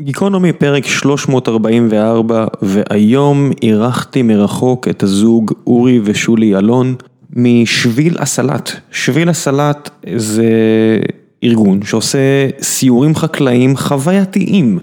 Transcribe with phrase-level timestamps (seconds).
[0.00, 6.94] גיקונומי פרק 344 והיום אירחתי מרחוק את הזוג אורי ושולי אלון
[7.36, 8.70] משביל הסלט.
[8.90, 10.44] שביל הסלט זה
[11.44, 12.18] ארגון שעושה
[12.60, 14.78] סיורים חקלאיים חווייתיים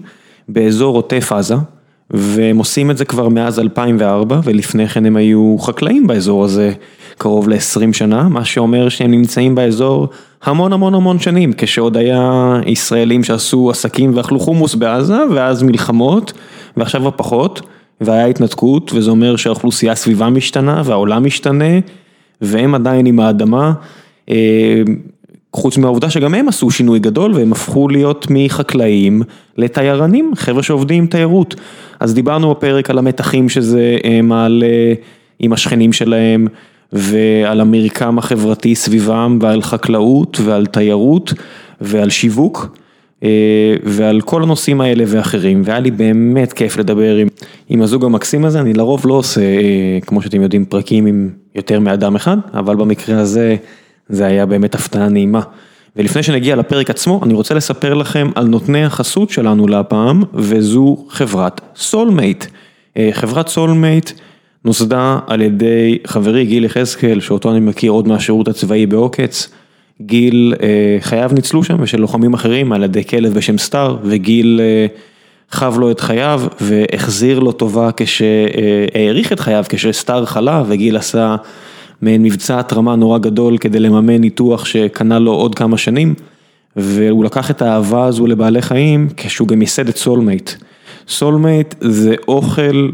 [0.48, 1.54] באזור עוטף עזה
[2.10, 6.72] והם עושים את זה כבר מאז 2004 ולפני כן הם היו חקלאים באזור הזה
[7.18, 10.08] קרוב ל-20 שנה, מה שאומר שהם נמצאים באזור
[10.44, 16.32] המון המון המון שנים, כשעוד היה ישראלים שעשו עסקים ואכלו חומוס בעזה ואז מלחמות
[16.76, 17.60] ועכשיו כבר פחות
[18.00, 21.78] והיה התנתקות וזה אומר שהאוכלוסייה סביבה משתנה והעולם משתנה
[22.40, 23.72] והם עדיין עם האדמה.
[25.52, 29.22] חוץ מהעובדה שגם הם עשו שינוי גדול והם הפכו להיות מחקלאים
[29.56, 31.54] לתיירנים, חבר'ה שעובדים עם תיירות.
[32.00, 34.94] אז דיברנו בפרק על המתחים שזה מעלה
[35.38, 36.46] עם השכנים שלהם
[36.92, 41.32] ועל המרקם החברתי סביבם ועל חקלאות ועל תיירות
[41.80, 42.76] ועל שיווק
[43.84, 47.16] ועל כל הנושאים האלה ואחרים והיה לי באמת כיף לדבר
[47.68, 49.40] עם הזוג המקסים הזה, אני לרוב לא עושה
[50.06, 53.56] כמו שאתם יודעים פרקים עם יותר מאדם אחד אבל במקרה הזה
[54.08, 55.40] זה היה באמת הפתעה נעימה.
[55.96, 61.60] ולפני שנגיע לפרק עצמו אני רוצה לספר לכם על נותני החסות שלנו להפעם וזו חברת
[61.76, 62.44] סולמייט.
[63.12, 64.10] חברת Soulmate
[64.64, 69.48] נוסדה על ידי חברי גיל יחזקאל שאותו אני מכיר עוד מהשירות הצבאי בעוקץ.
[70.00, 70.54] גיל
[71.00, 74.60] חייו ניצלו שם ושל לוחמים אחרים על ידי כלב בשם סטאר וגיל
[75.50, 81.36] חב לו את חייו והחזיר לו טובה כשהאריך את חייו כשסטאר חלה וגיל עשה
[82.02, 86.14] מעין מבצע התרמה נורא גדול כדי לממן ניתוח שקנה לו עוד כמה שנים
[86.76, 90.50] והוא לקח את האהבה הזו לבעלי חיים כשהוא גם ייסד את Soulmate.
[91.08, 92.88] Soulmate זה אוכל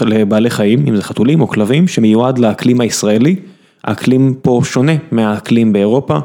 [0.00, 3.36] לבעלי חיים, אם זה חתולים או כלבים, שמיועד לאקלים הישראלי,
[3.84, 6.18] האקלים פה שונה מהאקלים באירופה,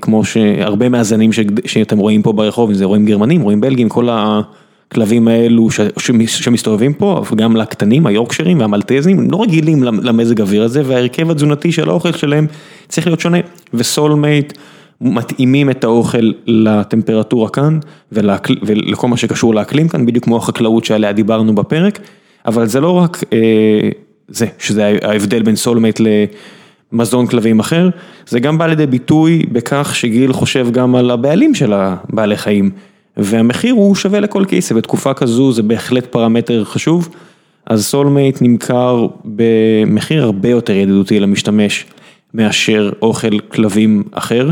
[0.00, 1.30] כמו שהרבה מהזנים
[1.64, 7.22] שאתם רואים פה ברחוב, אם זה רועים גרמנים, רועים בלגים, כל הכלבים האלו שמסתובבים פה,
[7.32, 12.46] וגם לקטנים, היורקשרים והמלטזים, הם לא רגילים למזג האוויר הזה, וההרכב התזונתי של האוכל שלהם
[12.88, 13.38] צריך להיות שונה,
[13.74, 14.52] ו Soulmate
[15.00, 17.78] מתאימים את האוכל לטמפרטורה כאן,
[18.12, 21.98] ולכל מה שקשור לאקלים כאן, בדיוק כמו החקלאות שעליה דיברנו בפרק.
[22.46, 23.24] אבל זה לא רק
[24.28, 26.00] זה, שזה ההבדל בין Soulmate
[26.92, 27.88] למזון כלבים אחר,
[28.26, 32.70] זה גם בא לידי ביטוי בכך שגיל חושב גם על הבעלים של הבעלי חיים,
[33.16, 37.08] והמחיר הוא שווה לכל כיס, ובתקופה כזו זה בהחלט פרמטר חשוב,
[37.66, 41.84] אז Soulmate נמכר במחיר הרבה יותר ידידותי למשתמש
[42.34, 44.50] מאשר אוכל כלבים אחר,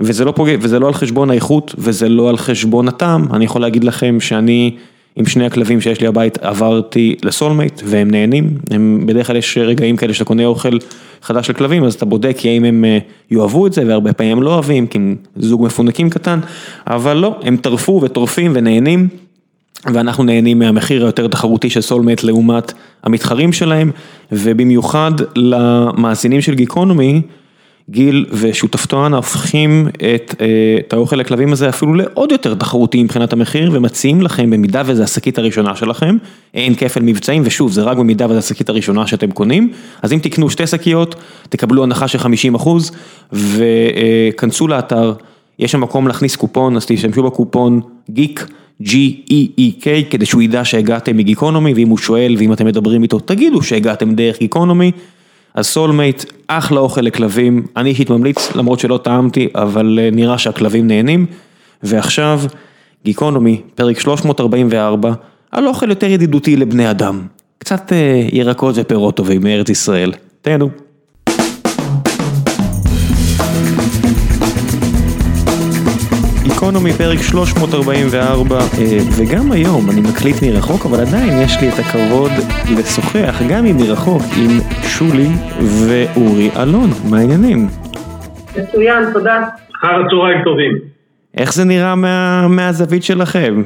[0.00, 3.60] וזה לא פוגע, וזה לא על חשבון האיכות, וזה לא על חשבון הטעם, אני יכול
[3.60, 4.76] להגיד לכם שאני
[5.16, 9.58] עם שני הכלבים שיש לי הבית עברתי ל Soulmate והם נהנים, הם בדרך כלל יש
[9.58, 10.78] רגעים כאלה שאתה קונה אוכל
[11.22, 12.84] חדש לכלבים אז אתה בודק האם הם
[13.30, 16.40] יאהבו את זה והרבה פעמים הם לא אוהבים כי הם זוג מפונקים קטן,
[16.86, 19.08] אבל לא, הם טרפו וטורפים ונהנים
[19.92, 23.90] ואנחנו נהנים מהמחיר היותר תחרותי של Soulmate לעומת המתחרים שלהם.
[24.32, 27.22] ובמיוחד למאזינים של גיקונומי
[27.90, 29.88] גיל ושותפתו אנה הופכים
[30.84, 35.38] את האוכל לכלבים הזה אפילו לעוד יותר תחרותי מבחינת המחיר ומציעים לכם במידה וזו השקית
[35.38, 36.16] הראשונה שלכם,
[36.54, 39.72] אין כפל מבצעים ושוב זה רק במידה וזו השקית הראשונה שאתם קונים,
[40.02, 41.14] אז אם תקנו שתי שקיות
[41.48, 42.18] תקבלו הנחה של
[42.62, 42.68] 50%
[43.32, 45.12] וכנסו לאתר,
[45.58, 47.80] יש שם מקום להכניס קופון אז תשתמשו בקופון
[48.10, 48.46] גיק.
[48.82, 54.14] G-E-E-K כדי שהוא ידע שהגעתם מגיקונומי ואם הוא שואל ואם אתם מדברים איתו תגידו שהגעתם
[54.14, 54.92] דרך גיקונומי
[55.54, 61.26] אז Soulmate, אחלה אוכל לכלבים, אני אישית ממליץ למרות שלא טעמתי, אבל נראה שהכלבים נהנים.
[61.82, 62.40] ועכשיו,
[63.04, 65.12] גיקונומי, פרק 344,
[65.50, 67.26] על אוכל יותר ידידותי לבני אדם.
[67.58, 67.92] קצת
[68.32, 70.12] ירקות ופירות טובים מארץ ישראל.
[70.42, 70.70] תהנו.
[76.54, 78.58] גיקונומי פרק 344
[79.16, 82.30] וגם היום אני מקליט מרחוק אבל עדיין יש לי את הכבוד
[82.78, 84.50] לשוחח גם אם מרחוק עם
[84.82, 85.28] שולי
[85.86, 87.66] ואורי אלון, מה העניינים?
[88.58, 89.44] מצוין, תודה.
[89.76, 90.72] אחר הצהריים טובים.
[91.38, 93.62] איך זה נראה מה, מהזווית שלכם?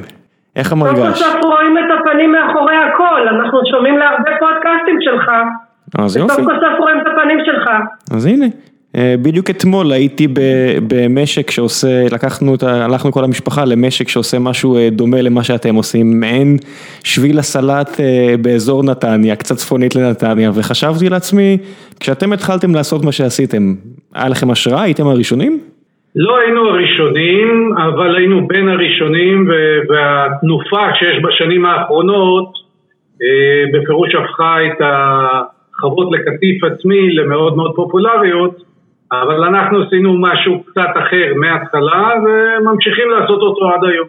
[0.56, 1.18] איך המרגש?
[1.18, 5.30] סוף סוף רואים את הפנים מאחורי הכל, אנחנו שומעים להרבה פודקאסטים שלך.
[5.98, 6.32] אז יופי.
[6.32, 7.70] וסוף סוף רואים את הפנים שלך.
[8.10, 8.46] אז הנה.
[9.22, 10.28] בדיוק אתמול הייתי
[10.88, 16.56] במשק שעושה, לקחנו, הלכנו כל המשפחה למשק שעושה משהו דומה למה שאתם עושים, מעין
[17.04, 18.00] שביל הסלט
[18.42, 21.58] באזור נתניה, קצת צפונית לנתניה, וחשבתי לעצמי,
[22.00, 23.74] כשאתם התחלתם לעשות מה שעשיתם,
[24.14, 24.82] היה לכם השראה?
[24.82, 25.60] הייתם הראשונים?
[26.16, 29.48] לא היינו הראשונים, אבל היינו בין הראשונים,
[29.88, 32.52] והתנופה שיש בשנים האחרונות,
[33.72, 38.68] בפירוש הפכה את החוות לקטיף עצמי למאוד מאוד פופולריות.
[39.12, 44.06] אבל אנחנו עשינו משהו קצת אחר מההתחלה וממשיכים לעשות אותו עד היום.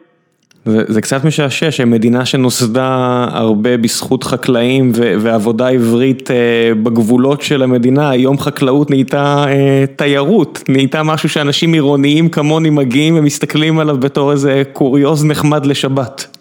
[0.65, 7.63] זה, זה קצת משעשע שמדינה שנוסדה הרבה בזכות חקלאים ו, ועבודה עברית אה, בגבולות של
[7.63, 14.31] המדינה, היום חקלאות נהייתה אה, תיירות, נהייתה משהו שאנשים עירוניים כמוני מגיעים ומסתכלים עליו בתור
[14.31, 16.38] איזה קוריוז נחמד לשבת.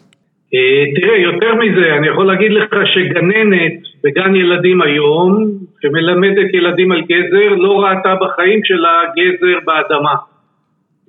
[0.55, 3.73] אה, תראה, יותר מזה, אני יכול להגיד לך שגננת
[4.05, 5.45] בגן ילדים היום,
[5.83, 10.15] שמלמדת ילדים על גזר, לא ראתה בחיים שלה גזר באדמה.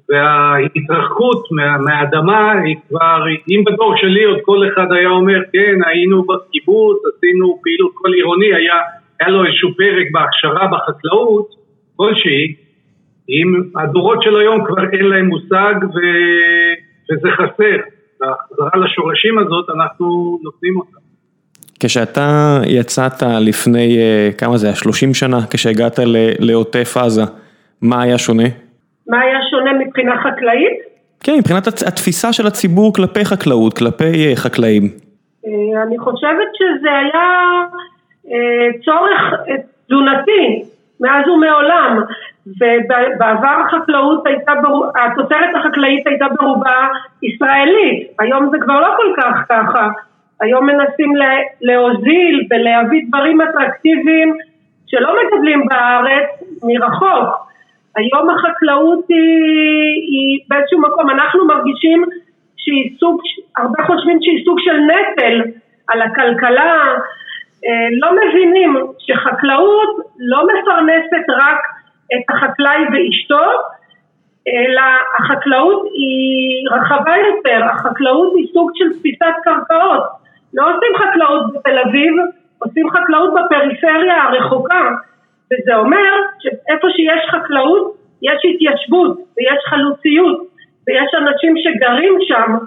[0.09, 6.23] וההתרחקות מה, מהאדמה היא כבר, אם בדור שלי עוד כל אחד היה אומר כן היינו
[6.23, 8.75] בקיבוץ, עשינו פעילות כל עירוני, היה,
[9.19, 11.47] היה לו איזשהו פרק בהכשרה בחקלאות
[11.95, 12.55] כלשהי,
[13.29, 15.97] אם הדורות של היום כבר אין להם מושג ו,
[17.11, 17.77] וזה חסר,
[18.21, 20.97] והחזרה לשורשים הזאת אנחנו נותנים אותה.
[21.79, 25.99] כשאתה יצאת לפני, אה, כמה זה היה, 30 שנה, כשהגעת
[26.39, 27.21] לעוטף עזה,
[27.81, 28.49] מה היה שונה?
[29.07, 30.77] מה היה שונה מבחינה חקלאית?
[31.23, 34.83] כן, מבחינת התפיסה של הציבור כלפי חקלאות, כלפי אה, חקלאים.
[35.45, 37.29] אה, אני חושבת שזה היה
[38.85, 39.21] צורך
[39.87, 40.63] תזונתי
[40.99, 42.01] מאז ומעולם,
[42.57, 44.51] ובעבר החקלאות הייתה,
[44.95, 46.87] התוצרת החקלאית הייתה ברובה
[47.23, 49.89] ישראלית, היום זה כבר לא כל כך ככה,
[50.41, 51.13] היום מנסים
[51.61, 54.33] להוזיל ולהביא דברים אטרקטיביים
[54.87, 56.29] שלא מגדלים בארץ
[56.63, 57.49] מרחוק.
[57.95, 62.03] היום החקלאות היא, היא באיזשהו מקום, אנחנו מרגישים
[62.57, 63.21] שהיא סוג,
[63.57, 65.41] הרבה חושבים שהיא סוג של נטל
[65.87, 66.95] על הכלכלה,
[67.65, 71.78] אה, לא מבינים שחקלאות לא מפרנסת רק
[72.13, 73.45] את החקלאי ואשתו,
[74.47, 74.81] אלא
[75.19, 80.03] החקלאות היא רחבה יותר, החקלאות היא סוג של תפיסת קרקעות.
[80.53, 82.13] לא עושים חקלאות בתל אביב,
[82.59, 84.89] עושים חקלאות בפריפריה הרחוקה.
[85.51, 90.39] וזה אומר שאיפה שיש חקלאות, יש התיישבות ויש חלוציות
[90.87, 92.57] ויש אנשים שגרים שם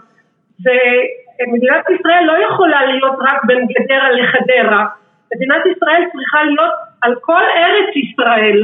[0.64, 4.86] ומדינת ישראל לא יכולה להיות רק בין גדרה לחדרה,
[5.34, 8.62] מדינת ישראל צריכה להיות על כל ארץ ישראל.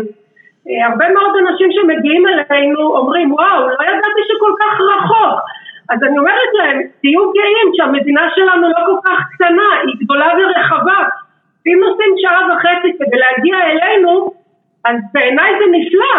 [0.68, 5.40] אה, הרבה מאוד אנשים שמגיעים אלינו אומרים וואו לא ידעתי שכל כך רחוק
[5.90, 11.02] אז אני אומרת להם תהיו גאים שהמדינה שלנו לא כל כך קטנה היא גדולה ורחבה
[11.68, 14.32] ואם נוסעים שעה וחצי כדי להגיע אלינו,
[14.84, 16.14] אז בעיניי זה נפלא.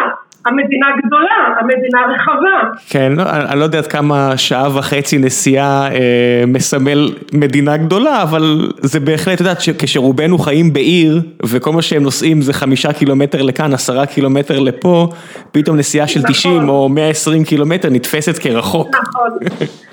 [0.45, 2.79] המדינה גדולה, המדינה רחבה.
[2.89, 8.69] כן, לא, אני לא יודע עד כמה שעה וחצי נסיעה אה, מסמל מדינה גדולה, אבל
[8.77, 13.73] זה בהחלט, את יודעת, כשרובנו חיים בעיר, וכל מה שהם נוסעים זה חמישה קילומטר לכאן,
[13.73, 15.07] עשרה קילומטר לפה,
[15.51, 16.31] פתאום נסיעה של נכון.
[16.31, 18.87] 90 או 120 קילומטר נתפסת כרחוק.
[18.95, 19.29] נכון.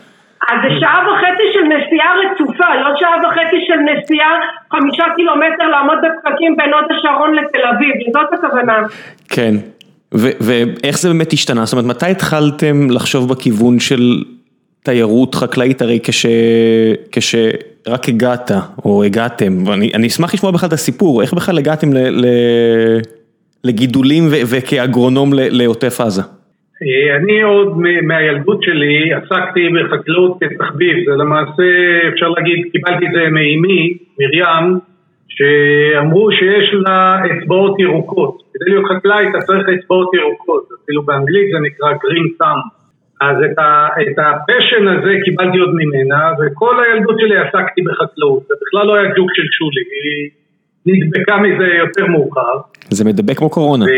[0.49, 4.31] אז זה שעה וחצי של נסיעה רצופה, לא שעה וחצי של נסיעה
[4.73, 8.79] חמישה קילומטר לעמוד בפקקים בין הוד השרון לתל אביב, זאת הכוונה.
[9.29, 9.55] כן,
[10.13, 11.65] ואיך זה באמת השתנה?
[11.65, 14.25] זאת אומרת, מתי התחלתם לחשוב בכיוון של
[14.83, 15.83] תיירות חקלאית?
[15.83, 16.27] הרי כש...
[17.13, 18.51] כשרק הגעת,
[18.85, 21.89] או הגעתם, ואני אשמח לשמוע בכלל את הסיפור, איך בכלל הגעתם.
[23.67, 24.23] לגידולים.
[24.53, 26.23] וכאגרונום לעוטף עזה?
[26.83, 31.63] אה, אני עוד מהילדות שלי עסקתי בחקלאות כתחביב, זה למעשה
[32.09, 34.79] אפשר להגיד קיבלתי את זה מאימי, מרים,
[35.29, 41.59] שאמרו שיש לה אצבעות ירוקות, כדי להיות חקלאי אתה צריך אצבעות ירוקות, אפילו באנגלית זה
[41.67, 42.63] נקרא green thumb,
[43.21, 48.55] אז את, ה, את הפשן הזה קיבלתי עוד ממנה, וכל הילדות שלי עסקתי בחקלאות, זה
[48.63, 49.85] בכלל לא היה ג'וק של שולי,
[50.85, 52.57] היא נדבקה מזה יותר מאוחר.
[52.91, 53.85] זה מדבק כמו קורונה.
[53.85, 53.89] ו...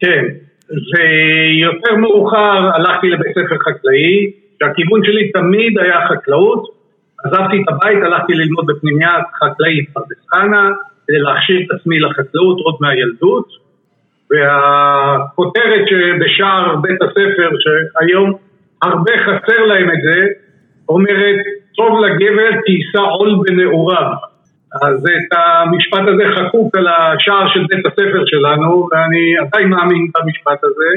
[0.00, 0.24] כן.
[0.70, 6.80] ויותר מאוחר הלכתי לבית ספר חקלאי, שהכיוון שלי תמיד היה חקלאות.
[7.24, 10.70] עזבתי את הבית, הלכתי ללמוד בפנימייה חקלאית פרדס חנה,
[11.10, 13.46] כדי להכשיר את עצמי לחקלאות עוד מהילדות.
[14.30, 18.32] והכותרת שבשער בית הספר, שהיום
[18.82, 20.26] הרבה חסר להם את זה,
[20.88, 21.36] אומרת,
[21.76, 24.12] טוב לגבר כי יישא עול בנעוריו.
[24.82, 30.64] אז את המשפט הזה חקוק על השער של בית הספר שלנו, ואני עדיין מאמין במשפט
[30.64, 30.90] הזה.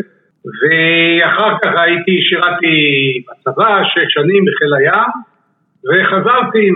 [0.46, 2.76] ואחר כך הייתי, שירתי
[3.28, 5.12] בצבא, שש שנים בחיל הים,
[5.86, 6.72] וחזרתי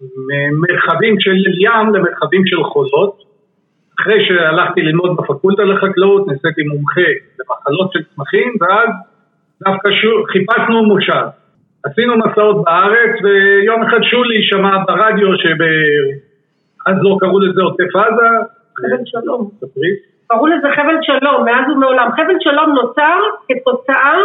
[0.00, 3.28] ממרחבים של ים למרחבים של חולות.
[4.00, 8.88] אחרי שהלכתי ללמוד בפקולטה לחקלאות, נעשיתי מומחה למחלות של צמחים, ואז
[9.64, 11.26] דווקא שוב חיפשנו מושב.
[11.84, 18.28] עשינו מסעות בארץ, ויום אחד שולי שמע ברדיו שאז לא קראו לזה עוטף עזה.
[18.78, 19.50] חבל שלום.
[20.28, 22.08] קראו לזה חבל שלום, מאז ומעולם.
[22.12, 24.18] חבל שלום נוצר כתוצאה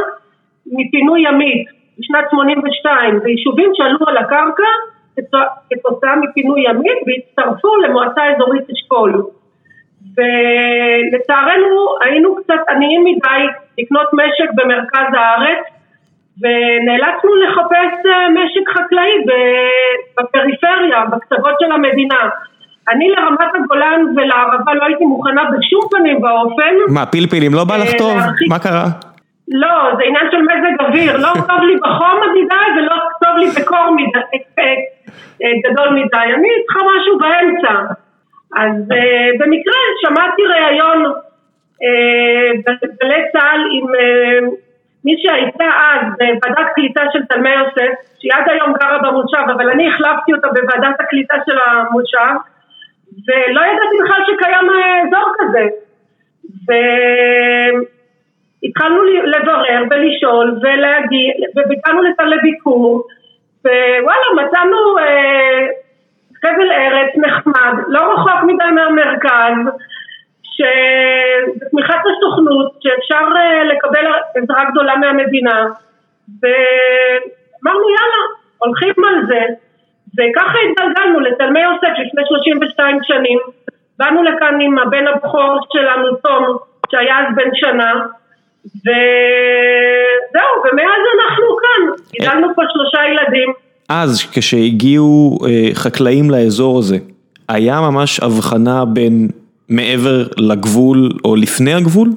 [0.65, 1.67] מפינוי ימית
[1.99, 4.71] בשנת 82, ויישובים שעלו על הקרקע
[5.69, 9.23] כתוצאה מפינוי ימית והצטרפו למועצה אזורית אשכול.
[10.17, 13.43] ולצערנו היינו קצת עניים מדי
[13.77, 15.63] לקנות משק במרכז הארץ
[16.41, 17.93] ונאלצנו לחפש
[18.29, 19.11] משק חקלאי
[20.17, 22.29] בפריפריה, בקצוות של המדינה.
[22.89, 26.93] אני לרמת הגולן ולערבה לא הייתי מוכנה בשום פנים ואופן.
[26.93, 28.17] מה, פלפלים לא בא לך טוב?
[28.49, 28.85] מה קרה?
[29.47, 33.95] לא, זה עניין של מזג אוויר, לא טוב לי בחום מדי ולא טוב לי בקור
[33.95, 34.37] מדי,
[35.63, 37.73] גדול מדי, אני צריכה משהו באמצע.
[38.55, 38.75] אז
[39.39, 41.13] במקרה שמעתי ראיון
[42.65, 43.85] בגלי צה"ל עם
[45.05, 49.87] מי שהייתה אז בוועדת קליטה של תלמי יוסף, שהיא עד היום גרה במושב, אבל אני
[49.87, 52.35] החלפתי אותה בוועדת הקליטה של המושב,
[53.27, 54.67] ולא ידעתי בכלל שקיים
[55.07, 55.67] אזור כזה.
[58.63, 63.03] והתחלנו לברר ולשאול ולהגיע, וביקרנו לביקור,
[63.65, 65.67] ווואלה מצאנו אה,
[66.41, 69.57] חבל ארץ נחמד, לא רחוק מדי מהמרכז,
[70.43, 74.05] שבתמיכת הסוכנות, שאפשר אה, לקבל
[74.35, 75.65] עזרה גדולה מהמדינה,
[76.41, 78.23] ואמרנו יאללה,
[78.57, 79.41] הולכים על זה,
[80.17, 83.39] וככה התגלגלנו לתלמי יוסף לפני 32 שנים,
[83.99, 86.57] באנו לכאן עם הבן הבכור שלנו, תום,
[86.91, 87.93] שהיה אז בן שנה,
[88.65, 93.53] וזהו, ומאז אנחנו כאן, גידלנו פה שלושה ילדים.
[93.89, 96.97] אז כשהגיעו אה, חקלאים לאזור הזה,
[97.49, 99.27] היה ממש הבחנה בין
[99.69, 102.09] מעבר לגבול או לפני הגבול?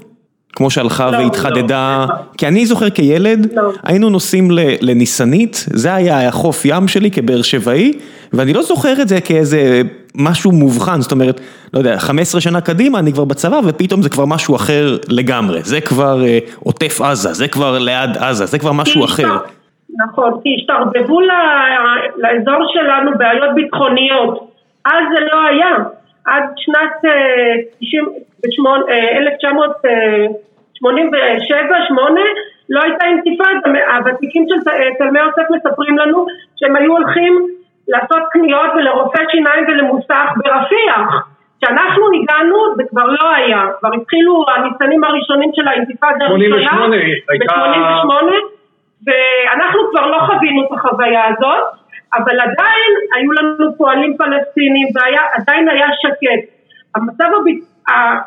[0.57, 2.15] כמו שהלכה לא, והתחדדה, לא.
[2.39, 3.73] כי אני זוכר כילד, לא.
[3.83, 4.49] היינו נוסעים
[4.81, 7.93] לניסנית, זה היה החוף ים שלי כבאר שבעי,
[8.33, 9.83] ואני לא זוכר את זה כאיזה
[10.17, 11.41] משהו מובחן, זאת אומרת,
[11.75, 15.81] לא יודע, 15 שנה קדימה אני כבר בצבא ופתאום זה כבר משהו אחר לגמרי, זה
[15.81, 19.37] כבר אה, עוטף עזה, זה כבר ליד עזה, זה כבר משהו אחר.
[20.07, 21.21] נכון, כי השתרבבו
[22.17, 24.51] לאזור שלנו בעיות ביטחוניות,
[24.85, 25.75] אז זה לא היה.
[26.25, 27.11] עד שנת
[27.83, 27.89] 1987-8
[32.71, 37.47] לא הייתה אינתיפאדה, הוותיקים של תלמי יוסף מספרים לנו שהם היו הולכים
[37.89, 41.29] לעשות קניות ולרופא שיניים ולמוסך ברפיח.
[41.59, 46.87] כשאנחנו הגענו זה כבר לא היה, כבר התחילו הניצנים הראשונים של האינתיפאדה הראשונה
[47.29, 48.33] ב-88
[49.07, 51.63] ואנחנו כבר לא חווינו את החוויה הזאת
[52.15, 56.57] אבל עדיין היו לנו פועלים פלסטינים ועדיין היה שקט.
[56.95, 57.45] המצב, הב...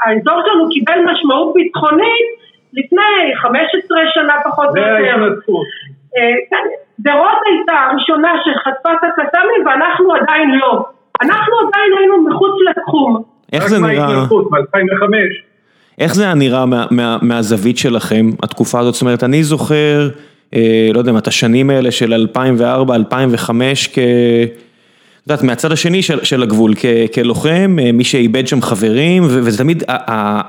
[0.05, 2.27] האזור שלנו קיבל משמעות ביטחונית
[2.73, 5.15] לפני 15 שנה פחות או יותר.
[7.03, 7.33] זה ההתנתקות.
[7.33, 10.85] אה, כן, דרות הייתה הראשונה שחטפה את הקסאמים ואנחנו עדיין לא.
[11.21, 13.23] אנחנו עדיין היינו מחוץ לתחום.
[13.53, 14.25] איך זה נראה?
[15.99, 18.93] איך זה היה נראה מה, מה, מהזווית שלכם, התקופה הזאת?
[18.93, 20.09] זאת אומרת, אני זוכר...
[20.55, 23.99] אה, לא יודע את השנים האלה של 2004, 2005 כ...
[25.23, 29.83] את יודעת, מהצד השני של הגבול, כ, כלוחם, אה, מי שאיבד שם חברים, וזה תמיד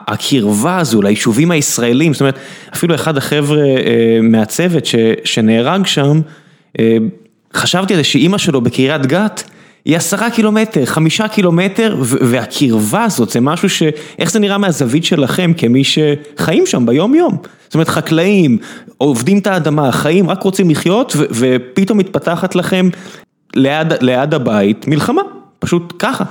[0.09, 2.39] הקרבה הזו ליישובים הישראלים, זאת אומרת,
[2.75, 4.85] אפילו אחד החבר'ה אה, מהצוות
[5.25, 6.21] שנהרג שם,
[7.55, 9.43] חשבתי על זה שאימא שלו בקריית גת,
[9.85, 13.83] היא עשרה קילומטר, חמישה קילומטר, והקרבה הזאת זה משהו ש...
[14.19, 17.37] איך זה נראה מהזווית שלכם כמי שחיים שם ביום יום?
[17.65, 18.59] זאת אומרת חקלאים,
[18.99, 22.89] עובדים את האדמה, חיים, רק רוצים לחיות, ופתאום מתפתחת לכם
[23.57, 25.23] ליד, ליד הבית מלחמה,
[25.59, 26.25] פשוט ככה.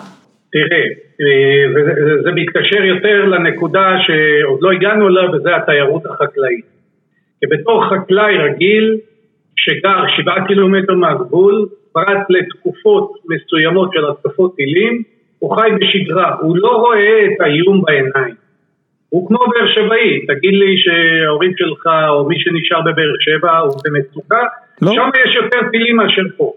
[0.51, 0.83] תראה,
[1.21, 6.65] אה, וזה מתקשר יותר לנקודה שעוד לא הגענו אליה, וזה התיירות החקלאית.
[7.39, 8.97] כי בתור חקלאי רגיל,
[9.55, 15.03] שגר שבעה קילומטר מהגבול, פרט לתקופות מסוימות של התקפות טילים,
[15.39, 18.35] הוא חי בשגרה, הוא לא רואה את האיום בעיניים.
[19.09, 24.43] הוא כמו באר שבעי, תגיד לי שההורים שלך או מי שנשאר בבאר שבע הוא במצוקה,
[24.81, 24.91] לא.
[24.91, 26.53] שם יש יותר טילים מאשר פה.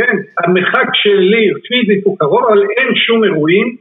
[0.00, 3.76] כן, המרחק שלי פיזית הוא קרוב, אבל אין שום אירועים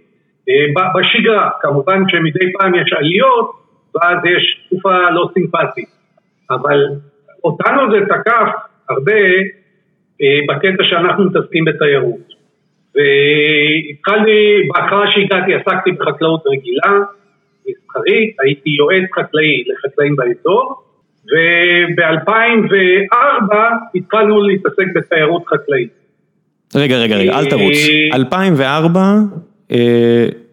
[0.50, 0.54] אה,
[0.96, 1.50] בשגרה.
[1.62, 3.52] כמובן שמדי פעם יש עליות,
[3.96, 5.90] ואז יש תקופה לא סימפטית.
[6.52, 6.86] אבל
[7.44, 8.50] אותנו זה תקף
[8.90, 9.22] הרבה
[10.22, 12.30] אה, בקטע שאנחנו מתעסקים בתיירות.
[12.96, 17.00] והתחלתי, בהתחלה שהגעתי עסקתי בחקלאות רגילה,
[17.68, 20.76] מסחרית, הייתי יועץ חקלאי לחקלאים באזור,
[21.32, 23.56] וב-2004
[23.96, 26.00] התחלנו להתעסק בתיירות חקלאית.
[26.76, 27.78] רגע, רגע, רגע, אל תרוץ.
[28.14, 29.20] 2004
[29.72, 29.78] אה,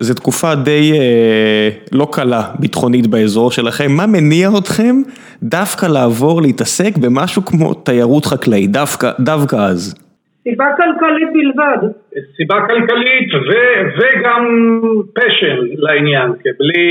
[0.01, 5.03] זו תקופה די אה, לא קלה ביטחונית באזור שלכם, מה מניע אתכם
[5.43, 8.71] דווקא לעבור להתעסק במשהו כמו תיירות חקלאית,
[9.21, 9.95] דווקא אז?
[10.51, 11.89] סיבה כלכלית בלבד.
[12.37, 13.51] סיבה כלכלית ו,
[13.99, 14.45] וגם
[15.15, 16.85] פשן לעניין, כי בלי,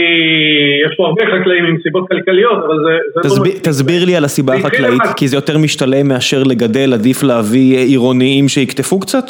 [0.85, 3.59] יש פה הרבה חקלאים עם סיבות כלכליות, אבל זה, זה תסביר, לא...
[3.59, 8.99] תסביר לי על הסיבה החקלאית, כי זה יותר משתלם מאשר לגדל, עדיף להביא עירוניים שיקטפו
[8.99, 9.25] קצת?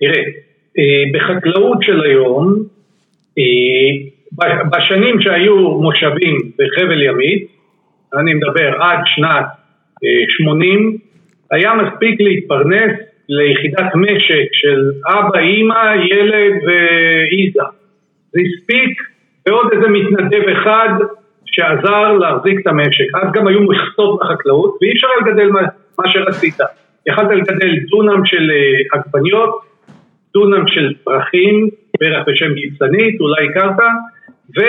[0.00, 0.22] תראה,
[0.78, 2.62] אה, בחקלאות של היום,
[3.38, 3.92] אה,
[4.72, 7.46] בשנים שהיו מושבים בחבל ימית,
[8.14, 9.46] אני מדבר עד שנת
[10.28, 10.98] 80,
[11.50, 12.92] היה מספיק להתפרנס
[13.28, 17.62] ליחידת משק של אבא, אימא, ילד ואיזה.
[18.32, 19.02] זה הספיק
[19.46, 20.88] ועוד איזה מתנדב אחד
[21.46, 23.04] שעזר להחזיק את המשק.
[23.14, 25.60] אז גם היו מכסות בחקלאות ואי אפשר לגדל מה,
[25.98, 26.54] מה שרצית.
[27.06, 29.60] יכלת לגדל דונם של אה, עגבניות,
[30.34, 31.68] דונם של פרחים,
[32.00, 33.78] בערך בשם גיצנית, אולי הכרת,
[34.56, 34.60] ו,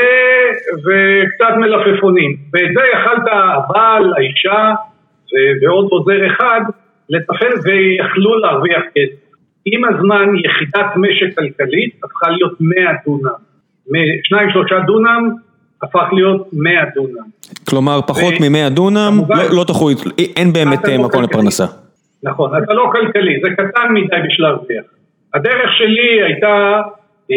[0.86, 2.38] וקצת מלפפונים.
[2.54, 4.74] ואת זה יכלת הבעל, האישה
[5.34, 6.62] ו, ועוד עוזר אחד
[7.10, 9.28] לתפעל ויכלו להרוויח כסף.
[9.66, 13.40] עם הזמן יחידת משק כלכלית הפכה להיות 100 דונם.
[13.88, 15.30] משניים שלושה דונם
[15.84, 17.28] הפך להיות 100 דונם.
[17.70, 18.50] כלומר פחות ו...
[18.50, 19.90] מ-100 דונם, לא, לא תוכלו,
[20.38, 21.66] אין באמת לא מקום לפרנסה.
[22.24, 24.84] נכון, אתה לא כלכלי, זה קטן מדי בשביל להרוויח.
[25.34, 26.82] הדרך שלי הייתה
[27.32, 27.36] אה,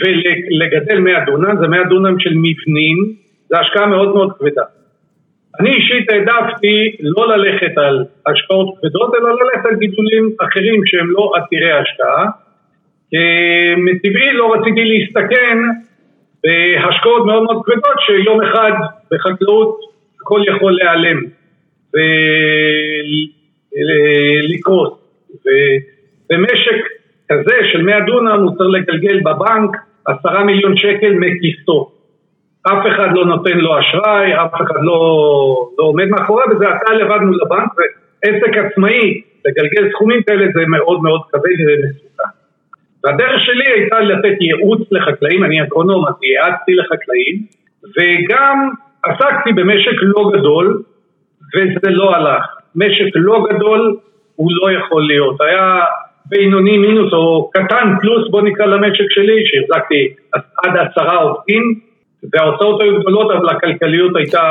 [0.00, 3.12] ולגדל 100 דונם, זה 100 דונם של מבנים,
[3.48, 4.62] זה השקעה מאוד מאוד כבדה.
[5.60, 11.32] אני אישית העדפתי לא ללכת על השקעות כבדות, אלא ללכת על גידולים אחרים שהם לא
[11.36, 12.26] עתירי השקעה.
[13.76, 15.58] מטבעי לא רציתי להסתכן
[16.44, 18.72] בהשקעות מאוד מאוד כבדות שיום אחד
[19.12, 19.78] בחקלאות
[20.20, 21.20] הכל יכול להיעלם
[23.74, 24.92] ולקרוס.
[25.30, 26.80] ובמשק
[27.28, 31.90] כזה של 100 דונם הוא צריך לגלגל בבנק עשרה מיליון שקל מכיסו.
[32.66, 34.98] אף אחד לא נותן לו אשראי, אף אחד לא,
[35.78, 41.02] לא עומד מאחוריו, וזה אתה לבד מול הבנק, ועסק עצמאי, לגלגל סכומים כאלה זה מאוד
[41.02, 42.28] מאוד כבד ומסוכן.
[43.04, 47.36] והדרך שלי הייתה לתת ייעוץ לחקלאים, אני אגרונום, אז ייעצתי לחקלאים,
[47.96, 48.70] וגם
[49.04, 50.82] עסקתי במשק לא גדול,
[51.54, 52.44] וזה לא הלך.
[52.76, 53.96] משק לא גדול
[54.36, 55.40] הוא לא יכול להיות.
[55.40, 55.80] היה
[56.26, 61.91] בינוני מינוס או קטן פלוס, בוא נקרא למשק שלי, שהחזקתי עד עשרה עובדים.
[62.32, 64.42] וההוצאות היו גדולות, אבל הכלכליות הייתה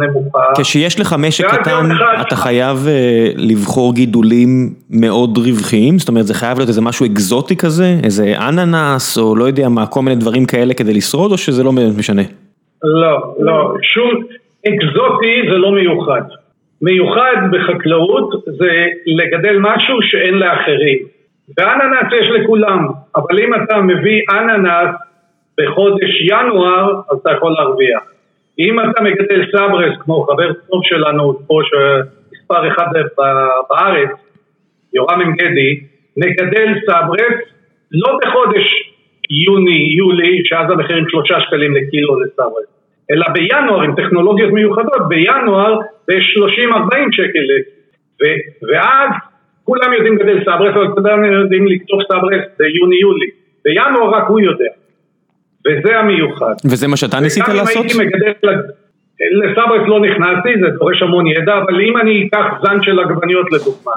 [0.00, 0.38] נמוכה.
[0.58, 1.88] כשיש לך משק קטן,
[2.20, 4.48] אתה חייב uh, לבחור גידולים
[4.90, 5.98] מאוד רווחיים?
[5.98, 7.86] זאת אומרת, זה חייב להיות איזה משהו אקזוטי כזה?
[8.04, 11.72] איזה אננס, או לא יודע מה, כל מיני דברים כאלה כדי לשרוד, או שזה לא
[11.98, 12.22] משנה?
[12.84, 14.10] לא, לא, שום
[14.68, 16.22] אקזוטי זה לא מיוחד.
[16.82, 18.72] מיוחד בחקלאות זה
[19.06, 20.98] לגדל משהו שאין לאחרים.
[21.58, 24.90] ואננס יש לכולם, אבל אם אתה מביא אננס
[25.60, 28.02] בחודש ינואר, אז אתה יכול להרוויח.
[28.58, 32.86] אם אתה מגדל סברס, כמו חבר טוב שלנו פה, שמספר אחד
[33.70, 34.10] בארץ,
[34.94, 35.54] יורם עין
[36.16, 37.38] מגדל סברס
[37.92, 38.66] לא בחודש
[39.46, 42.66] יוני-יולי, שאז המחירים שלושה שקלים לקילו לסברס,
[43.10, 47.46] אלא בינואר עם טכנולוגיות מיוחדות, בינואר ב-30-40 שקל.
[48.22, 49.10] ו- ואז
[49.64, 53.30] כולם יודעים לגדל סברס, אבל כולם יודעים לקטוף סברס ביוני-יולי.
[53.64, 54.83] בינואר רק הוא יודע.
[55.66, 56.54] וזה המיוחד.
[56.70, 57.86] וזה מה שאתה ניסית לעשות?
[59.20, 63.92] לסברס לא נכנסתי, זה דורש המון ידע, אבל אם אני אקח זן של עגבניות לדוגמה,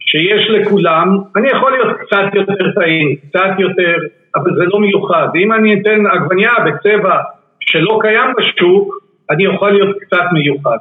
[0.00, 3.96] שיש לכולם, אני יכול להיות קצת יותר טעים, קצת יותר,
[4.36, 5.28] אבל זה לא מיוחד.
[5.36, 7.18] אם אני אתן עגבנייה בצבע
[7.60, 8.94] שלא קיים בשוק,
[9.30, 10.78] אני יכול להיות קצת מיוחד.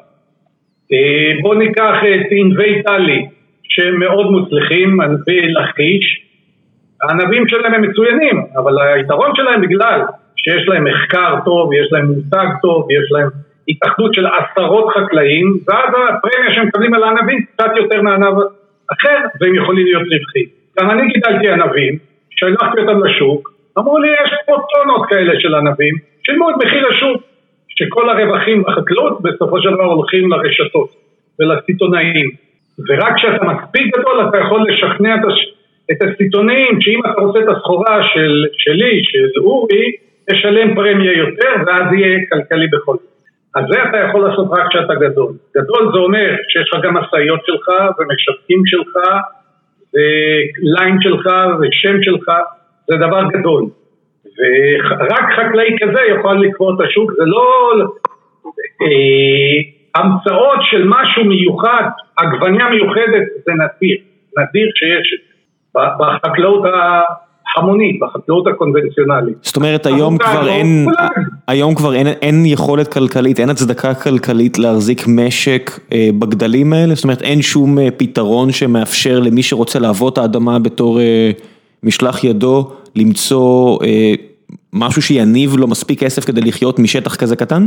[0.91, 3.25] אה, בואו ניקח את ענבי טלי,
[3.63, 6.23] שהם מאוד מוצלחים, ענבי לכיש.
[7.01, 10.01] הענבים שלהם הם מצוינים, אבל היתרון שלהם בגלל
[10.43, 13.29] שיש להם מחקר טוב, יש להם מותג טוב, יש להם
[13.67, 18.33] התאחדות של עשרות חקלאים, ואז הפרמיה שהם מקבלים על הענבים קצת יותר מענב
[18.93, 20.47] אחר, והם יכולים להיות רווחים.
[20.79, 21.97] גם אני גידלתי ענבים,
[22.31, 27.23] שלחתי אותם לשוק, אמרו לי יש פה טונות כאלה של ענבים, שילמו את מחיר השוק,
[27.67, 30.89] שכל הרווחים בחקלאות בסופו של דבר הולכים לרשתות
[31.39, 32.29] ולסיטונאים.
[32.89, 35.15] ורק כשאתה מספיק גדול אתה יכול לשכנע
[35.91, 39.91] את הסיטונאים שאם אתה רוצה את הסחורה של, שלי, של אורי,
[40.29, 43.13] תשלם פרמיה יותר ואז יהיה כלכלי בכל זאת.
[43.55, 45.33] אז זה אתה יכול לעשות רק כשאתה גדול.
[45.57, 47.67] גדול זה אומר שיש לך גם משאיות שלך
[47.99, 48.93] ומשווקים שלך
[49.93, 51.25] וליין שלך
[51.59, 52.31] ושם שלך,
[52.87, 53.63] זה דבר גדול.
[54.99, 57.73] ורק חקלאי כזה יכול לקבוע את השוק, זה לא
[58.81, 59.57] אה,
[59.95, 61.83] המצאות של משהו מיוחד,
[62.17, 63.97] עגבניה מיוחדת זה נדיר,
[64.37, 65.21] נדיר שיש
[65.75, 66.63] בחקלאות
[67.57, 69.37] המונית, בחקלאות הקונבנציונלית.
[69.41, 70.85] זאת אומרת היום כבר אין,
[71.47, 76.95] היום כבר אין, אין יכולת כלכלית, אין הצדקה כלכלית להחזיק משק אה, בגדלים האלה?
[76.95, 81.31] זאת אומרת אין שום אה, פתרון שמאפשר למי שרוצה לעבוד את האדמה בתור אה,
[81.83, 84.13] משלח ידו, למצוא אה,
[84.73, 87.63] משהו שיניב לו מספיק כסף כדי לחיות משטח כזה קטן?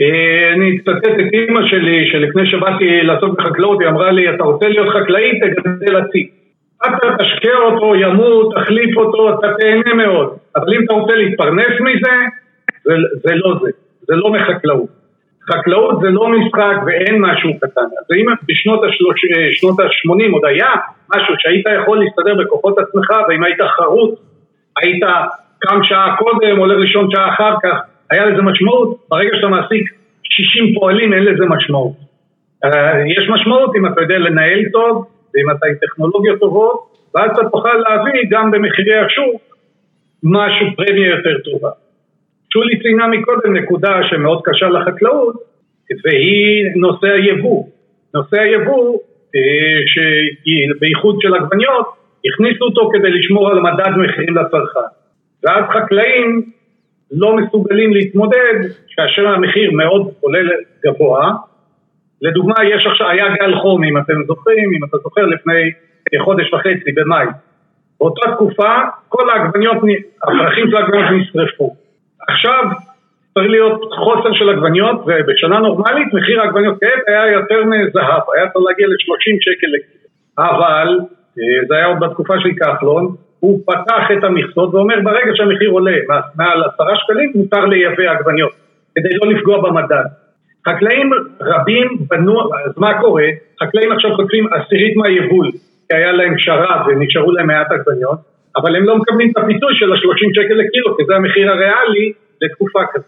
[0.00, 4.68] אה, אני אצטט את אימא שלי, שלפני שבאתי לעסוק בחקלאות, היא אמרה לי, אתה רוצה
[4.68, 6.41] להיות חקלאי, תגדל עציץ.
[6.86, 10.36] אתה תשקה אותו, ימות, תחליף אותו, אתה תהנה מאוד.
[10.56, 12.14] אבל אם אתה רוצה להתפרנס מזה,
[12.84, 15.02] זה, זה לא זה, זה לא מחקלאות.
[15.50, 17.80] חקלאות זה לא משחק ואין משהו קטן.
[17.80, 18.84] אז אם בשנות
[19.80, 20.70] ה-80 עוד היה
[21.16, 24.20] משהו שהיית יכול להסתדר בכוחות עצמך, ואם היית חרוץ,
[24.82, 25.02] היית
[25.58, 28.96] קם שעה קודם, הולך לישון שעה אחר כך, היה לזה משמעות.
[29.10, 29.92] ברגע שאתה מעסיק
[30.22, 31.92] 60 פועלים אין לזה משמעות.
[32.64, 36.78] אה, יש משמעות אם אתה יודע לנהל טוב, עם טכנולוגיות טובות,
[37.14, 39.42] ואז אתה תוכל להביא גם במחירי השוק
[40.22, 41.70] משהו פרמיה יותר טובה.
[42.52, 45.36] שולי ציינה מקודם נקודה שמאוד קשה לחקלאות,
[46.04, 47.64] והיא נושא היבוא.
[48.14, 48.98] נושא היבוא,
[49.34, 51.86] אה, שבייחוד של עגבניות,
[52.26, 54.90] הכניסו אותו כדי לשמור על מדד מחירים לצרכן.
[55.42, 56.42] ואז חקלאים
[57.10, 58.54] לא מסוגלים להתמודד
[58.96, 60.40] כאשר המחיר מאוד עולה
[60.84, 61.32] גבוה.
[62.22, 65.72] לדוגמה, יש עכשיו, היה גל חום, אם אתם זוכרים, אם אתה זוכר, לפני
[66.24, 67.26] חודש וחצי, במאי.
[68.00, 68.72] באותה תקופה,
[69.08, 69.76] כל העגבניות,
[70.22, 71.76] הפרחים של העגבניות נשרפו.
[72.28, 72.64] עכשיו
[73.34, 78.64] צריך להיות חוסר של עגבניות, ובשנה נורמלית מחיר העגבניות כעת היה יותר מזהב, היה צריך
[78.68, 80.08] להגיע ל-30 שקל לקילו.
[80.38, 80.98] אבל,
[81.38, 85.96] אה, זה היה עוד בתקופה של כחלון, הוא פתח את המכסות ואומר ברגע שהמחיר עולה
[86.36, 88.52] מעל עשרה שקלים מותר לייבא עגבניות
[88.94, 90.04] כדי לא לפגוע במדד.
[90.68, 93.26] חקלאים רבים בנו, אז מה קורה?
[93.62, 95.50] חקלאים עכשיו חוטפים עשירית מהיבול
[95.88, 98.18] כי היה להם שרב ונשארו להם מעט עגבניות
[98.56, 102.80] אבל הם לא מקבלים את הפיצוי של ה-30 שקל לקילו כי זה המחיר הריאלי לתקופה
[102.92, 103.06] כזאת.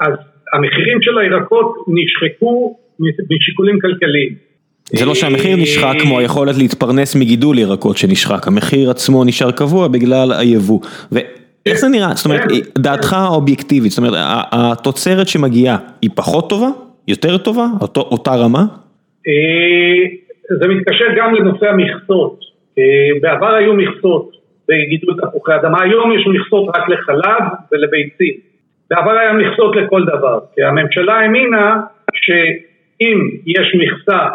[0.00, 0.12] אז
[0.54, 2.76] המחירים של הירקות נשחקו
[3.30, 4.34] משיקולים כלכליים.
[4.92, 10.32] זה לא שהמחיר נשחק כמו היכולת להתפרנס מגידול ירקות שנשחק, המחיר עצמו נשאר קבוע בגלל
[10.32, 10.80] היבוא.
[11.12, 12.14] ואיך זה נראה?
[12.14, 12.82] זאת אומרת, כן.
[12.82, 14.14] דעתך האובייקטיבית, זאת אומרת,
[14.52, 16.68] התוצרת שמגיעה היא פחות טובה?
[17.08, 17.66] יותר טובה?
[17.96, 18.64] אותה רמה?
[19.28, 20.08] אה,
[20.58, 22.40] זה מתקשר גם לנושא המכסות.
[22.78, 24.30] אה, בעבר היו מכסות
[24.68, 28.34] בגידול תפוחי אדמה, היום יש מכסות רק לחלב ולביצים.
[28.90, 31.80] בעבר היה מכסות לכל דבר, כי הממשלה האמינה
[32.14, 34.28] שאם יש מכסה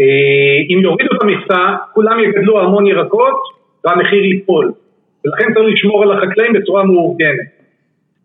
[0.00, 3.40] אה, אם יורידו את המכסה, כולם יגדלו המון ירקות
[3.84, 4.72] והמחיר ייפול.
[5.24, 7.48] ולכן צריך לשמור על החקלאים בצורה מאורגנת.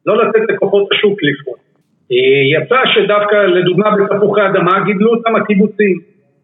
[0.05, 1.57] לא לתת לכוחות השוק לפעול.
[2.11, 5.99] אה, יצא שדווקא לדוגמה בתפוחי אדמה גידלו אותם הקיבוצים,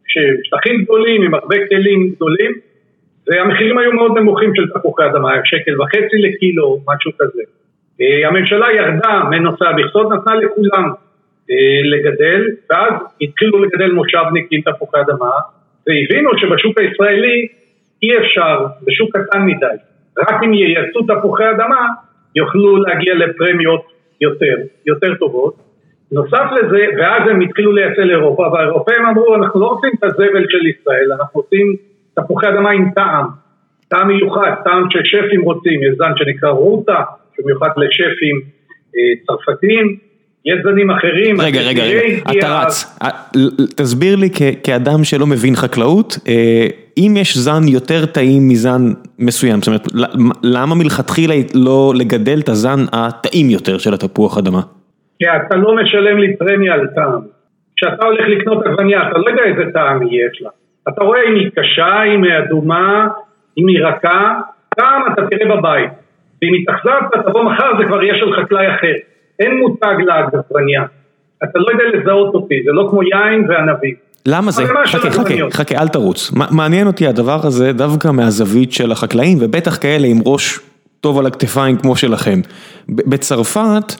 [0.08, 2.52] שטחים גדולים עם הרבה כלים גדולים,
[3.28, 7.42] והמחירים היו מאוד נמוכים של תפוחי אדמה, שקל וחצי לקילו, משהו כזה.
[8.02, 10.90] אה, הממשלה ירדה מנושא המכסות, נתנה לכולם
[11.52, 15.32] אה, לגדל, ואז התחילו לגדל מושבניקים תפוחי אדמה,
[15.88, 17.48] והבינו שבשוק הישראלי
[18.04, 19.76] אי אפשר, בשוק קטן מדי,
[20.18, 21.88] רק אם ייצאו תפוחי אדמה
[22.36, 23.93] יוכלו להגיע לפרמיות
[24.24, 24.56] יותר,
[24.86, 25.56] יותר טובות.
[26.12, 30.68] נוסף לזה, ואז הם התחילו לייצא לאירופה, והאירופאים אמרו אנחנו לא רוצים את הזבל של
[30.68, 31.76] ישראל, אנחנו רוצים
[32.16, 33.26] תפוחי אדמה עם טעם,
[33.88, 37.02] טעם מיוחד, טעם ששפים רוצים, יש זן שנקרא רוטה,
[37.36, 38.42] שמיוחד לשפים
[38.96, 39.98] אה, צרפתיים,
[40.46, 41.42] יש זנים אחרים.
[41.42, 43.00] רגע, רגע, רגע, אתה רץ.
[43.78, 44.30] תסביר לי
[44.64, 48.82] כאדם שלא מבין חקלאות, אה, אם יש זן יותר טעים מזן
[49.20, 49.88] מסוים, זאת אומרת,
[50.44, 54.62] למה מלכתחילה לא לגדל את הזן הטעים יותר של התפוח אדמה?
[55.20, 57.22] כי אתה לא משלם לי פרמיה על טעם.
[57.76, 60.50] כשאתה הולך לקנות עגבניה, אתה לא יודע איזה טעם יש לה.
[60.90, 63.08] אתה רואה אם היא קשה, אם היא אדומה,
[63.58, 64.40] אם היא רכה,
[64.76, 65.92] טעם אתה תראה בבית.
[66.42, 68.94] ואם התאכזבת, תבוא מחר, זה כבר יהיה של חקלאי אחר.
[69.40, 70.84] אין מותג לעגבניה.
[71.44, 73.96] אתה לא יודע לזהות אותי, זה לא כמו יין וענבים.
[74.26, 74.64] למה זה?
[74.86, 76.32] חכה, חכה, חכה, אל תרוץ.
[76.52, 80.60] מעניין אותי הדבר הזה דווקא מהזווית של החקלאים, ובטח כאלה עם ראש
[81.02, 82.42] טוב על הכתפיים כמו שלכם.
[82.90, 83.94] בצרפת,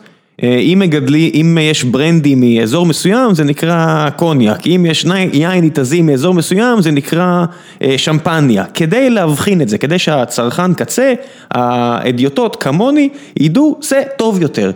[0.44, 6.02] אה, אם מגדלי, אם יש ברנדי מאזור מסוים זה נקרא קוניאק, אם יש יין איטזי
[6.02, 7.46] מאזור מסוים זה נקרא
[7.82, 11.14] אה, שמפניה, כדי להבחין את זה, כדי שהצרכן קצה,
[11.52, 14.72] האדיוטות כמוני, ידעו זה טוב יותר.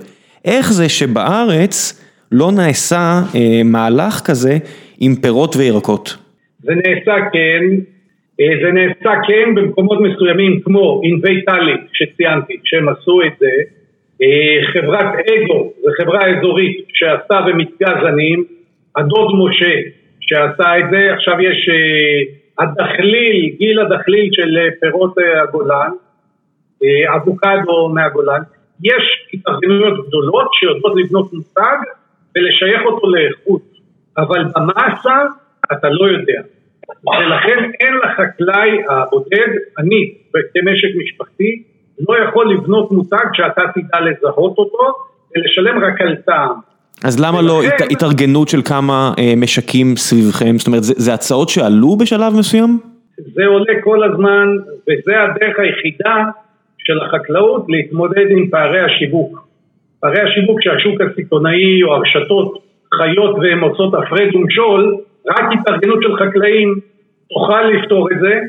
[0.48, 4.58] איך זה שבארץ לא נעשה אה, מהלך כזה
[5.00, 6.18] עם פירות וירקות?
[6.64, 7.64] זה נעשה כן,
[8.40, 13.52] אה, זה נעשה כן במקומות מסוימים כמו ענבי טלי שציינתי, שהם עשו את זה,
[14.22, 18.44] אה, חברת אגו, זו חברה אזורית שעשתה במתגה זנים,
[18.96, 19.76] הדוד משה
[20.22, 21.70] שעשה את זה, עכשיו יש
[22.60, 25.92] הדחליל, גיל הדחליל של פירות הגולן,
[27.16, 28.42] אבוקדו מהגולן,
[28.84, 31.78] יש התארגנויות גדולות שיודעות לבנות מושג
[32.36, 33.62] ולשייך אותו לאיכות,
[34.18, 35.18] אבל במאסה
[35.72, 36.42] אתה לא יודע.
[37.20, 40.14] ולכן אין לחקלאי הבודד, אני
[40.54, 41.64] כמשק משפחתי,
[42.10, 44.94] לא יכול לבנות מותג שאתה תדע לזהות אותו
[45.36, 46.56] ולשלם רק על טעם.
[47.04, 47.76] אז למה לא ולכן...
[47.80, 50.58] לא התארגנות של כמה אה, משקים סביבכם?
[50.58, 52.80] זאת אומרת, זה, זה הצעות שעלו בשלב מסוים?
[53.18, 54.48] זה עולה כל הזמן,
[54.84, 56.24] וזה הדרך היחידה
[56.88, 59.48] של החקלאות להתמודד עם פערי השיווק.
[60.02, 64.96] פערי השיווק שהשוק הסיטונאי או הרשתות חיות והן עושות הפרד ומשול,
[65.28, 66.80] רק התארגנות של חקלאים
[67.30, 68.40] תוכל לפתור את זה,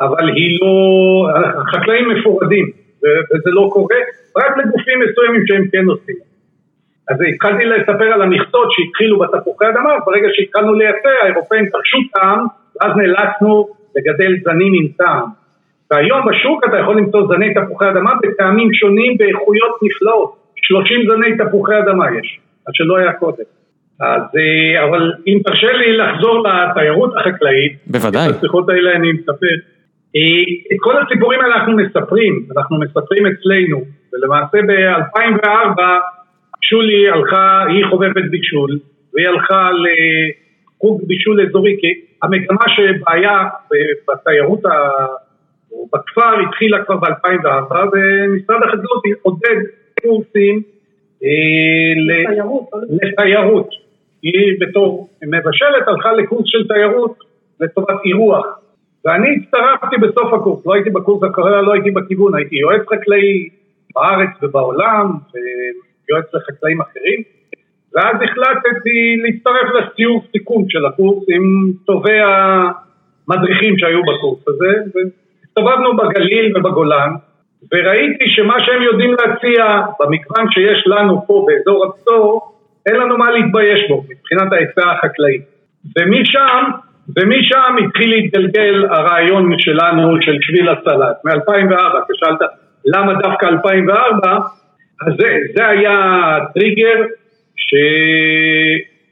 [0.00, 1.28] אבל היא לא...
[1.60, 2.70] החקלאים מפורדים,
[3.02, 4.00] וזה לא קורה,
[4.36, 6.16] רק לגופים מסוימים שהם כן עושים.
[7.10, 12.96] אז התחלתי לספר על המכסות שהתחילו בתפוחי אדמה, ברגע שהתחלנו לייצא, האירופאים תרשו טעם, ואז
[12.96, 15.45] נאלצנו לגדל זנים עם טעם.
[15.90, 20.36] והיום בשוק אתה יכול למצוא זני תפוחי אדמה בטעמים שונים באיכויות נפלאות.
[20.56, 23.44] 30 זני תפוחי אדמה יש, מה שלא היה קודם.
[24.00, 28.28] אז אה, אבל אם תרשה לי לחזור לתיירות החקלאית, בוודאי.
[28.32, 29.54] בשיחות האלה אני מספר.
[30.16, 33.80] אה, את כל הסיפורים האלה אנחנו מספרים, אנחנו מספרים אצלנו,
[34.12, 35.80] ולמעשה ב-2004
[36.62, 38.78] שולי הלכה, היא חובבת בישול,
[39.14, 41.86] והיא הלכה לחוג בישול אזורי, כי
[42.22, 43.48] המגמה שבעיה
[44.08, 44.70] בתיירות ה...
[45.94, 49.60] בכפר התחילה כבר ב-2004 ומשרד החקלאות עודד
[50.02, 50.62] קורסים
[51.24, 52.68] אה, לתיירות.
[53.02, 53.68] לתיירות.
[54.22, 57.18] היא בתור מבשלת הלכה לקורס של תיירות
[57.60, 58.46] לטובת אירוח.
[59.04, 63.48] ואני הצטרפתי בסוף הקורס, לא הייתי בקורס הקריירה, לא הייתי בכיוון, הייתי יועץ חקלאי
[63.94, 67.22] בארץ ובעולם, ויועץ לחקלאים אחרים,
[67.94, 74.98] ואז החלטתי להצטרף לסיור סיכום של הקורס עם טובי המדריכים שהיו בקורס הזה,
[75.56, 77.10] והסתובבנו בגליל ובגולן,
[77.74, 82.52] וראיתי שמה שהם יודעים להציע במגוון שיש לנו פה באזור הפטור,
[82.86, 85.38] אין לנו מה להתבייש בו מבחינת ההיצע החקלאי.
[85.98, 86.64] ומשם,
[87.16, 92.38] ומשם התחיל להתגלגל הרעיון שלנו של שביל הסלט, מ-2004, כשאלת
[92.84, 94.36] למה דווקא 2004,
[95.06, 95.98] אז זה, זה היה
[96.54, 97.02] טריגר
[97.56, 97.74] ש...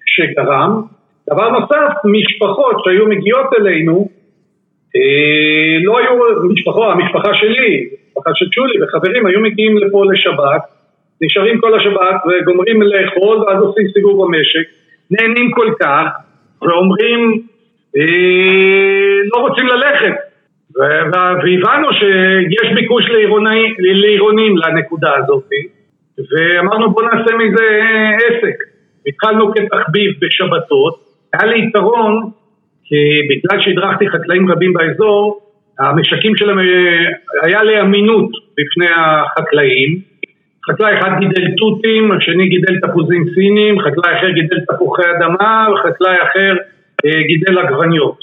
[0.07, 0.83] שגרם.
[1.31, 4.09] דבר נוסף, משפחות שהיו מגיעות אלינו,
[5.85, 6.11] לא היו
[6.53, 10.63] משפחות, המשפחה שלי, המשפחה של שולי וחברים היו מגיעים לפה לשבת,
[11.21, 14.67] נשארים כל השבת וגומרים לאכול ואז עושים סיבוב במשק,
[15.11, 16.07] נהנים כל כך
[16.63, 17.43] ואומרים
[17.97, 20.15] אה, לא רוצים ללכת.
[21.13, 23.05] והבנו שיש ביקוש
[23.79, 25.45] לעירונים לנקודה הזאת
[26.19, 27.81] ואמרנו בוא נעשה מזה
[28.17, 28.57] עסק.
[29.07, 30.95] התחלנו כתחביב בשבתות
[31.33, 32.31] היה לי יתרון
[32.85, 32.97] כי
[33.31, 35.41] בגלל שהדרכתי חקלאים רבים באזור
[35.79, 36.59] המשקים שלהם
[37.43, 40.01] היה לי אמינות בפני החקלאים
[40.71, 46.57] חקלאי אחד גידל תותים, השני גידל תפוזים סינים, חקלאי אחר גידל תפוחי אדמה, וחקלאי אחר
[47.05, 48.19] אה, גידל עגבניות.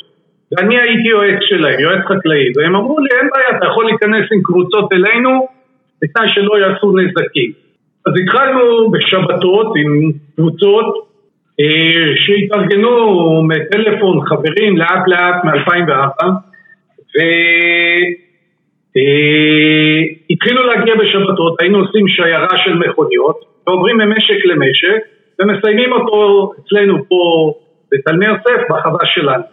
[0.52, 4.42] ואני הייתי יועץ שלהם, יועץ חקלאי, והם אמרו לי אין בעיה, אתה יכול להיכנס עם
[4.44, 5.48] קבוצות אלינו,
[6.02, 7.52] בתנאי שלא יעשו נזקים.
[8.08, 11.11] אז התחלנו בשבתות עם קבוצות אה,
[12.16, 16.26] שהתארגנו מטלפון חברים לאט לאט מ-2004
[18.96, 25.00] והתחילו להגיע בשבתות, היינו עושים שיירה של מכוניות ועוברים ממשק למשק
[25.40, 27.54] ומסיימים אותו אצלנו פה
[27.92, 29.44] בתלמי יוסף בחווה שלנו.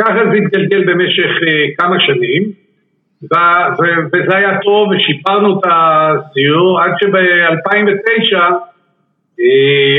[0.00, 2.42] ככה זה התגלגל במשך אה, כמה שנים
[4.12, 8.50] וזה היה טוב ושיפרנו את הסיור עד שב-2009 אה,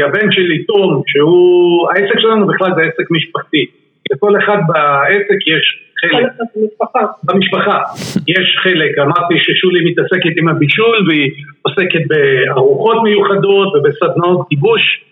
[0.05, 3.65] הבן שלי תום, שהוא, העסק שלנו בכלל זה עסק משפחתי.
[4.11, 6.27] לכל אחד בעסק יש חלק.
[6.55, 7.05] במשפחה.
[7.23, 7.79] במשפחה.
[8.27, 15.03] יש חלק, אמרתי ששולי מתעסקת עם הבישול והיא עוסקת בארוחות מיוחדות ובסדנאות גיבוש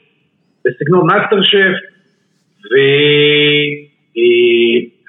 [0.65, 1.77] בסגנון מאסטר שף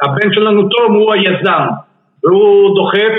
[0.03, 1.67] והבן שלנו תום הוא היזם
[2.25, 3.15] והוא דוחף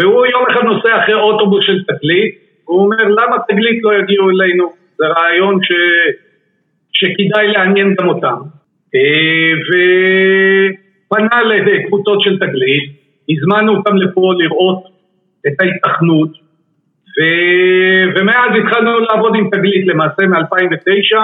[0.00, 4.72] והוא יום אחד נוסע אחרי אוטובוס של תקליט הוא אומר למה תגלית לא יגיעו אלינו?
[4.98, 5.72] זה רעיון ש...
[6.92, 8.38] שכדאי לעניין גם אותם.
[8.94, 9.52] אה,
[11.06, 12.92] ופנה לקבוצות של תגלית,
[13.30, 14.82] הזמנו אותם לפה לראות
[15.46, 16.30] את ההתכנות,
[17.14, 17.20] ו...
[18.14, 21.16] ומאז התחלנו לעבוד עם תגלית למעשה מ-2009,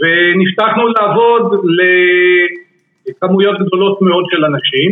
[0.00, 1.64] ונפתחנו לעבוד
[3.08, 4.90] לכמויות גדולות מאוד של אנשים,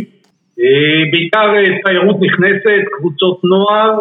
[0.59, 3.97] אה, בעיקר אה, תיירות נכנסת, קבוצות נוער,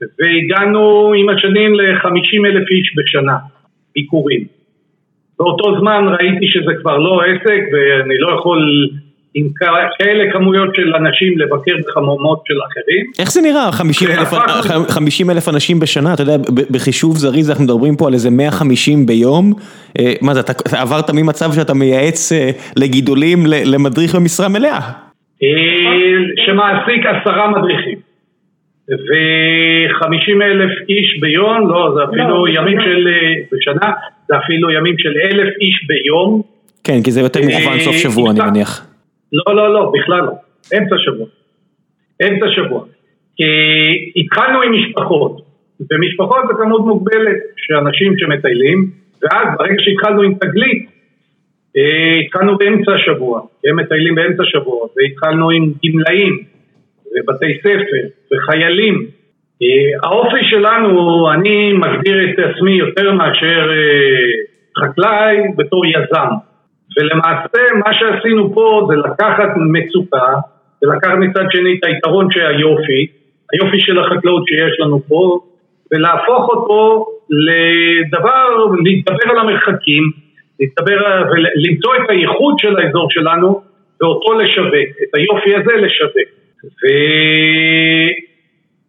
[0.00, 3.36] והגענו עם השנים ל-50 אלף איש בשנה,
[3.94, 4.44] ביקורים.
[5.38, 8.88] באותו זמן ראיתי שזה כבר לא עסק ואני לא יכול
[9.36, 9.48] עם
[9.98, 13.06] כאלה כמויות של אנשים לבקר בחממות של אחרים.
[13.18, 13.72] איך זה נראה
[14.88, 16.36] 50 אלף אנשים בשנה, אתה יודע,
[16.70, 19.52] בחישוב זריז אנחנו מדברים פה על איזה 150 ביום,
[19.98, 24.80] אה, מה זה, אתה עברת ממצב שאתה מייעץ אה, לגידולים למדריך במשרה מלאה?
[25.42, 28.05] אה, שמעסיק עשרה מדריכים.
[28.90, 32.84] ו-50 אלף איש ביום, לא, זה אפילו לא, ימים לא.
[32.84, 33.08] של,
[33.52, 33.92] בשנה,
[34.28, 36.42] זה אפילו ימים של אלף איש ביום.
[36.84, 38.86] כן, כי זה יותר אה, מוכוון סוף שבוע, אני מניח.
[39.32, 40.32] לא, לא, לא, בכלל לא.
[40.78, 41.26] אמצע שבוע.
[42.22, 42.84] אמצע שבוע.
[43.36, 43.44] כי
[44.16, 45.40] התחלנו עם משפחות,
[45.90, 48.90] ומשפחות זה כמות מוגבלת של אנשים שמטיילים,
[49.22, 50.86] ואז ברגע שהתחלנו עם תגלית,
[51.76, 56.42] אה, התחלנו באמצע השבוע, הם מטיילים באמצע השבוע, והתחלנו עם גמלאים,
[57.16, 58.02] ובתי ספר,
[58.32, 59.06] וחיילים.
[59.62, 63.70] אה, האופי שלנו, אני מגדיר את עצמי יותר מאשר
[64.78, 66.30] חקלאי בתור יזם.
[66.96, 70.34] ולמעשה מה שעשינו פה זה לקחת מצוקה,
[70.82, 73.06] ולקחת מצד שני את היתרון של היופי,
[73.52, 75.38] היופי של החקלאות שיש לנו פה,
[75.92, 78.48] ולהפוך אותו לדבר,
[78.84, 80.02] להתגבר על המרחקים,
[80.60, 83.60] להתגבר ולמצוא את הייחוד של האזור שלנו
[84.00, 86.28] ואותו לשווק, את היופי הזה לשווק.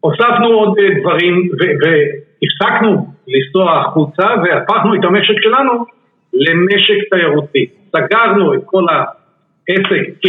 [0.03, 1.49] והוספנו עוד דברים
[1.82, 5.86] והפסקנו לנסוע החוצה והפכנו את המשק שלנו
[6.34, 7.65] למשק תיירותי.
[7.91, 10.25] סגרנו את כל העסק כ...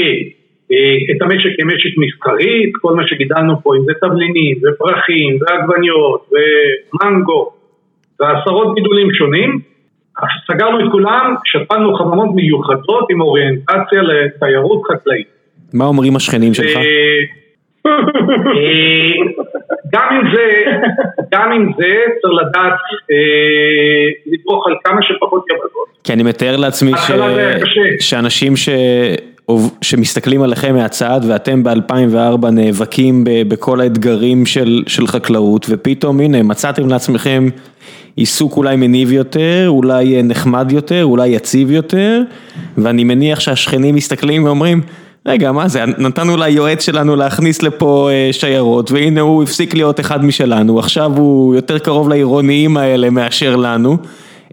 [0.73, 6.31] אה, את המשק כמשק מסחרי, את כל מה שגידלנו פה, אם זה תבלינים ופרחים ועגבניות
[6.33, 7.51] ומנגו
[8.21, 9.61] ועשרות גידולים שונים,
[10.47, 15.38] סגרנו את כולם, שפלנו חממות מיוחדות עם אוריינטציה לתיירות חקלאית.
[15.73, 16.77] מה אומרים השכנים שלך?
[16.77, 16.83] אה,
[17.87, 17.93] אה,
[19.93, 20.47] גם עם זה,
[21.33, 22.79] גם עם זה צריך לדעת
[24.27, 25.89] לדרוך על כמה שפחות יבדות.
[26.05, 26.93] כי אני מתאר לעצמי
[28.01, 28.69] שאנשים ש...
[29.83, 37.49] שמסתכלים עליכם מהצד ואתם ב-2004 נאבקים בכל האתגרים של, של חקלאות ופתאום הנה מצאתם לעצמכם
[38.17, 42.23] עיסוק אולי מניב יותר, אולי נחמד יותר, אולי יציב יותר
[42.79, 44.81] ואני מניח שהשכנים מסתכלים ואומרים
[45.29, 45.81] רגע מה זה?
[45.99, 50.79] נתנו ליועץ שלנו להכניס לפה אה, שיירות והנה הוא הפסיק להיות אחד משלנו.
[50.79, 53.97] עכשיו הוא יותר קרוב לעירוניים האלה מאשר לנו.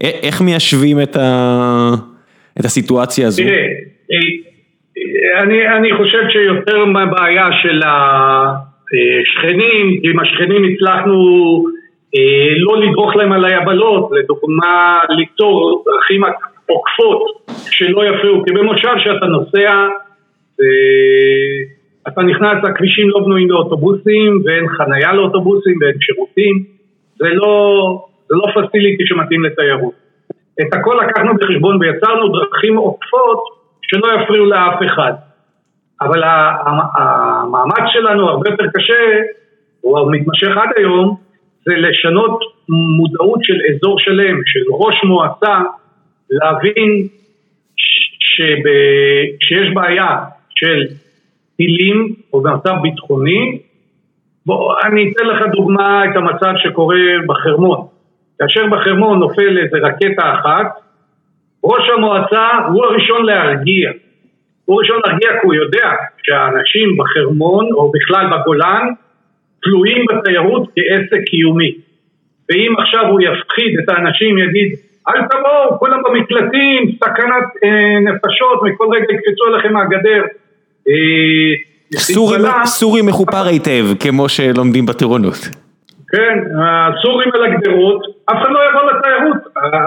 [0.00, 1.90] איך מיישבים את, ה...
[2.60, 3.42] את הסיטואציה הזו?
[3.42, 3.66] תראה
[5.42, 8.80] אני, אני חושב שיותר מהבעיה של השכנים,
[10.02, 11.14] עם השכנים הצלחנו
[12.16, 16.22] אה, לא לדרוך להם על היבלות, לדוגמה ליצור דרכים
[16.66, 17.22] עוקפות
[17.70, 19.86] שלא יפריעו, כי במושב שאתה נוסע
[22.08, 26.64] אתה נכנס, הכבישים לא בנויים לאוטובוסים ואין חנייה לאוטובוסים ואין שירותים,
[27.18, 29.94] זה לא, זה לא פסיליטי שמתאים לתיירות.
[30.60, 33.38] את הכל לקחנו בחשבון ויצרנו דרכים עוקפות
[33.82, 35.12] שלא יפריעו לאף אחד.
[36.00, 36.22] אבל
[36.98, 39.20] המאמץ שלנו הרבה יותר קשה,
[39.80, 41.16] הוא מתמשך עד היום,
[41.64, 45.58] זה לשנות מודעות של אזור שלם, של ראש מועצה,
[46.30, 47.08] להבין
[49.40, 50.16] שיש בעיה
[50.56, 50.94] של
[51.56, 53.58] טילים או במצב ביטחוני,
[54.46, 57.86] בוא, אני אתן לך דוגמה את המצב שקורה בחרמון.
[58.38, 60.66] כאשר בחרמון נופל איזה רקטה אחת,
[61.64, 63.90] ראש המועצה הוא הראשון להרגיע.
[64.64, 65.90] הוא הראשון להרגיע כי הוא יודע
[66.22, 68.86] שהאנשים בחרמון או בכלל בגולן
[69.62, 71.74] תלויים בתיירות כעסק קיומי.
[72.50, 74.68] ואם עכשיו הוא יפחיד את האנשים, יגיד
[75.08, 80.22] אל תבואו, כולם במקלטים, סכנת אה, נפשות, מכל רגע יקפצו עליכם מהגדר.
[80.88, 85.48] אה, סורי, סורי מחופר היטב, כמו שלומדים בטירונות.
[86.08, 89.36] כן, הסורים על הגדרות, אף אחד לא יבוא לתיירות,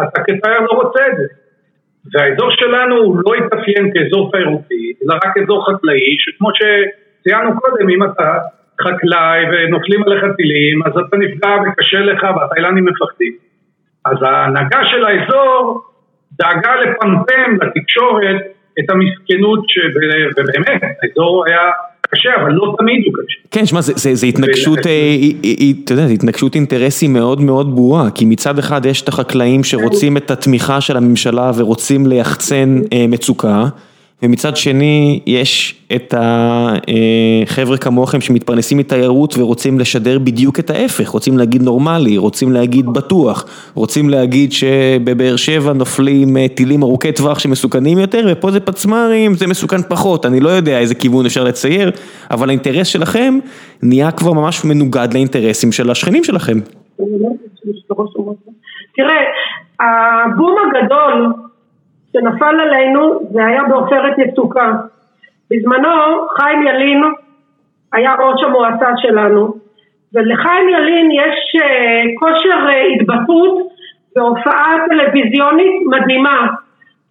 [0.04, 1.24] אתה כתייר לא רוצה את זה.
[2.14, 8.04] והאזור שלנו הוא לא התאפיין כאזור תיירותי, אלא רק אזור חקלאי, שכמו שציינו קודם, אם
[8.04, 8.38] אתה
[8.82, 13.34] חקלאי ונופלים עליך טילים, אז אתה נפגע וקשה לך והתאילנדים מפחדים.
[14.06, 15.82] אז ההנהגה של האזור
[16.32, 18.42] דאגה לפמפם לתקשורת
[18.80, 19.66] את המסכנות,
[20.38, 21.60] ובאמת, האזור היה
[22.10, 23.40] קשה, אבל לא תמיד הוא קשה.
[23.52, 25.16] כן, שמע, זה התנגשות, אה,
[25.84, 30.18] אתה יודע, זה התנגשות אינטרסים מאוד מאוד ברורה, כי מצד אחד יש את החקלאים שרוצים
[30.18, 33.66] את התמיכה של הממשלה ורוצים ליחצן אה, מצוקה.
[34.24, 41.64] ומצד שני יש את החבר'ה כמוכם שמתפרנסים מתיירות ורוצים לשדר בדיוק את ההפך, רוצים להגיד
[41.64, 48.28] נורמלי, רוצים להגיד בטוח, רוצים להגיד שבבאר שבע נופלים אה, טילים ארוכי טווח שמסוכנים יותר
[48.32, 51.92] ופה זה פצמ"רים, זה מסוכן פחות, אני לא יודע איזה כיוון אפשר לצייר,
[52.32, 53.40] אבל האינטרס שלכם
[53.84, 56.58] נהיה כבר ממש מנוגד לאינטרסים של השכנים שלכם.
[58.96, 59.22] תראה,
[59.80, 61.34] הבום הגדול
[62.14, 64.72] שנפל עלינו זה היה בעופרת יצוקה.
[65.52, 67.04] בזמנו חיים ילין
[67.94, 69.54] היה ראש המועצה שלנו
[70.14, 73.70] ולחיים ילין יש אה, כושר אה, התבטאות
[74.16, 76.48] והופעה טלוויזיונית מדהימה.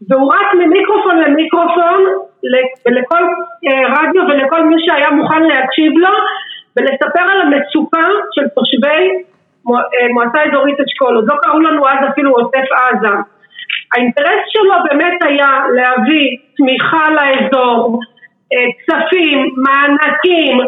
[0.09, 2.05] והוא רץ ממיקרופון למיקרופון
[2.86, 3.22] ולכל
[3.66, 6.14] אה, רדיו ולכל מי שהיה מוכן להקשיב לו
[6.76, 9.22] ולספר על המצוקה של תושבי
[10.14, 13.09] מועצה אזורית אשכול, עוד לא קראו לנו אז אפילו עוטף עזה
[13.95, 18.01] האינטרס שלו באמת היה להביא תמיכה לאזור,
[18.53, 20.61] אה, כספים, מענקים,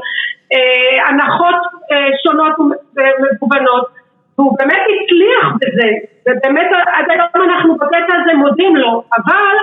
[0.52, 1.60] אה, הנחות
[1.92, 2.56] אה, שונות
[2.96, 3.86] ומגוונות
[4.38, 5.90] והוא באמת הצליח בזה
[6.28, 7.76] ובאמת עד היום אנחנו
[8.36, 9.56] מודים לו, אבל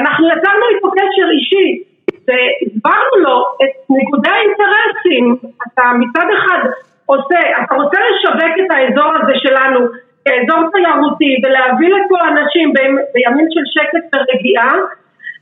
[0.00, 1.82] אנחנו יצרנו איתו קשר אישי
[2.28, 5.36] והסברנו לו את ניגודי האינטרסים,
[5.66, 6.68] אתה מצד אחד
[7.06, 9.80] עושה, אתה רוצה לשווק את האזור הזה שלנו
[10.24, 12.72] כאזור תיירותי ולהביא לפה אנשים
[13.14, 14.72] בימים של שקט ורגיעה.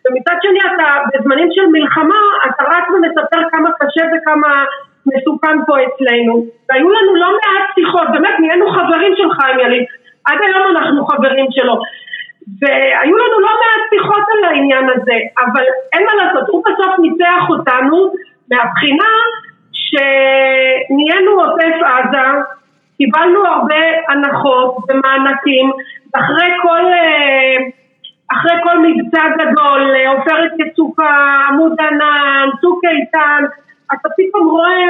[0.05, 4.65] ומצד שני אתה בזמנים של מלחמה אתה רק ומספר כמה קשה וכמה
[5.07, 6.45] מסוכן פה אצלנו.
[6.71, 9.85] והיו לנו לא מעט שיחות, באמת נהיינו חברים של חיים ילין
[10.27, 11.75] עד היום אנחנו חברים שלו.
[12.61, 17.51] והיו לנו לא מעט שיחות על העניין הזה, אבל אין מה לעשות, הוא בסוף ניצח
[17.51, 18.13] אותנו
[18.51, 19.13] מהבחינה
[19.73, 22.29] שנהיינו עוטף עזה,
[23.03, 25.71] קיבלנו הרבה הנחות ומענקים,
[26.17, 26.85] אחרי כל,
[28.33, 31.15] אחרי כל מבצע גדול, עופרת יצוקה,
[31.49, 33.43] עמוד ענן, צוק איתן,
[33.93, 34.85] אתה פתאום רואה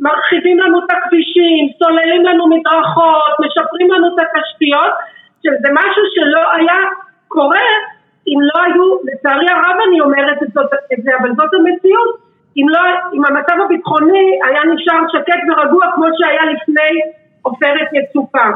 [0.00, 4.92] מרחיבים לנו את הכבישים, סוללים לנו מדרכות, משפרים לנו את התשתיות
[5.42, 6.78] שזה משהו שלא היה
[7.28, 7.66] קורה
[8.28, 10.42] אם לא היו, לצערי הרב אני אומרת
[10.92, 12.80] את זה, אבל זאת המציאות, אם, לא,
[13.14, 18.50] אם המצב הביטחוני היה נשאר שקט ורגוע כמו שהיה לפני עופרת יצוקה.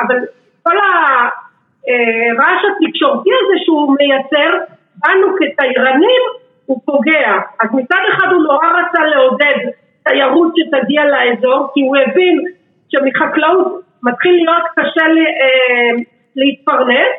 [0.00, 0.16] אבל
[0.62, 4.58] כל הרעש התקשורתי הזה שהוא מייצר,
[4.96, 6.22] בנו כתיירנים
[6.66, 7.32] הוא פוגע.
[7.62, 9.58] אז מצד אחד הוא נורא רצה לעודד
[10.04, 12.44] תיירות שתגיע לאזור, כי הוא הבין
[12.88, 16.02] שמחקלאות מתחיל להיות קשה לי, אה,
[16.36, 17.14] להתפרנס,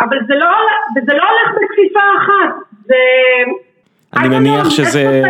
[0.00, 0.50] אבל זה לא,
[1.06, 2.54] זה לא הולך בכפיפה אחת,
[2.86, 2.94] זה...
[4.16, 5.22] אני מניח שזה,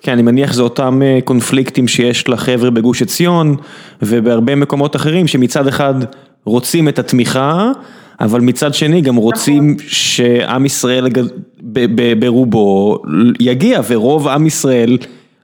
[0.00, 3.56] כן, אני מניח שזה אותם אה, קונפליקטים שיש לחבר'ה בגוש עציון
[4.02, 5.94] ובהרבה מקומות אחרים שמצד אחד
[6.44, 7.70] רוצים את התמיכה,
[8.20, 9.86] אבל מצד שני גם רוצים נכון.
[9.88, 11.08] שעם ישראל
[12.18, 12.98] ברובו
[13.40, 14.98] יגיע ורוב עם ישראל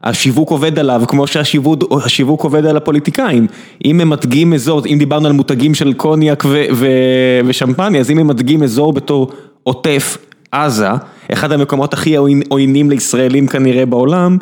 [0.05, 3.47] השיווק עובד עליו כמו שהשיווק עובד על הפוליטיקאים.
[3.85, 6.45] אם ממתגים אזור, אם דיברנו על מותגים של קוניאק
[7.47, 9.31] ושמפניה, אז אם ממתגים אזור בתור
[9.63, 10.19] עוטף
[10.53, 10.89] עזה,
[11.33, 12.17] אחד המקומות הכי
[12.49, 14.37] עוינים לישראלים כנראה בעולם,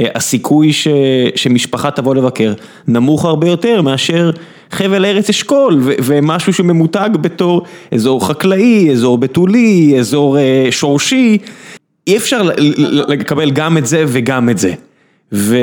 [0.00, 0.88] אה, הסיכוי ש,
[1.34, 2.52] שמשפחה תבוא לבקר
[2.88, 4.30] נמוך הרבה יותר מאשר
[4.70, 7.62] חבל ארץ אשכול ומשהו שממותג בתור
[7.94, 11.38] אזור חקלאי, אזור בתולי, אזור אה, שורשי,
[12.06, 12.42] אי אפשר
[13.08, 14.70] לקבל גם את זה וגם את זה.
[15.32, 15.56] ו...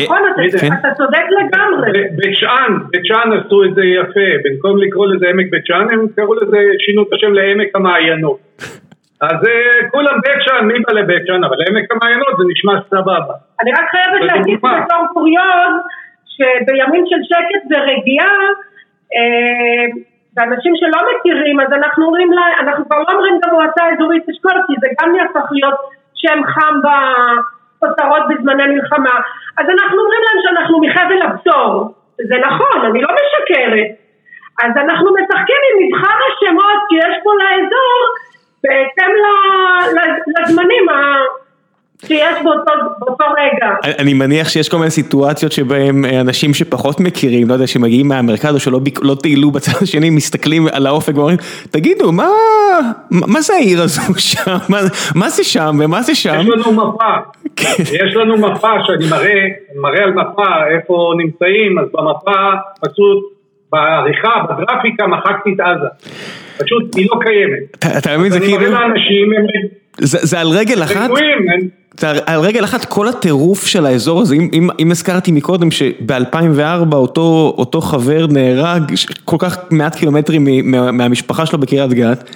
[0.00, 0.18] נכון,
[0.50, 0.72] אתה כן?
[0.80, 2.02] אתה צודק לגמרי.
[2.16, 6.06] בית שאן, בית שאן עשו את זה יפה, במקום לקרוא לזה עמק בית שאן, הם
[6.16, 8.38] קראו לזה, שינו את השם לעמק המעיינות.
[9.20, 13.34] אז אה, כולם בית שאן, מי בא לבית שאן, אבל עמק המעיינות זה נשמע סבבה.
[13.62, 15.74] אני רק חייבת להגיד בתור קוריוז,
[16.34, 18.36] שבימים של שקט ורגיעה,
[19.14, 19.86] אה,
[20.36, 24.62] ואנשים שלא מכירים, אז אנחנו אומרים לה, אנחנו כבר לא אומרים גם מועצה אזורית אשכול,
[24.66, 25.78] כי זה גם יהפך להיות
[26.14, 26.88] שם חם ב...
[27.78, 29.16] כותרות בזמני מלחמה.
[29.58, 31.94] אז אנחנו אומרים להם שאנחנו מחבל הבשור.
[32.28, 33.90] זה נכון, אני לא משקרת.
[34.64, 38.00] אז אנחנו משחקים עם מבחר השמות שיש פה לאזור
[38.68, 39.12] בהתאם
[40.38, 40.86] לזמנים
[42.04, 43.94] שיש באותו, באותו רגע.
[43.98, 48.54] אני מניח שיש כל מיני סיטואציות שבהם אה, אנשים שפחות מכירים, לא יודע, שמגיעים מהמרכז
[48.54, 51.36] או שלא לא טיילו בצד השני, מסתכלים על האופק ואומרים,
[51.70, 52.28] תגידו, מה,
[53.10, 54.56] מה זה העיר הזו שם?
[54.68, 54.78] מה,
[55.14, 56.38] מה זה שם ומה זה שם?
[56.40, 57.12] יש לנו מפה,
[57.56, 57.82] כן.
[57.82, 59.44] יש לנו מפה שאני מראה,
[59.76, 62.50] מראה על מפה איפה נמצאים, אז במפה
[62.80, 63.35] פשוט
[63.76, 65.88] בעריכה, בגרפיקה, מחקתי את עזה.
[66.58, 67.98] פשוט היא לא קיימת.
[67.98, 68.56] אתה מבין, זה כאילו...
[68.56, 69.32] אני מראה לאנשים,
[70.00, 71.10] זה על רגל אחת,
[72.26, 77.54] על רגל אחת כל הטירוף של האזור הזה, אם אם, אם הזכרתי מקודם שב-2004 אותו
[77.58, 78.82] אותו חבר נהרג
[79.24, 80.46] כל כך מעט קילומטרים
[80.92, 82.30] מהמשפחה שלו בקריית גת,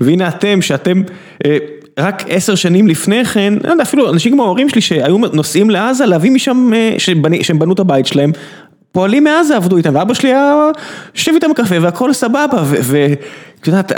[0.00, 1.02] והנה אתם שאתם
[1.46, 1.56] אה,
[1.98, 6.30] רק עשר שנים לפני כן, לא אפילו אנשים כמו ההורים שלי שהיו נוסעים לעזה להביא
[6.30, 6.94] משם, אה,
[7.42, 8.30] שהם בנו את הבית שלהם,
[8.96, 10.70] פועלים מעזה עבדו איתם, ואבא שלי היה
[11.14, 13.92] יושב איתם קפה והכל סבבה, ואת יודעת,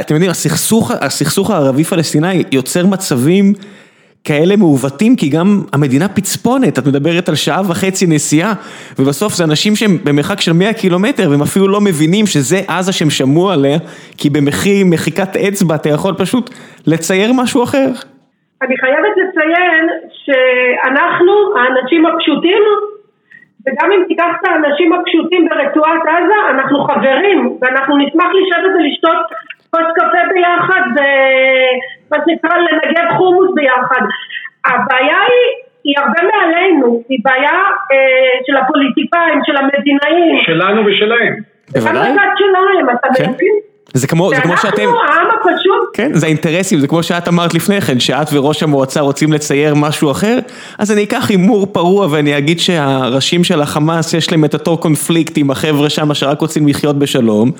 [0.00, 3.52] אתם יודעים, הסכסוך, הסכסוך הערבי-פלסטיני יוצר מצבים
[4.24, 8.52] כאלה מעוותים, כי גם המדינה פצפונת, את מדברת על שעה וחצי נסיעה,
[8.98, 13.10] ובסוף זה אנשים שהם במרחק של 100 קילומטר, והם אפילו לא מבינים שזה עזה שהם
[13.10, 13.78] שמעו עליה,
[14.16, 16.50] כי במחי מחיקת אצבע אתה יכול פשוט
[16.86, 17.88] לצייר משהו אחר.
[18.62, 19.84] אני חייבת לציין
[20.24, 22.62] שאנחנו, האנשים הפשוטים,
[23.66, 29.20] וגם אם תיקח את האנשים הפשוטים ברצועת עזה, אנחנו חברים, ואנחנו נשמח לשבת ולשתות
[29.70, 34.04] כוס קפה ביחד, ומה שנקרא לנגב חומוס ביחד.
[34.66, 35.46] הבעיה היא,
[35.84, 37.58] היא הרבה מעלינו, היא בעיה
[37.92, 40.36] אה, של הפוליטיקאים, של המדינאים.
[40.42, 41.34] שלנו ושלהם.
[41.72, 42.08] בוודאי.
[42.08, 43.30] גם בצד שלהם, אתה כן.
[43.30, 43.69] מבין?
[43.94, 44.68] זה כמו, זה כמו שאתם...
[44.68, 45.80] אנחנו העם הפשוט...
[45.92, 50.10] כן, זה האינטרסים, זה כמו שאת אמרת לפני כן, שאת וראש המועצה רוצים לצייר משהו
[50.10, 50.38] אחר,
[50.78, 55.32] אז אני אקח הימור פרוע ואני אגיד שהראשים של החמאס יש להם את אותו קונפליקט
[55.36, 57.50] עם החבר'ה שם שרק רוצים לחיות בשלום,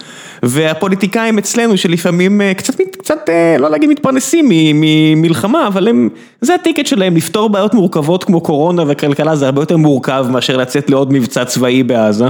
[0.43, 6.09] והפוליטיקאים אצלנו שלפעמים אה, קצת, קצת, אה, לא להגיד מתפרנסים ממלחמה, אבל הם,
[6.41, 10.91] זה הטיקט שלהם, לפתור בעיות מורכבות כמו קורונה וכלכלה זה הרבה יותר מורכב מאשר לצאת
[10.91, 12.27] לעוד מבצע צבאי בעזה,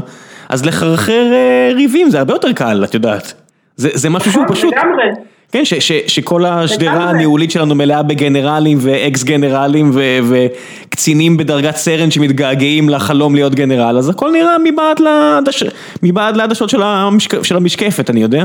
[0.48, 3.49] אז לחרחר אה, ריבים זה הרבה יותר קל, את יודעת.
[3.80, 4.74] זה, זה משהו שהוא פשוט.
[4.76, 5.04] לגמרי.
[5.52, 7.10] כן, ש, ש, שכל השדרה.
[7.10, 10.00] הניהולית שלנו מלאה בגנרלים ואקס גנרלים ו,
[10.30, 15.62] וקצינים בדרגת סרן שמתגעגעים לחלום להיות גנרל, אז הכל נראה מבעד, לעדש,
[16.02, 18.44] מבעד לעדשות של, המשק, של המשקפת, אני יודע.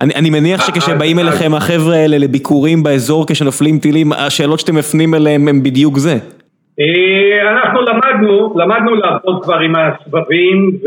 [0.00, 5.14] אני, אני מניח שכשבאים אז- אליכם החבר'ה האלה לביקורים באזור כשנופלים טילים, השאלות שאתם מפנים
[5.14, 6.12] אליהם הם בדיוק זה.
[6.80, 10.86] אה, אנחנו למדנו, למדנו לעבוד כבר עם הסבבים ו...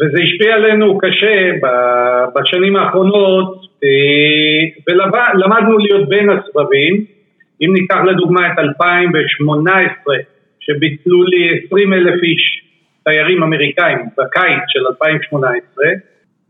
[0.00, 1.50] וזה השפיע עלינו קשה
[2.34, 7.04] בשנים האחרונות אה, ולמדנו להיות בין הסבבים.
[7.62, 10.14] אם ניקח לדוגמה את 2018
[10.60, 12.62] שביטלו לי 20 אלף איש
[13.04, 15.84] תיירים אמריקאים בקיץ של 2018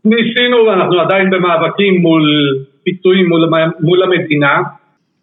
[0.05, 2.23] ניסינו, אנחנו עדיין במאבקים מול
[2.83, 4.57] פיצויים מול, מול המדינה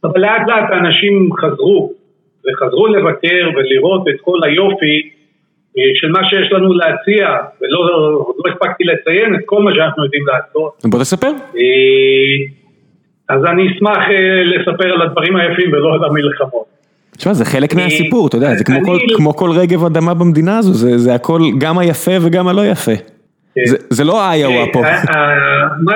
[0.04, 1.92] אבל לאט לאט האנשים חזרו
[2.46, 5.10] וחזרו לבקר ולראות את כל היופי
[5.94, 7.28] של מה שיש לנו להציע,
[7.62, 7.80] ולא
[8.44, 10.72] לא הספקתי לציין את כל מה שאנחנו יודעים לעשות.
[10.84, 11.26] בוא תספר.
[11.56, 12.44] אה,
[13.28, 16.64] אז אני אשמח אה, לספר על הדברים היפים ולא על המלחמות.
[17.16, 20.58] תשמע, זה חלק מהסיפור, אתה יודע, זה כמו אני- כל, כמו כל רגב אדמה במדינה
[20.58, 22.92] הזו, זה, זה הכל גם היפה וגם הלא יפה.
[23.66, 24.84] זה, זה לא איואה פה.
[24.84, 25.94] אה, אה, מה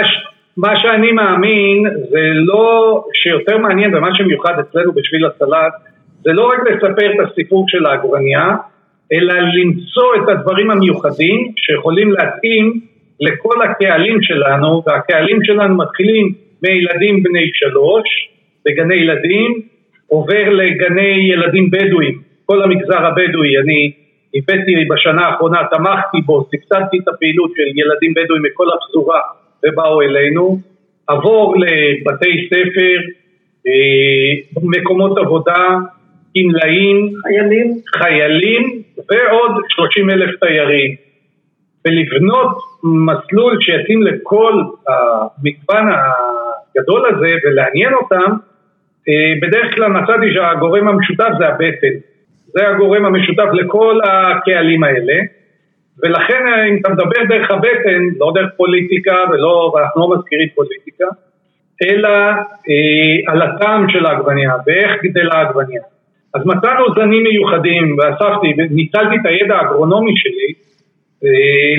[0.57, 5.73] מה שאני מאמין זה לא, שיותר מעניין ומה שמיוחד אצלנו בשביל הסלט
[6.25, 8.55] זה לא רק לספר את הסיפור של העגבנייה
[9.13, 12.81] אלא למצוא את הדברים המיוחדים שיכולים להתאים
[13.21, 16.33] לכל הקהלים שלנו והקהלים שלנו מתחילים
[16.63, 18.29] מילדים בני שלוש
[18.67, 19.63] בגני ילדים
[20.07, 23.59] עובר לגני ילדים בדואים כל המגזר הבדואי.
[23.59, 23.93] אני
[24.35, 29.21] הבאתי בשנה האחרונה, תמכתי בו, סבסדתי את הפעילות של ילדים בדואים מכל הפזורה
[29.67, 30.59] ובאו אלינו,
[31.07, 32.97] עבור לבתי ספר,
[33.67, 35.77] אה, מקומות עבודה,
[36.43, 37.81] גמלאים, חיילים.
[37.97, 40.95] חיילים ועוד 30 אלף תיירים.
[41.87, 48.33] ולבנות מסלול שיתאים לכל המגוון הגדול הזה ולעניין אותם,
[49.09, 51.97] אה, בדרך כלל מצאתי שהגורם המשותף זה הבטן.
[52.47, 55.15] זה הגורם המשותף לכל הקהלים האלה,
[56.03, 61.05] ולכן אה, אם אתה מדבר דרך הבטן, לא דרך פוליטיקה ולא, ואנחנו לא מזכירים פוליטיקה,
[61.83, 62.09] אלא
[62.69, 65.83] אה, על הטעם של העגבנייה ואיך גדלה העגבנייה.
[66.35, 70.49] אז מצאנו זנים מיוחדים ואספתי וניצלתי את הידע האגרונומי שלי
[71.25, 71.31] אה,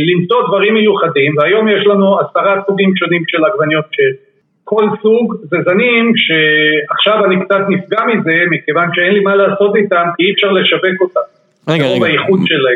[0.09, 6.13] למצוא דברים מיוחדים והיום יש לנו עשרה סוגים שונים של עגבניות שכל סוג זה זנים
[6.15, 11.01] שעכשיו אני קצת נפגע מזה מכיוון שאין לי מה לעשות איתם כי אי אפשר לשווק
[11.01, 11.19] אותם.
[11.67, 12.21] רגע, רגע.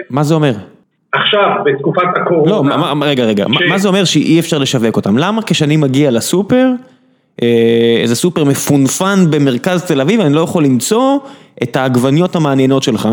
[0.09, 0.51] מה זה אומר?
[1.13, 2.63] עכשיו, בתקופת הקורונה, לא,
[2.95, 5.17] מה- רגע, רגע, מה- ש- מה זה אומר שאי אפשר לשווק אותם?
[5.17, 6.67] למה כשאני מגיע לסופר,
[8.01, 11.19] איזה סופר מפונפן במרכז תל אביב, אני לא יכול למצוא
[11.63, 13.07] את העגבניות המעניינות שלך?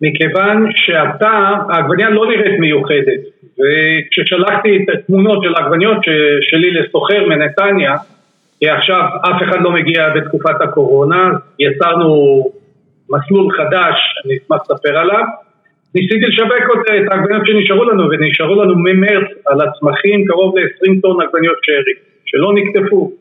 [0.00, 3.20] מכיוון שאתה, העגבנייה לא נראית מיוחדת
[3.58, 5.98] וכששלחתי את התמונות של העגבניות
[6.50, 7.96] שלי לסוחר מנתניה
[8.60, 12.42] כי עכשיו אף אחד לא מגיע בתקופת הקורונה, יצרנו
[13.10, 15.24] מסלול חדש, אני אשמח לספר עליו
[15.94, 16.50] ניסיתי לשווק
[16.86, 21.94] את העגבניות שנשארו לנו ונשארו לנו ממרץ על הצמחים קרוב ל-20 טון עגבניות שרי
[22.24, 23.12] שלא נקטפו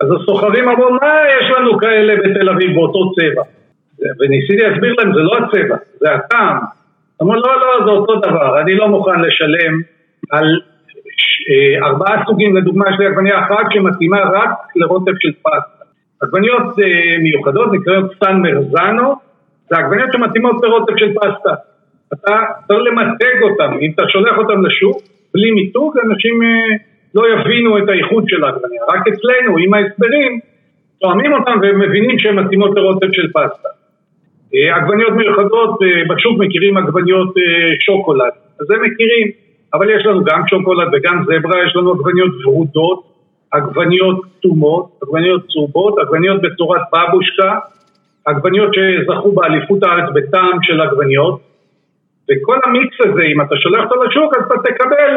[0.00, 3.42] אז הסוחרים אמרו מה יש לנו כאלה בתל אביב באותו צבע
[4.20, 6.58] וניסיתי להסביר להם, זה לא הצבע, זה הטעם.
[7.22, 9.80] אמרו, לא, לא, זה אותו דבר, אני לא מוכן לשלם
[10.30, 10.60] על
[11.50, 15.84] אה, ארבעה סוגים, לדוגמה יש לי עגבנייה אחת שמתאימה רק לרוטב של פסטה.
[16.22, 19.14] עגבניות אה, מיוחדות נקראות סן מרזנו,
[19.70, 21.54] זה עגבניות שמתאימות לרוטב של פסטה.
[22.12, 22.36] אתה
[22.66, 24.96] צריך למתג אותם, אם אתה שולח אותם לשוק,
[25.34, 26.76] בלי מיתוג, אנשים אה,
[27.14, 28.82] לא יבינו את האיכות של העגבנייה.
[28.84, 30.40] רק אצלנו, עם ההסברים,
[31.00, 33.68] תואמים אותם ומבינים שהן מתאימות לרוטב של פסטה.
[34.54, 37.42] אה, עגבניות מיוחדות, אה, בשוק מכירים עגבניות אה,
[37.80, 39.28] שוקולד, אז זה מכירים,
[39.74, 43.02] אבל יש לנו גם שוקולד וגם זברה, יש לנו עגבניות ורודות,
[43.50, 47.58] עגבניות כתומות, עגבניות צהובות, עגבניות בצורת בבושקה,
[48.26, 51.40] עגבניות שזכו באליפות הארץ בטעם של עגבניות,
[52.30, 55.16] וכל המיקס הזה, אם אתה שולח אותו לשוק, אז אתה תקבל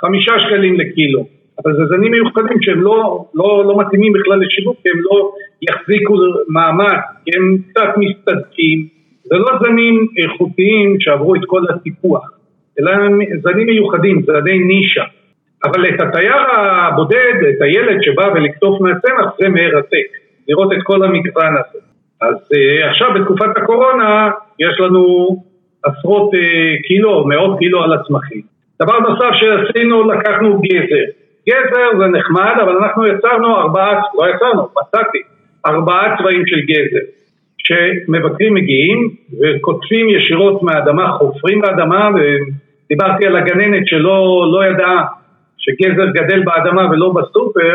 [0.00, 1.26] חמישה שקלים לקילו.
[1.64, 5.32] אבל זה זנים מיוחדים שהם לא, לא, לא מתאימים בכלל לשיווק, כי הם לא
[5.62, 6.14] יחזיקו
[6.48, 8.86] מעמד, כי הם קצת מסתדקים.
[9.24, 12.30] זה לא זנים איכותיים שעברו את כל הטיפוח,
[12.80, 15.04] אלא הם זנים מיוחדים, זני נישה.
[15.64, 20.08] אבל את התייר הבודד, את הילד שבא ולקטוף מהצמח, זה מרתק,
[20.48, 21.78] לראות את כל המגוון הזה.
[22.20, 25.36] אז uh, עכשיו בתקופת הקורונה יש לנו
[25.84, 26.38] עשרות uh,
[26.86, 28.55] קילו, מאות קילו על הצמחים.
[28.82, 31.04] דבר נוסף שעשינו, לקחנו גזר.
[31.48, 35.18] גזר זה נחמד, אבל אנחנו יצרנו ארבעה, לא יצרנו, מצאתי,
[35.66, 37.06] ארבעה צבעים של גזר.
[37.58, 39.10] שמבקרים מגיעים
[39.40, 45.04] וקוטפים ישירות מהאדמה, חופרים באדמה, ודיברתי על הגננת שלא לא ידעה
[45.58, 47.74] שגזר גדל באדמה ולא בסופר,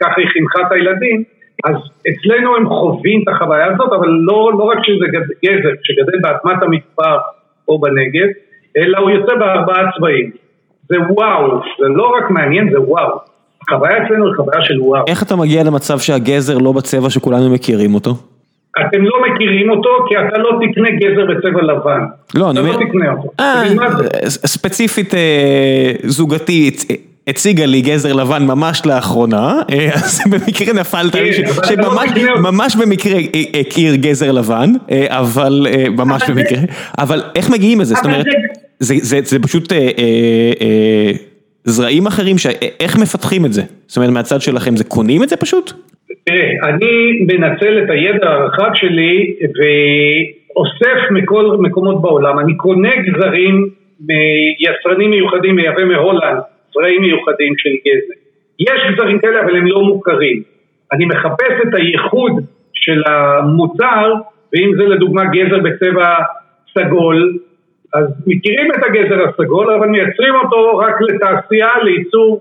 [0.00, 1.24] ככה היא חינכה את הילדים,
[1.64, 1.74] אז
[2.08, 5.06] אצלנו הם חווים את החוויה הזאת, אבל לא, לא רק שזה
[5.44, 7.18] גזר שגדל באדמת המדבר
[7.68, 8.28] או בנגב,
[8.76, 10.30] אלא הוא יוצא בארבעה צבעים.
[10.88, 13.18] זה וואו, זה לא רק מעניין, זה וואו.
[13.62, 15.04] החוויה אצלנו היא חוויה של וואו.
[15.08, 18.14] איך אתה מגיע למצב שהגזר לא בצבע שכולנו מכירים אותו?
[18.80, 22.00] אתם לא מכירים אותו כי אתה לא תקנה גזר בצבע לבן.
[22.34, 22.70] לא, אני אומר...
[22.70, 23.28] אתה לא תקנה אותו.
[23.40, 23.62] אה,
[24.28, 26.70] ספציפית אה, זוגתי
[27.28, 33.18] הציגה לי גזר לבן ממש לאחרונה, אה, אז במקרה נפלת לי, כן, שממש במקרה
[33.60, 34.72] הכיר גזר לבן,
[35.08, 36.58] אבל ממש במקרה,
[36.98, 37.94] אבל איך מגיעים לזה?
[37.94, 38.26] זאת אומרת,
[38.80, 39.72] זה פשוט
[41.64, 42.36] זרעים אחרים,
[42.80, 43.62] איך מפתחים את זה?
[43.86, 45.72] זאת אומרת מהצד שלכם זה קונים את זה פשוט?
[46.24, 52.38] תראה, אני מנצל את הידע הרחב שלי ואוסף מכל מקומות בעולם.
[52.38, 53.68] אני קונה גזרים
[54.00, 56.38] מיצרנים מיוחדים, מייבא מהולנד,
[56.74, 58.14] זרעים מיוחדים של גזר.
[58.60, 60.42] יש גזרים כאלה אבל הם לא מוכרים.
[60.92, 62.32] אני מחפש את הייחוד
[62.74, 64.12] של המוצר,
[64.52, 66.14] ואם זה לדוגמה גזר בצבע
[66.74, 67.38] סגול,
[67.94, 72.40] אז מכירים את הגזר הסגול, אבל מייצרים אותו רק לתעשייה, לייצור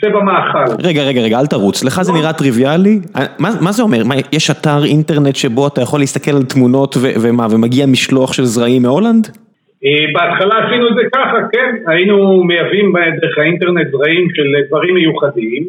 [0.00, 0.74] צבע מאכל.
[0.84, 3.00] רגע, רגע, רגע, אל תרוץ, לך זה נראה טריוויאלי?
[3.38, 4.04] מה, מה זה אומר?
[4.04, 8.44] מה, יש אתר אינטרנט שבו אתה יכול להסתכל על תמונות ו- ומה, ומגיע משלוח של
[8.44, 9.28] זרעים מהולנד?
[9.84, 15.62] אה, בהתחלה עשינו את זה ככה, כן, היינו מייבאים דרך האינטרנט זרעים של דברים מיוחדים.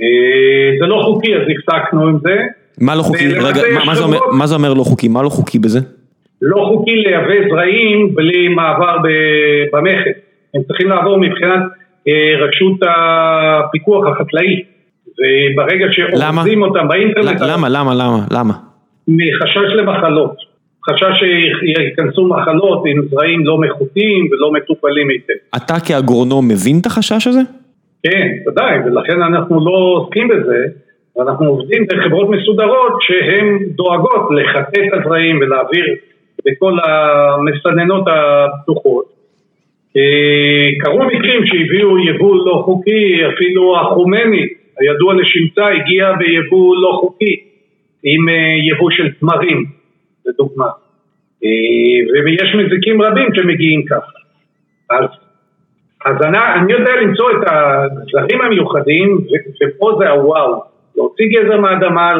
[0.00, 2.36] אה, זה לא חוקי, אז הפסקנו עם זה.
[2.80, 3.28] מה לא חוקי?
[3.28, 5.08] רגע, מה, מה, זה אומר, מה זה אומר לא חוקי?
[5.08, 5.80] מה לא חוקי בזה?
[6.42, 8.96] לא חוקי לייבא זרעים בלי מעבר
[9.72, 10.18] במכס.
[10.54, 11.62] הם צריכים לעבור מבחינת...
[12.08, 14.62] אה, רשות הפיקוח החקלאי,
[15.08, 17.40] וברגע שאורזים אותם באינטרנט...
[17.40, 18.54] למה, למה, למה, למה?
[19.08, 20.36] מחשש למחלות.
[20.90, 21.20] חשש
[21.60, 25.56] שייכנסו מחלות עם זרעים לא מחוטים ולא מטופלים היטב.
[25.56, 27.40] אתה כאגרונום מבין את החשש הזה?
[28.02, 30.66] כן, ודאי, ולכן אנחנו לא עוסקים בזה,
[31.16, 35.84] ואנחנו עובדים בחברות מסודרות שהן דואגות לחטא את הזרעים ולהעביר
[36.46, 39.04] בכל המסננות הפתוחות.
[39.96, 44.46] אה, קרו מקרים שהביאו יבול לא חוקי, אפילו החומני,
[44.80, 47.36] הידוע לשמצה, הגיע ביבול לא חוקי,
[48.02, 48.34] עם אה,
[48.70, 49.64] יבוא של תמרים,
[50.26, 50.68] לדוגמה.
[51.44, 54.12] אה, ויש מזיקים רבים שמגיעים ככה.
[54.90, 55.04] אז,
[56.04, 59.18] אז אני, אני יודע למצוא את הזרים המיוחדים,
[59.62, 60.62] ופה זה הוואו,
[60.96, 62.14] להוציא גזר מהאדמה,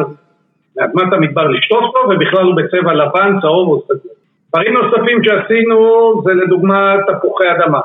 [0.77, 4.12] מאדמת המדבר לשטוף אותו, ובכלל הוא בצבע לבן, צהוב או סגור.
[4.55, 7.79] דברים נוספים שעשינו זה לדוגמה תפוחי אדמה.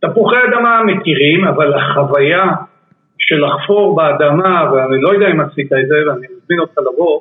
[0.00, 2.44] תפוחי אדמה מכירים, אבל החוויה
[3.18, 7.20] של לחפור באדמה, ואני לא יודע אם עשית את זה, ואני מזמין אותך לבוא,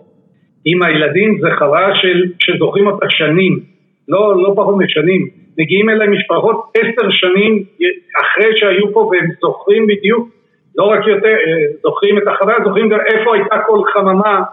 [0.65, 3.59] עם הילדים זה חוויה של, שזוכרים אותה שנים,
[4.07, 5.27] לא, לא פחות משנים.
[5.57, 7.63] מגיעים אליי משפחות עשר שנים
[8.21, 10.29] אחרי שהיו פה והם זוכרים בדיוק,
[10.75, 11.35] לא רק יותר,
[11.83, 14.43] זוכרים את החוויה, זוכרים גם איפה הייתה כל חממה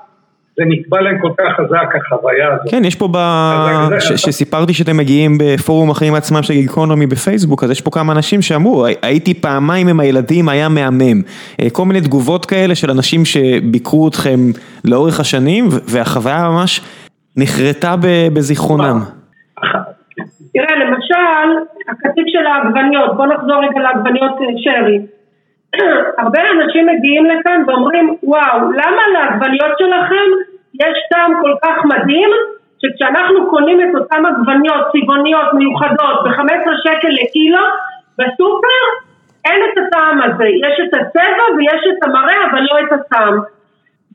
[0.57, 2.70] זה נקבע להם כל כך חזק החוויה הזאת.
[2.70, 3.18] כן, יש פה ב...
[4.00, 8.86] שסיפרתי שאתם מגיעים בפורום החיים עצמם של גיקונומי בפייסבוק, אז יש פה כמה אנשים שאמרו,
[9.02, 11.22] הייתי פעמיים עם הילדים, היה מהמם.
[11.61, 14.38] אה, כל מיני תגובות כאלה של אנשים שביקרו אתכם
[14.84, 16.80] לאורך השנים, והחוויה ממש
[17.36, 17.94] נחרטה
[18.34, 18.98] בזיכרונם.
[20.52, 21.48] תראה, למשל,
[21.88, 24.98] הקטיף של העגבניות, בוא נחזור רגע לעגבניות אה, שרי.
[26.22, 30.27] הרבה אנשים מגיעים לכאן ואומרים, וואו, למה לעגבניות שלכם
[30.75, 32.31] יש טעם כל כך מדהים,
[32.79, 37.64] שכשאנחנו קונים את אותן עגבניות צבעוניות מיוחדות ב-15 שקל לקילו,
[38.18, 38.83] בסופר
[39.45, 43.39] אין את הטעם הזה, יש את הצבע ויש את המראה אבל לא את הטעם.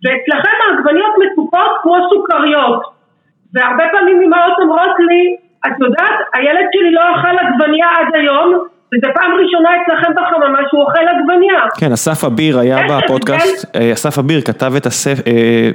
[0.04, 2.82] ואצלכם העגבניות מצופות כמו סוכריות,
[3.54, 5.36] והרבה פעמים אמהות אומרות לי,
[5.68, 10.82] את יודעת, הילד שלי לא אכל עגבניה עד היום, וזה פעם ראשונה אצלכם בחממה שהוא
[10.82, 11.62] אוכל עגבניה.
[11.78, 15.70] כן, אסף אביר היה בפודקאסט, אה, אסף אביר כתב את הספר, אה,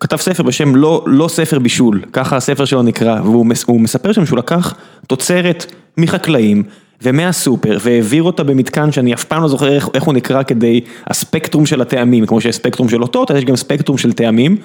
[0.00, 4.38] כתב ספר בשם לא, לא ספר בישול, ככה הספר שלו נקרא, והוא מספר שם שהוא
[4.38, 4.74] לקח
[5.06, 5.64] תוצרת
[5.98, 6.62] מחקלאים
[7.02, 11.66] ומהסופר והעביר אותה במתקן שאני אף פעם לא זוכר איך, איך הוא נקרא כדי הספקטרום
[11.66, 14.56] של הטעמים, כמו שיש ספקטרום של אותות, יש גם ספקטרום של טעמים,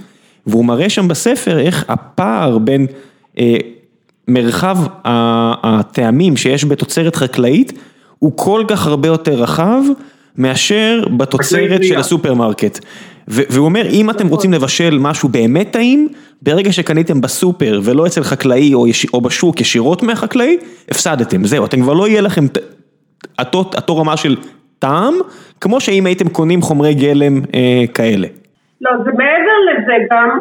[0.47, 2.87] והוא מראה שם בספר איך הפער בין
[3.39, 3.55] אה,
[4.27, 4.77] מרחב
[5.63, 7.73] הטעמים שיש בתוצרת חקלאית
[8.19, 9.81] הוא כל כך הרבה יותר רחב
[10.37, 12.79] מאשר בתוצרת של הסופרמרקט.
[13.27, 16.07] והוא אומר, אם אתם רוצים לבשל משהו באמת טעים,
[16.41, 18.73] ברגע שקניתם בסופר ולא אצל חקלאי
[19.13, 20.57] או בשוק ישירות מהחקלאי,
[20.91, 22.45] הפסדתם, זהו, אתם כבר לא יהיה לכם
[23.55, 24.35] אותו רמה של
[24.79, 25.13] טעם,
[25.61, 28.27] כמו שאם הייתם קונים חומרי גלם אה, כאלה.
[28.81, 30.39] לא, זה מעבר לזה גם,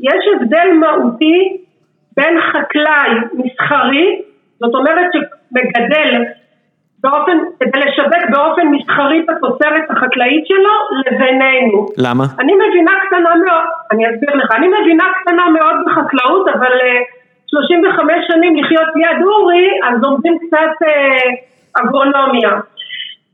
[0.00, 1.56] יש הבדל מהותי
[2.16, 4.22] בין חקלאי מסחרי,
[4.60, 6.22] זאת אומרת שמגדל
[7.02, 10.74] באופן, כדי לשווק באופן מסחרי את התוצרת החקלאית שלו
[11.06, 11.86] לבינינו.
[11.98, 12.24] למה?
[12.40, 17.02] אני מבינה קטנה מאוד, אני אסביר לך, אני מבינה קטנה מאוד בחקלאות, אבל uh, אה,
[17.46, 22.50] 35 שנים לחיות יד אורי, אז לומדים קצת uh, אגרונומיה.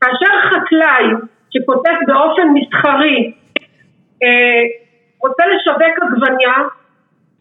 [0.01, 1.05] כאשר חקלאי
[1.49, 3.31] שכותב באופן מסחרי
[4.23, 4.27] uh,
[5.21, 6.53] רוצה לשווק עגבניה,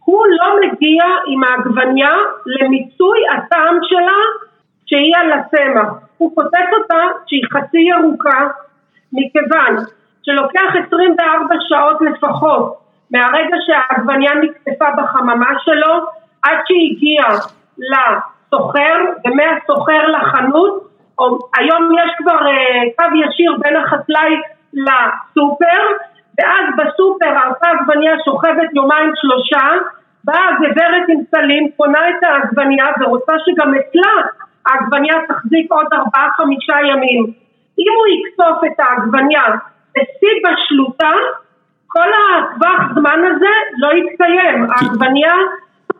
[0.04, 2.12] הוא לא מגיע עם העגבניה
[2.46, 4.18] למיצוי הטעם שלה
[4.86, 6.07] שהיא על הצמח.
[6.18, 8.48] הוא כותב אותה שהיא חצי ירוקה
[9.12, 9.76] מכיוון
[10.22, 12.78] שלוקח 24 שעות לפחות
[13.10, 15.94] מהרגע שהעגבניה נקטפה בחממה שלו
[16.42, 17.34] עד שהיא הגיעה
[17.78, 18.96] לסוחר
[19.26, 20.88] ומהסוחר לחנות
[21.18, 24.34] או, היום יש כבר uh, קו ישיר בין החקלאי
[24.74, 25.82] לסופר
[26.38, 29.68] ואז בסופר אותה עגבניה שוכבת יומיים שלושה
[30.24, 34.12] באה הגברת עם סלים, קונה את העגבניה ורוצה שגם אצלה
[34.68, 37.24] העגבניה תחזיק עוד ארבעה חמישה ימים.
[37.78, 39.42] אם הוא יקטוף את העגבניה
[39.94, 41.12] בשיא בשלוטה,
[41.86, 44.66] כל הטווח זמן הזה לא יתקיים.
[44.70, 45.34] העגבניה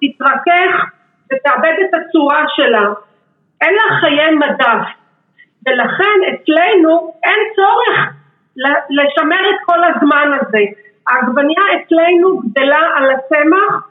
[0.00, 0.84] תתרכך
[1.32, 2.84] ותאבד את הצורה שלה.
[3.60, 4.86] אין לה חיי מדף.
[5.66, 8.12] ולכן אצלנו אין צורך
[8.90, 10.64] לשמר את כל הזמן הזה.
[11.08, 13.88] העגבניה אצלנו גדלה על הצמח,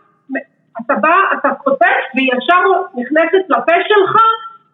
[0.81, 2.63] אתה בא, אתה כותב והיא ישר
[2.95, 4.21] נכנסת לפה שלך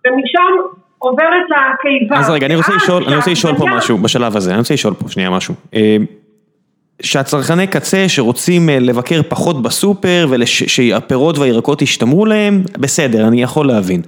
[0.07, 2.19] ומשם עוברת לקיבה.
[2.19, 4.93] אז רגע, אני רוצה לשאול, אני רוצה לשאול פה משהו בשלב הזה, אני רוצה לשאול
[4.93, 5.53] פה שנייה משהו.
[5.75, 5.97] אה,
[7.01, 14.01] שהצרכני קצה שרוצים אה, לבקר פחות בסופר ושהפירות והירקות ישתמרו להם, בסדר, אני יכול להבין.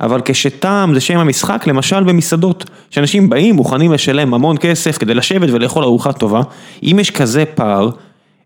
[0.00, 5.48] אבל כשטעם זה שם המשחק, למשל במסעדות, שאנשים באים, מוכנים לשלם המון כסף כדי לשבת
[5.52, 6.40] ולאכול ארוחה טובה,
[6.82, 7.88] אם יש כזה פער,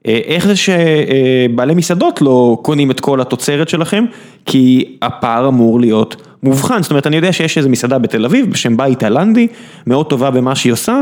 [0.07, 4.05] אה, איך זה שבעלי מסעדות לא קונים את כל התוצרת שלכם?
[4.46, 8.76] כי הפער אמור להיות מובחן, זאת אומרת אני יודע שיש איזו מסעדה בתל אביב בשם
[8.76, 9.47] בית תאילנדי,
[9.86, 11.01] מאוד טובה במה שהיא עושה,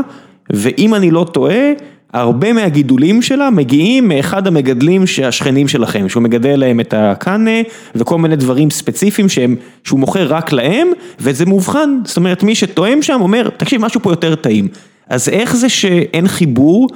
[0.49, 1.71] ואם אני לא טועה,
[2.13, 7.61] הרבה מהגידולים שלה מגיעים מאחד המגדלים שהשכנים שלכם, שהוא מגדל להם את הקאנה
[7.95, 10.87] וכל מיני דברים ספציפיים שהם, שהוא מוכר רק להם,
[11.19, 14.67] וזה מובחן, זאת אומרת מי שטועם שם אומר, תקשיב משהו פה יותר טעים.
[15.09, 16.87] אז איך זה שאין חיבור?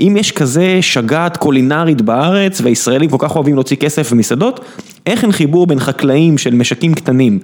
[0.00, 4.60] אם יש כזה שגעת קולינרית בארץ והישראלים כל כך אוהבים להוציא כסף במסעדות,
[5.06, 7.38] איך אין חיבור בין חקלאים של משקים קטנים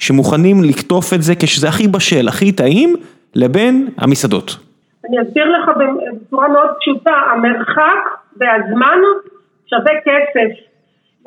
[0.00, 2.96] שמוכנים לקטוף את זה כשזה הכי בשל, הכי טעים,
[3.34, 4.56] לבין המסעדות?
[5.08, 8.02] אני אסביר לך בצורה מאוד פשוטה, המרחק
[8.36, 8.98] והזמן
[9.66, 10.50] שווה כסף.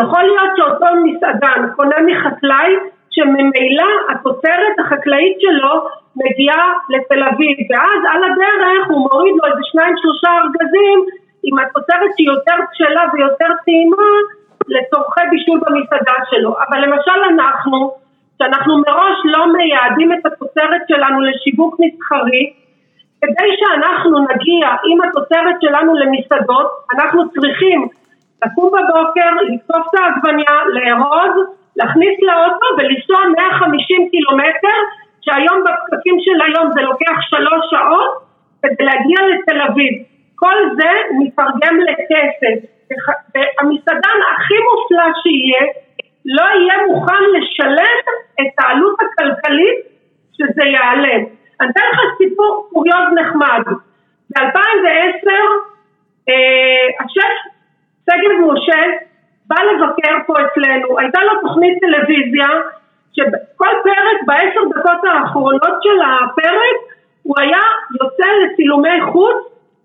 [0.02, 2.72] יכול להיות שאותו מסעדן קונה מחקלאי
[3.10, 5.76] שממילא התוצרת החקלאית שלו
[6.16, 11.00] מגיעה לתל אביב, ואז על הדרך הוא מוריד לו איזה שניים שלושה ארגזים
[11.44, 14.10] עם התוצרת שהיא יותר בשלה ויותר טעימה
[14.68, 16.56] לצורכי בישול במסעדה שלו.
[16.70, 17.92] אבל למשל אנחנו,
[18.38, 22.54] שאנחנו מראש לא מייעדים את התוצרת שלנו לשיווק מסחרי,
[23.22, 27.88] כדי שאנחנו נגיע עם התוצרת שלנו למסעדות, אנחנו צריכים
[28.46, 31.36] לקום בבוקר, לקטוף את העגבניה, לארוז,
[31.76, 34.78] להכניס לאוטו ולנסוע 150 קילומטר
[35.22, 38.12] שהיום בפקקים של היום זה לוקח שלוש שעות
[38.62, 39.94] כדי להגיע לתל אביב.
[40.36, 42.74] כל זה מתרגם לכסף.
[43.36, 45.64] והמסעדן הכי מופלא שיהיה
[46.26, 48.04] לא יהיה מוכן לשלם
[48.42, 49.80] את העלות הכלכלית
[50.34, 51.16] שזה יעלה.
[51.62, 53.64] אני אתן לך סיפור קוריוז נחמד.
[54.30, 55.30] ב-2010
[56.30, 57.36] אה, השף
[58.06, 58.82] שגב משה
[59.46, 62.48] בא לבקר פה אצלנו, הייתה לו תוכנית טלוויזיה
[63.14, 66.78] שכל פרק בעשר דקות האחרונות של הפרק
[67.24, 67.62] הוא היה
[68.02, 69.36] יוצא לצילומי חוץ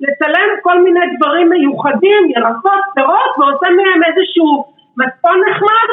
[0.01, 4.65] לצלם כל מיני דברים מיוחדים, ירקות, פירות ועושה מהם איזשהו
[4.97, 5.89] מתכון נחמד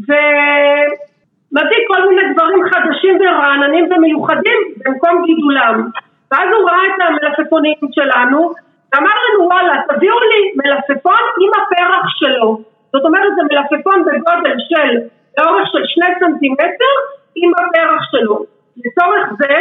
[0.00, 5.90] ומביא כל מיני דברים חדשים ורעננים ומיוחדים במקום גידולם
[6.32, 8.52] ואז הוא ראה את המלפפונים שלנו
[8.94, 12.58] ואמר לנו וואלה תביאו לי מלפפון עם הפרח שלו
[12.92, 16.94] זאת אומרת זה מלפפון בגודל של באורך של שני סנטימטר
[17.36, 18.44] עם הפרח שלו.
[18.76, 19.54] לצורך זה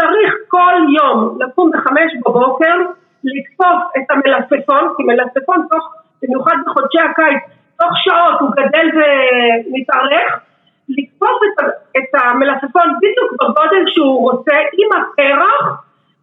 [0.00, 2.76] צריך כל יום לקום בחמש בבוקר,
[3.24, 5.66] לקטוף את המלפפון, כי מלפפון
[6.22, 7.42] במיוחד בחודשי הקיץ,
[7.80, 10.28] תוך שעות הוא גדל ומתארך,
[10.88, 11.64] לקטוף את,
[11.96, 15.62] את המלפפון בדיוק בגודל שהוא רוצה עם הפרח,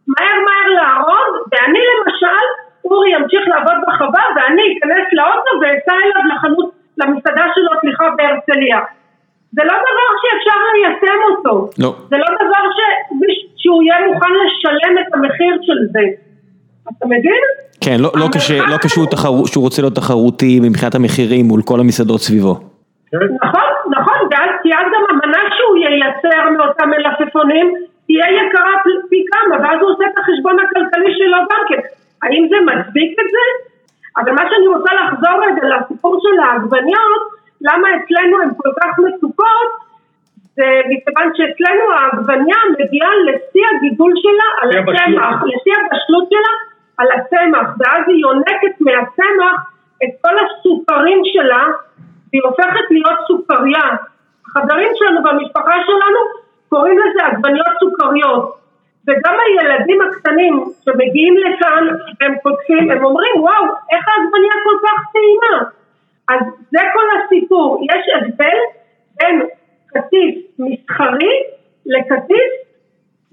[0.07, 2.45] מהר מהר לארוז, ואני למשל,
[2.85, 8.79] אורי ימשיך לעבוד בחווה ואני אכנס לאוטו ואסע אליו לחנות, למסעדה שלו, סליחה, בהרצליה.
[9.51, 11.69] זה לא דבר שאפשר ליישם אותו.
[11.79, 11.95] לא.
[12.09, 12.79] זה לא דבר ש...
[13.57, 16.24] שהוא יהיה מוכן לשלם את המחיר של זה.
[16.89, 17.43] אתה מבין?
[17.81, 21.79] כן, לא, לא, כש, לא כשהוא תחר, שהוא רוצה להיות תחרותי מבחינת המחירים מול כל
[21.79, 22.55] המסעדות סביבו.
[23.43, 27.67] נכון, נכון, ואז כי אז גם המנה שהוא ייצר מאותם מלפפונים
[28.07, 28.73] תהיה יקרה
[29.09, 31.81] פי כמה, ואז הוא עושה את החשבון הכלכלי שלו גם כן.
[32.23, 33.45] האם זה מצדיק את זה?
[34.17, 37.23] אבל מה שאני רוצה לחזור רגע לסיפור של העגבניות,
[37.61, 39.69] למה אצלנו הן כל כך מצוקות,
[40.55, 46.53] זה מכיוון שאצלנו העגבניה מגיעה לשיא הגידול שלה על הצמח, לשיא הבשלות שלה
[46.97, 49.71] על הצמח, ואז היא יונקת מהצמח
[50.03, 51.63] את כל הסוכרים שלה,
[52.29, 53.87] והיא הופכת להיות סוכריה.
[54.47, 56.19] החברים שלנו במשפחה שלנו
[56.69, 58.55] קוראים לזה עגבניות סוכריות.
[59.07, 61.87] וגם הילדים הקטנים שמגיעים לכאן,
[62.21, 65.63] הם כותבים, הם אומרים, וואו, איך העגבניה כל כך טעימה?
[66.29, 66.41] אז
[66.71, 67.85] זה כל הסיפור.
[67.91, 68.57] יש הבדל
[69.19, 69.41] בין
[69.87, 71.43] קטיף מסחרי
[71.85, 72.64] לקטיף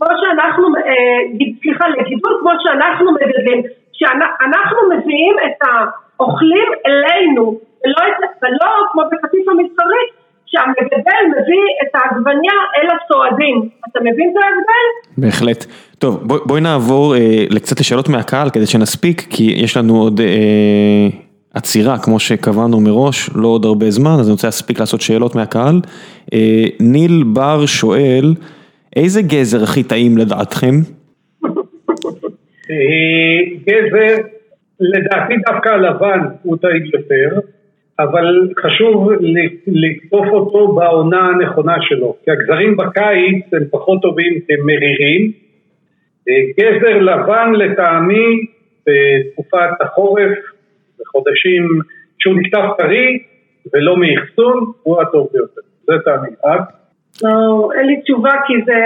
[0.03, 3.63] כמו שאנחנו, אה, סליחה, לגידול כמו שאנחנו מגדלים.
[3.93, 8.05] שאנחנו מביאים את האוכלים אלינו, ולא,
[8.43, 10.05] ולא כמו בקטיף המסחרי,
[10.47, 13.69] שהמגדל מביא את העגבניה אל הסועדים.
[13.91, 14.87] אתה מבין את ההבדל?
[15.19, 15.65] בהחלט.
[15.99, 21.19] טוב, בוא, בואי נעבור אה, לקצת לשאלות מהקהל כדי שנספיק, כי יש לנו עוד אה,
[21.55, 25.81] עצירה, כמו שקבענו מראש, לא עוד הרבה זמן, אז אני רוצה להספיק לעשות שאלות מהקהל.
[26.33, 28.35] אה, ניל בר שואל,
[28.97, 30.75] איזה גזר הכי טעים לדעתכם?
[32.71, 34.17] אה, גזר,
[34.81, 37.41] לדעתי דווקא הלבן הוא טעים יותר.
[37.99, 39.09] אבל חשוב
[39.67, 45.33] לקטוף אותו בעונה הנכונה שלו, כי הגזרים בקיץ הם פחות טובים כמרירים.
[46.29, 48.47] אה, גזר לבן לטעמי
[48.87, 50.39] בתקופת החורף,
[51.01, 51.69] בחודשים
[52.19, 53.19] שהוא נקטף טרי
[53.75, 55.61] ולא מאחסון, הוא הטוב ביותר.
[55.87, 56.29] זה טעמי.
[57.23, 58.79] לא, אין לי תשובה כי זה...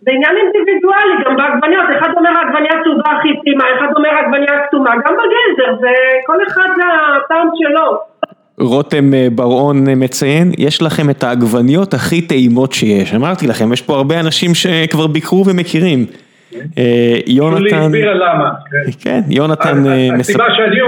[0.00, 4.90] זה עניין אינדיבידואלי, גם בעגבניות, אחד אומר העגבניה צהובה הכי טעימה, אחד אומר עגבניה כתומה,
[4.90, 5.92] גם בגזר, זה
[6.26, 6.82] כל אחד זה
[7.24, 7.98] הטעם שלו.
[8.60, 13.14] רותם אה, בר-און אה, מציין, יש לכם את העגבניות הכי טעימות שיש.
[13.14, 16.06] אמרתי לכם, יש פה הרבה אנשים שכבר ביקרו ומכירים.
[16.78, 17.58] אה, יונתן...
[17.58, 18.50] שולי הסבירה למה.
[19.04, 19.84] כן, יונתן...
[20.20, 20.78] הסיבה שאני...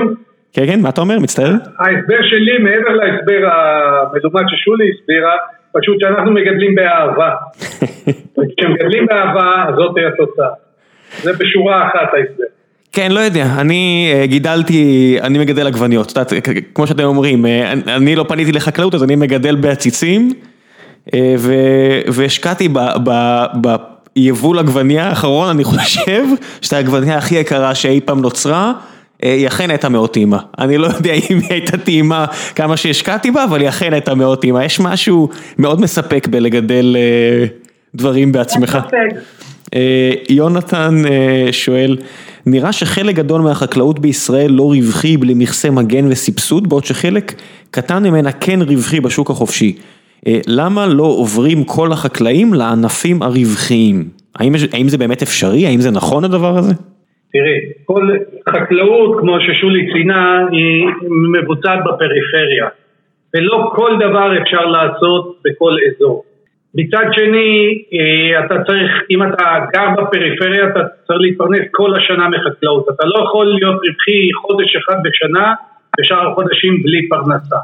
[0.53, 1.19] כן, כן, מה אתה אומר?
[1.19, 1.53] מצטער?
[1.79, 5.37] ההסבר שלי, מעבר להסבר המלומד ששולי הסבירה,
[5.73, 7.31] פשוט שאנחנו מגדלים באהבה.
[8.39, 10.49] וכשמגדלים באהבה, זאת היא התוצאה.
[11.23, 12.45] זה בשורה אחת ההסבר.
[12.93, 16.19] כן, לא יודע, אני אה, גידלתי, אני מגדל עגבניות,
[16.75, 20.31] כמו שאתם אומרים, אה, אני לא פניתי לחקלאות אז אני מגדל בעציצים
[21.15, 21.35] אה,
[22.07, 22.69] והשקעתי
[24.17, 26.25] ביבול עגבניה האחרון, אני חושב,
[26.61, 28.73] שזו העגבניה הכי יקרה שאי פעם נוצרה,
[29.23, 30.39] היא אכן הייתה מאוד טעימה.
[30.59, 34.39] אני לא יודע אם היא הייתה טעימה כמה שהשקעתי בה, אבל היא אכן הייתה מאוד
[34.39, 34.65] טעימה.
[34.65, 36.97] יש משהו מאוד מספק בלגדל
[37.95, 38.79] דברים בעצמך.
[40.29, 41.03] יונתן
[41.53, 41.97] שואל,
[42.47, 47.35] נראה שחלק גדול מהחקלאות בישראל לא רווחי בלי מכסה מגן וסבסוד, בעוד שחלק
[47.71, 49.77] קטן ממנה כן רווחי בשוק החופשי.
[50.27, 54.09] אה, למה לא עוברים כל החקלאים לענפים הרווחיים?
[54.37, 55.67] האם, האם זה באמת אפשרי?
[55.67, 56.73] האם זה נכון הדבר הזה?
[57.33, 58.09] תראי, כל
[58.49, 60.87] חקלאות, כמו ששולי ציינה, היא
[61.33, 62.69] מבוצעת בפריפריה.
[63.35, 66.25] ולא כל דבר אפשר לעשות בכל אזור.
[66.75, 72.87] מצד שני, אה, אתה צריך, אם אתה גר בפריפריה, אתה צריך להתפרנס כל השנה מחקלאות.
[72.95, 75.55] אתה לא יכול להיות רווחי חודש אחד בשנה,
[76.01, 77.57] ושאר החודשים בלי פרנסה.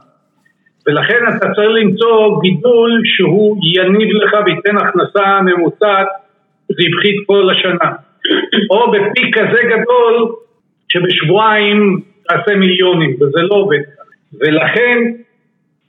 [0.87, 6.09] ולכן אתה צריך למצוא גידול שהוא יניב לך וייתן הכנסה ממוצעת
[6.71, 8.06] רווחית כל השנה.
[8.71, 10.33] או בפיק כזה גדול,
[10.89, 13.79] שבשבועיים תעשה מיליונים, וזה לא עובד.
[14.41, 14.99] ולכן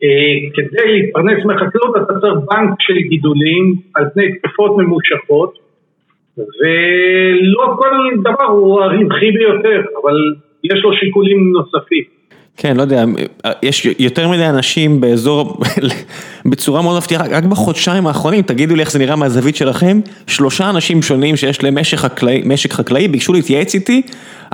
[0.03, 5.53] אה, כדי להתפרנס מחקלאות אתה צריך בנק של גידולים על פני תקופות ממושכות
[6.37, 10.15] ולא כל דבר הוא הרווחי ביותר, אבל
[10.63, 12.16] יש לו שיקולים נוספים.
[12.59, 13.05] כן, לא יודע,
[13.63, 15.57] יש יותר מדי אנשים באזור,
[16.45, 21.01] בצורה מאוד מפתיעה, רק בחודשיים האחרונים, תגידו לי איך זה נראה מהזווית שלכם, שלושה אנשים
[21.01, 24.01] שונים שיש להם משק חקלאי, משק חקלאי ביקשו להתייעץ איתי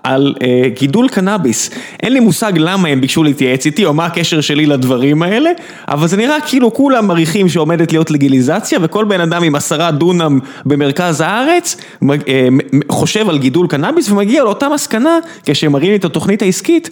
[0.03, 1.69] על אה, גידול קנאביס.
[2.03, 5.49] אין לי מושג למה הם ביקשו להתייעץ איתי, או מה הקשר שלי לדברים האלה,
[5.87, 10.39] אבל זה נראה כאילו כולם מעריכים שעומדת להיות לגיליזציה, וכל בן אדם עם עשרה דונם
[10.65, 11.77] במרכז הארץ,
[12.09, 12.47] אה,
[12.89, 16.89] חושב על גידול קנאביס ומגיע לאותה מסקנה, כשמראים לי את התוכנית העסקית.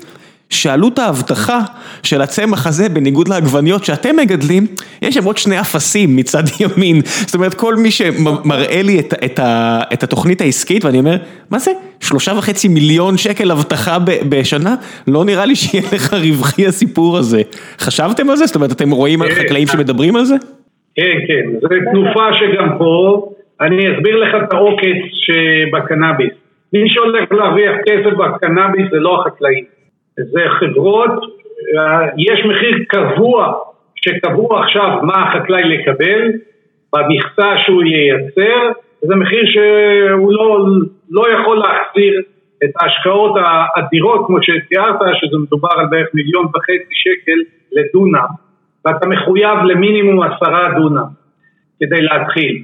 [0.51, 1.59] שעלות האבטחה
[2.03, 4.63] של הצמח הזה, בניגוד לעגבניות שאתם מגדלים,
[5.01, 7.01] יש שם עוד שני אפסים מצד ימין.
[7.03, 9.39] זאת אומרת, כל מי שמראה לי את, את,
[9.93, 11.15] את התוכנית העסקית, ואני אומר,
[11.51, 11.71] מה זה?
[11.99, 13.97] שלושה וחצי מיליון שקל אבטחה
[14.29, 14.75] בשנה?
[15.07, 17.41] לא נראה לי שיהיה לך רווחי הסיפור הזה.
[17.79, 18.45] חשבתם על זה?
[18.45, 19.35] זאת אומרת, אתם רואים על כן.
[19.35, 20.35] חקלאים שמדברים על זה?
[20.95, 23.29] כן, כן, זו תנופה שגם פה,
[23.61, 26.33] אני אסביר לך את העוקץ שבקנאביס.
[26.73, 29.80] מי שהולך להרוויח כסף בקנאביס זה לא החקלאים.
[30.15, 31.11] זה חברות,
[31.77, 33.53] אה, יש מחיר קבוע,
[33.95, 36.31] שקבוע עכשיו מה החקלאי לקבל,
[36.93, 40.65] במכסה שהוא ייצר, זה מחיר שהוא לא,
[41.09, 42.21] לא יכול להחזיר
[42.63, 47.39] את ההשקעות האדירות כמו שתיארת, שזה מדובר על בערך מיליון וחצי שקל
[47.71, 48.27] לדונם,
[48.85, 51.07] ואתה מחויב למינימום עשרה דונם
[51.79, 52.63] כדי להתחיל.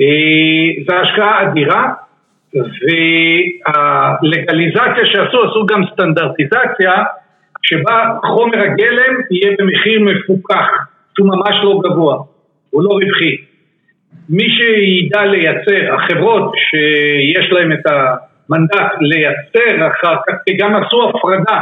[0.00, 1.92] אה, זו השקעה אדירה,
[3.66, 7.04] והלגליזציה שעשו, עשו גם סטנדרטיזציה
[7.62, 10.66] שבה חומר הגלם יהיה במחיר מפוקח,
[11.14, 12.16] שהוא ממש לא גבוה,
[12.70, 13.36] הוא לא רווחי.
[14.30, 21.60] מי שידע לייצר, החברות שיש להם את המנדט לייצר אחר כך, גם עשו הפרדה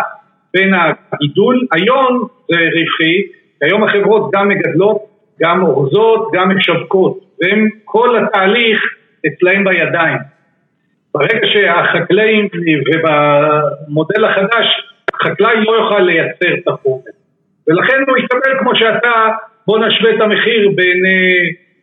[0.55, 0.75] בין
[1.13, 3.23] הגידול, היום זה רווחי,
[3.63, 4.99] היום החברות גם מגדלות,
[5.41, 8.81] גם אורזות, גם משווקות, והם כל התהליך
[9.27, 10.36] אצלהם בידיים.
[11.19, 12.49] ברגע שהחקלאים,
[12.87, 14.67] ובמודל החדש,
[15.23, 17.11] חקלאי לא יוכל לייצר החומר.
[17.69, 19.29] ולכן הוא יקבל כמו שאתה,
[19.67, 21.05] בוא נשווה את המחיר בין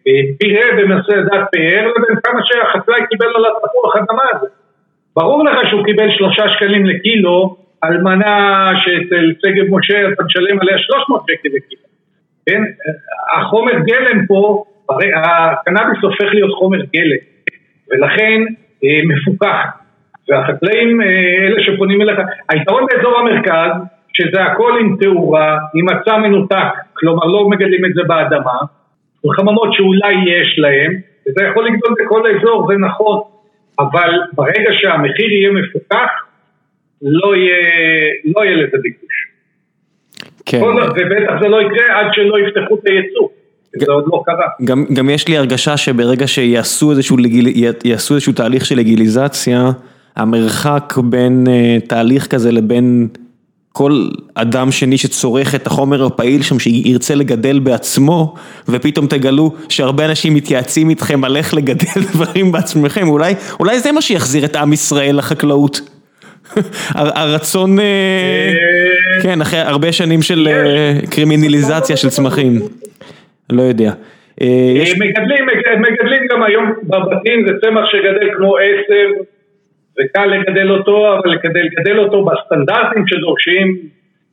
[0.07, 4.47] אה, פירה במנסה דת פאר לבין כמה שהחקלאי קיבל על התפוח אדמה הזה.
[5.15, 10.77] ברור לך שהוא קיבל שלושה שקלים לקילו על מנה שאצל שגב משה אתה משלם עליה
[10.77, 11.87] 300 שקל לקילו.
[12.45, 12.61] כן?
[13.37, 17.23] החומר גלם פה, הרי הקנאביס הופך להיות חומר גלם.
[17.91, 18.41] ולכן
[18.83, 19.83] אה, מפוקח.
[20.29, 22.19] והחקלאים, אה, אלה שפונים אליך,
[22.49, 23.71] היתרון באזור המרכז,
[24.13, 28.59] שזה הכל עם תאורה, עם מצע מנותק, כלומר לא מגדלים את זה באדמה,
[29.25, 30.93] וחממות שאולי יש להם,
[31.27, 33.19] וזה יכול לגדול בכל האזור, זה נכון,
[33.79, 36.09] אבל ברגע שהמחיר יהיה מפוקח,
[37.01, 37.57] לא יהיה,
[38.35, 39.27] לא יהיה לזה ביקוש.
[40.45, 40.61] כן.
[40.61, 43.27] ובטח זה לא יקרה עד שלא יפתחו את הייצוא.
[43.79, 44.47] זה עוד לא קרה.
[44.93, 47.17] גם, יש לי הרגשה שברגע שיעשו איזשהו,
[48.35, 49.71] תהליך של לגיליזציה,
[50.15, 53.07] המרחק בין uh, תהליך כזה לבין
[53.71, 58.33] כל אדם שני שצורך את החומר הפעיל שם, שירצה לגדל בעצמו,
[58.69, 64.01] ופתאום תגלו שהרבה אנשים מתייעצים איתכם על איך לגדל דברים בעצמכם, אולי, אולי זה מה
[64.01, 65.81] שיחזיר את עם ישראל לחקלאות.
[66.95, 70.49] הרצון, אה, אה, כן, אחרי הרבה שנים של
[71.09, 72.61] קרימינליזציה של צמחים.
[73.49, 73.91] לא יודע.
[74.41, 74.99] אה, יש...
[74.99, 75.45] מגדלים,
[75.79, 79.09] מגדלים גם היום בבתים, זה צמח שגדל כמו עשב,
[79.99, 83.77] וקל לגדל אותו, אבל כדי לגדל אותו בסטנדרטים שדורשים,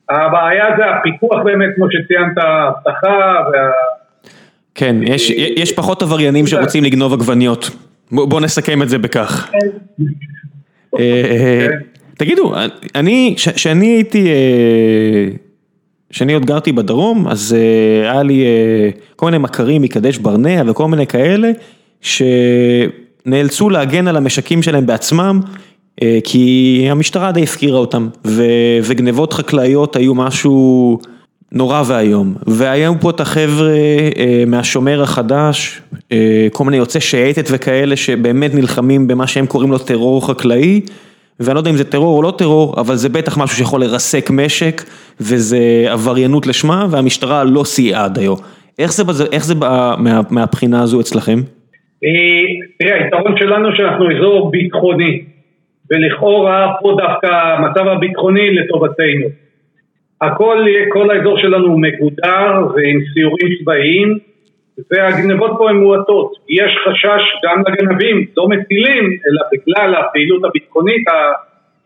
[0.09, 3.71] הבעיה זה הפיקוח באמת, כמו שציינת, האבטחה וה...
[4.75, 7.71] כן, יש, יש פחות עבריינים שרוצים לגנוב עגבניות.
[8.13, 9.51] בוא, בוא נסכם את זה בכך.
[9.53, 9.69] כן.
[10.99, 11.79] אה, כן.
[12.19, 12.55] תגידו,
[12.95, 14.29] אני, כשאני הייתי
[16.11, 20.89] כשאני עוד גרתי בדרום, אז uh, היה לי uh, כל מיני מכרים מקדש ברנע וכל
[20.89, 21.51] מיני כאלה,
[22.01, 28.45] שנאלצו להגן על המשקים שלהם בעצמם, uh, כי המשטרה די הפקירה אותם, ו,
[28.83, 30.99] וגנבות חקלאיות היו משהו
[31.53, 32.35] נורא ואיום.
[32.47, 33.75] והיו פה את החבר'ה
[34.11, 36.13] uh, מהשומר החדש, uh,
[36.53, 40.81] כל מיני יוצאי שייטת וכאלה, שבאמת נלחמים במה שהם קוראים לו טרור חקלאי.
[41.41, 44.31] ואני לא יודע אם זה טרור או לא טרור, אבל זה בטח משהו שיכול לרסק
[44.31, 44.83] משק,
[45.21, 48.37] וזה עבריינות לשמה, והמשטרה לא סייעה עד היום.
[48.79, 51.39] איך זה, איך זה בא מה, מהבחינה הזו אצלכם?
[52.05, 52.45] אה,
[52.79, 55.23] תראה, היתרון שלנו שאנחנו אזור ביטחוני,
[55.91, 59.27] ולכאורה פה דווקא המצב הביטחוני לטובתנו.
[60.21, 64.19] הכל, כל האזור שלנו מגודר ועם סיורים צבאיים,
[64.91, 66.33] והגנבות פה הן מועטות.
[66.49, 71.05] יש חשש גם לגנבים, לא מטילים, אלא בגלל הפעילות הביטחונית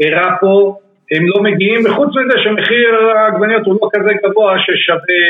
[0.01, 0.77] הערה פה,
[1.13, 5.25] הם לא מגיעים, וחוץ מזה שמחיר העגבניות הוא לא כזה גבוה ששווה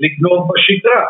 [0.00, 1.04] לגנוב בשגרה.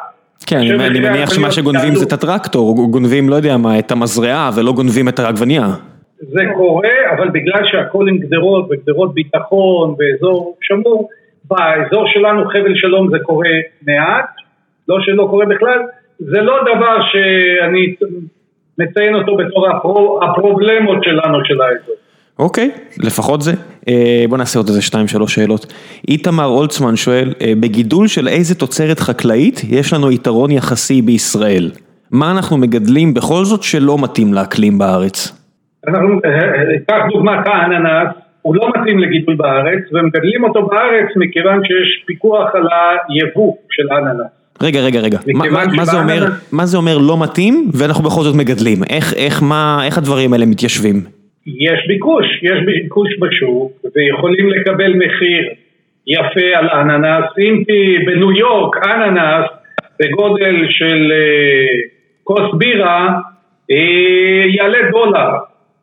[0.47, 4.73] כן, אני מניח שמה שגונבים זה את הטרקטור, גונבים, לא יודע מה, את המזרעה ולא
[4.73, 5.67] גונבים את העגבנייה.
[6.19, 11.09] זה קורה, אבל בגלל שהכל עם גדרות וגדרות ביטחון ואזור שמור,
[11.45, 13.55] באזור שלנו חבל שלום זה קורה
[13.87, 14.31] מעט,
[14.89, 15.78] לא שלא קורה בכלל,
[16.18, 17.95] זה לא דבר שאני
[18.78, 21.95] מציין אותו בתור הפרו, הפרובלמות שלנו של האזור.
[22.39, 22.70] אוקיי,
[23.05, 23.53] לפחות זה.
[23.89, 25.72] אה, בוא נעשה עוד איזה שתיים שלוש שאלות.
[26.09, 31.70] איתמר אולצמן שואל, אה, בגידול של איזה תוצרת חקלאית יש לנו יתרון יחסי בישראל?
[32.11, 35.45] מה אנחנו מגדלים בכל זאת שלא מתאים לאקלים בארץ?
[35.89, 42.05] אנחנו, אה, קח דוגמת האננס, הוא לא מתאים לגידול בארץ, ומגדלים אותו בארץ מכיוון שיש
[42.07, 42.66] פיקוח על
[43.09, 44.43] היבוא של אננס.
[44.63, 45.19] רגע, רגע, רגע,
[45.77, 48.79] מה, זה אומר, מה זה אומר לא מתאים ואנחנו בכל זאת מגדלים?
[48.91, 50.97] איך, איך, מה, איך הדברים האלה מתיישבים?
[51.47, 55.49] יש ביקוש, יש ביקוש בשוק ויכולים לקבל מחיר
[56.07, 59.47] יפה על אננס, אם כי בניו יורק אננס
[60.01, 61.89] בגודל של אה,
[62.25, 63.09] כוס בירה
[63.71, 65.31] אה, יעלה דולר,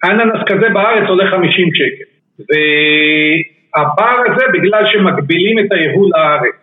[0.04, 6.61] אננס כזה בארץ עולה 50 שקל והפער הזה בגלל שמגבילים את היבוא לארץ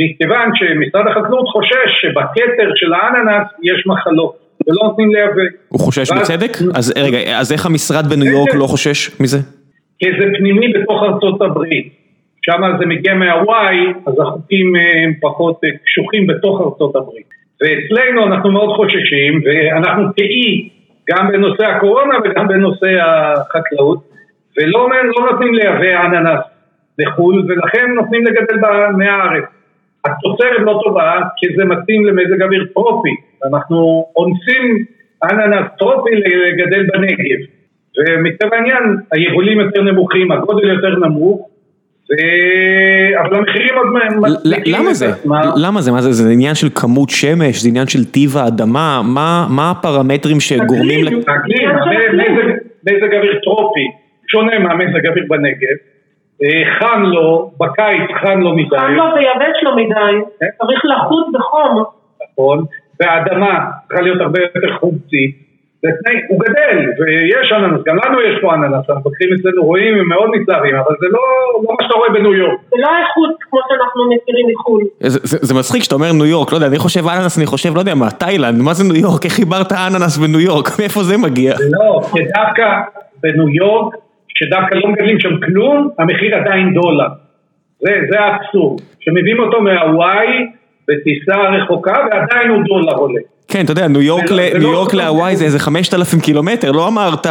[0.00, 4.36] מכיוון שמשרד החקלאות חושש שבכתר של האננס יש מחלות
[4.66, 5.42] ולא נותנים לייבא.
[5.68, 6.52] הוא חושש בצדק?
[6.74, 9.38] אז רגע, אז איך המשרד בניו יורק לא חושש מזה?
[9.98, 12.00] כי זה פנימי בתוך ארצות הברית.
[12.42, 17.26] שם זה מגיע מהוואי, אז החוקים אה, הם פחות אה, קשוחים בתוך ארצות הברית.
[17.60, 20.68] ואצלנו אנחנו מאוד חוששים, ואנחנו כאי,
[21.10, 23.98] גם בנושא הקורונה וגם בנושא החקלאות,
[24.56, 26.40] ולא לא נותנים לייבא אננס
[26.98, 28.56] לחו"ל, ולכן נותנים לגדל
[28.96, 29.44] מהארץ.
[30.04, 34.84] התוצרת לא טובה כי זה מתאים למזג אוויר טרופי, אנחנו אונסים
[35.24, 37.40] אננס טרופי לגדל בנגב
[37.98, 41.48] ומטבע העניין היבולים יותר נמוכים, הגודל יותר נמוך
[42.10, 42.14] ו...
[43.20, 43.86] אבל המחירים עוד
[44.66, 45.06] למה זה?
[45.56, 45.92] למה זה?
[45.92, 46.12] מה זה?
[46.12, 47.62] זה עניין של כמות שמש?
[47.62, 49.02] זה עניין של טיב האדמה?
[49.04, 51.06] מה, מה הפרמטרים שגורמים...
[51.06, 51.68] אקלים,
[52.86, 53.86] מזג אוויר טרופי,
[54.26, 55.76] שונה מהמזג אוויר בנגב
[56.78, 58.76] חם לו, בקיץ חם לו מדי.
[58.78, 60.46] חם לו ויבש לו מדי, כן.
[60.58, 61.84] צריך לחוץ בחום.
[62.32, 62.64] נכון,
[63.00, 65.50] והאדמה צריכה להיות הרבה יותר חומצית.
[66.28, 70.30] הוא גדל, ויש אננס, גם לנו יש פה אננס, אנחנו המפקחים אצלנו רואים, הם מאוד
[70.30, 71.20] מתלהבים, אבל זה לא,
[71.64, 72.60] לא מה שאתה רואה בניו יורק.
[72.70, 74.82] זה לא האיכות כמו שאנחנו מכירים מחו"ל.
[75.00, 77.74] זה, זה, זה מצחיק שאתה אומר ניו יורק, לא יודע, אני חושב אננס, אני חושב,
[77.74, 81.16] לא יודע מה, תאילנד, מה זה ניו יורק, איך חיברת אננס בניו יורק, מאיפה זה
[81.16, 81.54] מגיע?
[81.70, 82.66] לא, כי דווקא
[83.22, 83.94] בניו יורק
[84.40, 87.08] שדווקא לא מגדלים שם כלום, המחיר עדיין דולר.
[87.80, 90.26] זה, זה האבסורד, שמביאים אותו מהוואי
[90.88, 93.20] בטיסה רחוקה ועדיין הוא דולר עולה.
[93.48, 97.26] כן, אתה יודע, ניו יורק, לא- ניו יורק להוואי זה איזה 5,000 קילומטר, לא אמרת,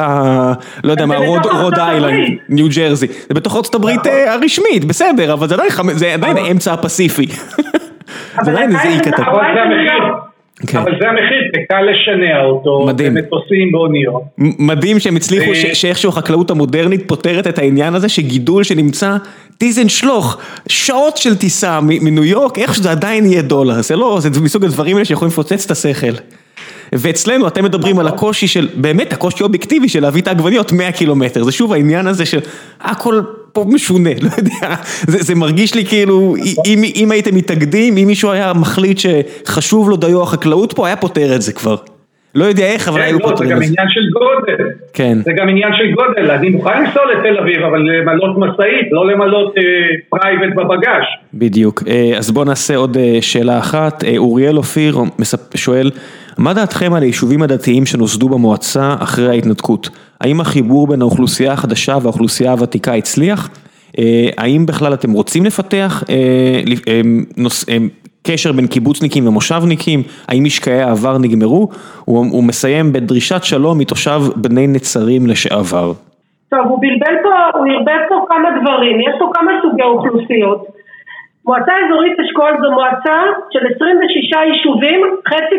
[0.83, 1.15] לא יודע מה,
[1.61, 3.07] רוד איילנד, ניו ג'רזי.
[3.07, 4.11] זה בתוך ארצות הברית נכון.
[4.11, 5.47] אה, הרשמית, בסדר, אבל
[5.93, 7.25] זה עדיין אמצע הפסיפי.
[8.43, 9.23] זה עדיין איזה אי קטן.
[10.67, 10.77] כן.
[10.77, 13.13] אבל זה המחיר, זה קל לשנע אותו, מדהים.
[13.13, 14.21] במטוסים, באוניות.
[14.37, 15.75] מדהים שהם הצליחו, ו...
[15.75, 19.17] שאיכשהו החקלאות המודרנית פותרת את העניין הזה, שגידול שנמצא
[19.57, 20.37] טיזן שלוך,
[20.67, 24.95] שעות של טיסה מניו יורק, איכשהו זה עדיין יהיה דולר, זה לא, זה מסוג הדברים
[24.95, 26.13] האלה שיכולים לפוצץ את השכל.
[26.93, 31.43] ואצלנו אתם מדברים על הקושי של, באמת הקושי האובייקטיבי של להביא את העגבניות 100 קילומטר,
[31.43, 32.39] זה שוב העניין הזה של
[32.81, 33.21] הכל
[33.53, 34.75] פה משונה, לא יודע,
[35.07, 36.35] זה, זה מרגיש לי כאילו,
[36.65, 41.35] אם, אם הייתם מתאגדים, אם מישהו היה מחליט שחשוב לו דיו החקלאות פה, היה פותר
[41.35, 41.75] את זה כבר.
[42.35, 43.65] לא יודע איך, אבל כן, היו לא, פותרים את זה.
[43.65, 44.69] זה גם עניין של גודל.
[44.93, 45.17] כן.
[45.25, 49.53] זה גם עניין של גודל, אני מוכן לנסוע לתל אביב, אבל למלות משאית, לא למלות
[49.57, 49.63] אה,
[50.09, 51.03] private בבגאז'.
[51.33, 51.83] בדיוק.
[51.87, 54.03] אה, אז בואו נעשה עוד אה, שאלה אחת.
[54.03, 54.97] אה, אוריאל אופיר
[55.55, 55.91] שואל,
[56.37, 59.89] מה דעתכם על היישובים הדתיים שנוסדו במועצה אחרי ההתנתקות?
[60.21, 63.49] האם החיבור בין האוכלוסייה החדשה והאוכלוסייה הוותיקה הצליח?
[63.99, 66.59] אה, האם בכלל אתם רוצים לפתח אה,
[67.69, 67.77] אה,
[68.27, 69.99] קשר בין קיבוצניקים ומושבניקים?
[70.27, 71.69] האם משקעי העבר נגמרו?
[72.05, 75.91] הוא מסיים בדרישת שלום מתושב בני נצרים לשעבר.
[76.49, 80.65] טוב, הוא בלבל פה, הוא ערבב פה כמה דברים, יש פה כמה סוגי אוכלוסיות.
[81.45, 83.17] מועצה אזורית אשכול זו מועצה
[83.51, 85.55] של 26 יישובים, חצי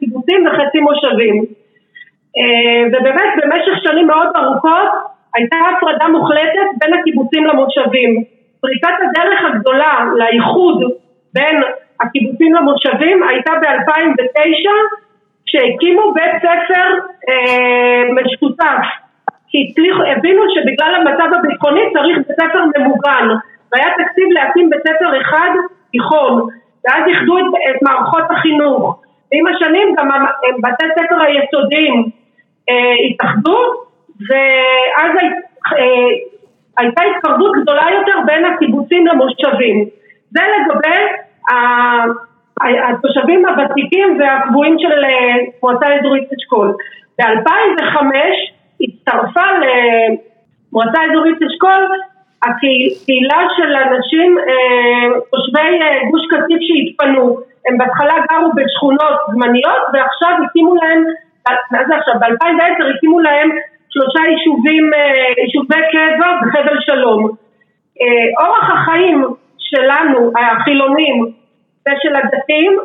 [0.00, 1.44] קיבוצים וחצי מושבים.
[2.38, 4.90] אה, ובאמת במשך שנים מאוד ארוכות
[5.34, 8.22] הייתה הפרדה מוחלטת בין הקיבוצים למושבים.
[8.60, 10.92] פריצת הדרך הגדולה לאיחוד
[11.34, 11.62] בין
[12.00, 14.68] הקיבוצים למושבים הייתה ב-2009
[15.46, 16.88] כשהקימו בית ספר
[17.28, 18.86] אה, משותף
[19.48, 23.28] כי הצליחו, הבינו שבגלל המצב הביטחוני צריך בית ספר ממוגן
[23.72, 25.50] והיה תקציב להקים בית ספר אחד
[25.92, 26.48] תיכון,
[26.84, 29.02] ואז איחדו את, את מערכות החינוך.
[29.32, 30.08] ועם השנים גם
[30.62, 32.10] בתי ספר היסודיים
[33.10, 33.58] התאחדו,
[34.28, 35.10] ואז
[35.72, 36.08] אה,
[36.78, 39.84] הייתה התקרבות גדולה יותר בין הקיבוצים למושבים.
[40.30, 40.98] זה לגבי
[42.60, 46.74] התושבים הוותיקים והקבועים של אה, מועצה אזורית אשכול.
[47.18, 47.98] ב-2005
[48.80, 51.88] הצטרפה למועצה אזורית אשכול
[52.42, 60.32] הקהילה של אנשים, אה, תושבי אה, גוש קטיף שהתפנו, הם בהתחלה גרו בשכונות זמניות ועכשיו
[60.44, 61.04] הקימו להם,
[61.70, 62.14] מה זה עכשיו?
[62.20, 63.50] ב-2010 הקימו להם
[63.90, 67.30] שלושה יישובים, אה, יישובי קבע בחבל שלום.
[68.40, 69.24] אורח החיים
[69.58, 71.32] שלנו, החילונים
[71.88, 72.78] ושל הדתיים,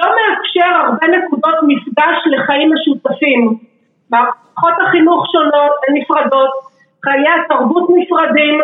[0.00, 3.58] לא מאפשר הרבה נקודות מפגש לחיים משותפים.
[4.10, 6.50] מערכות החינוך שונות, הן נפרדות,
[7.04, 8.60] חיי התרבות נפרדים,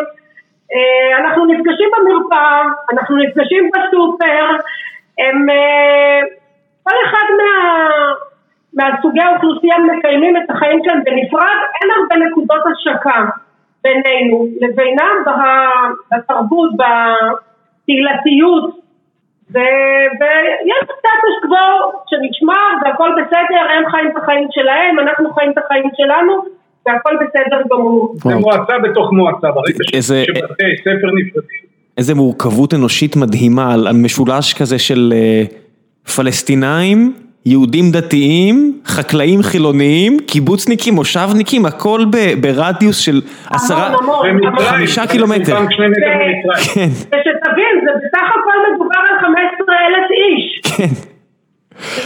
[0.73, 2.63] אה, אנחנו נפגשים במרפאה,
[2.93, 4.45] אנחנו נפגשים בסופר,
[5.17, 6.19] הם, אה,
[6.83, 7.51] כל אחד מה,
[8.77, 13.19] מהסוגי האוכלוסייה מקיימים את החיים שלהם בנפרד, אין הרבה נקודות השקה
[13.83, 15.15] בינינו לבינם
[16.11, 18.65] בתרבות, בקהילתיות
[19.51, 25.89] ויש סטטוס קוו שנשמר והכל בסדר, הם חיים את החיים שלהם, אנחנו חיים את החיים
[25.97, 26.33] שלנו
[26.85, 28.15] והכל בסדר גמור.
[28.15, 31.67] זה מועצה בתוך מועצה, ברגע שבתי ספר נפרדים.
[31.97, 35.43] איזה מורכבות אנושית מדהימה על משולש כזה של אה,
[36.15, 37.13] פלסטינאים,
[37.49, 42.01] יהודים דתיים, חקלאים חילוניים, קיבוצניקים, מושבניקים, הכל
[42.41, 43.95] ברדיוס של עשרה,
[44.59, 45.55] חמישה קילומטר.
[46.73, 46.89] כן.
[47.11, 50.61] ושתבין, זה בסך הכל מדובר על 15 אלף איש.
[50.77, 50.93] כן.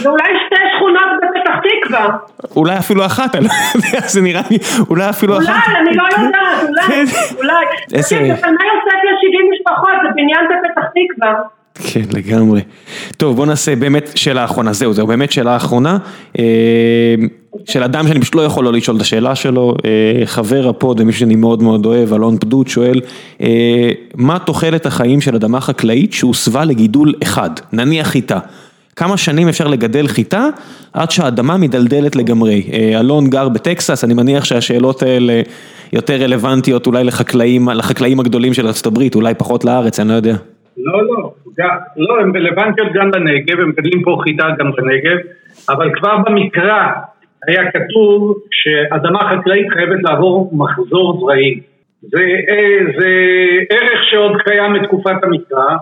[0.02, 2.08] זה אולי שתי שכונות בפתח תקווה.
[2.56, 4.58] אולי אפילו אחת, אני לא יודע, זה נראה לי,
[4.90, 5.46] אולי אפילו אחת.
[5.48, 7.04] אולי, אני לא יודעת, אולי, כן.
[7.36, 7.64] אולי.
[7.88, 11.32] תקשיב, יוסף יש 70 משפחות, זה בניין בפתח תקווה.
[11.74, 12.60] כן, לגמרי.
[13.16, 15.98] טוב, בוא נעשה באמת שאלה אחרונה, זהו, זהו, באמת שאלה אחרונה.
[16.38, 16.44] אה,
[17.64, 21.12] של אדם שאני פשוט לא יכול לא לשאול את השאלה שלו, אה, חבר הפוד ומי
[21.12, 23.00] שאני מאוד מאוד אוהב, אלון פדות שואל,
[23.40, 28.38] אה, מה תוחלת החיים של אדמה חקלאית שהוסבה לגידול אחד, נניח חיטה?
[28.96, 30.48] כמה שנים אפשר לגדל חיטה
[30.92, 32.62] עד שהאדמה מדלדלת לגמרי.
[33.00, 35.42] אלון גר בטקסס, אני מניח שהשאלות האלה
[35.92, 40.36] יותר רלוונטיות אולי לחקלאים, לחקלאים הגדולים של הברית, אולי פחות לארץ, אני לא יודע.
[40.76, 41.32] לא, לא,
[41.96, 45.16] לא, הן רלוונטיות גם בנגב, הם מגדלים פה חיטה גם בנגב,
[45.68, 46.88] אבל כבר במקרא
[47.48, 51.60] היה כתוב שאדמה חקלאית חייבת לעבור מחזור זרעים.
[52.02, 53.08] זה, אה, זה
[53.70, 55.76] ערך שעוד קיים מתקופת המקרא,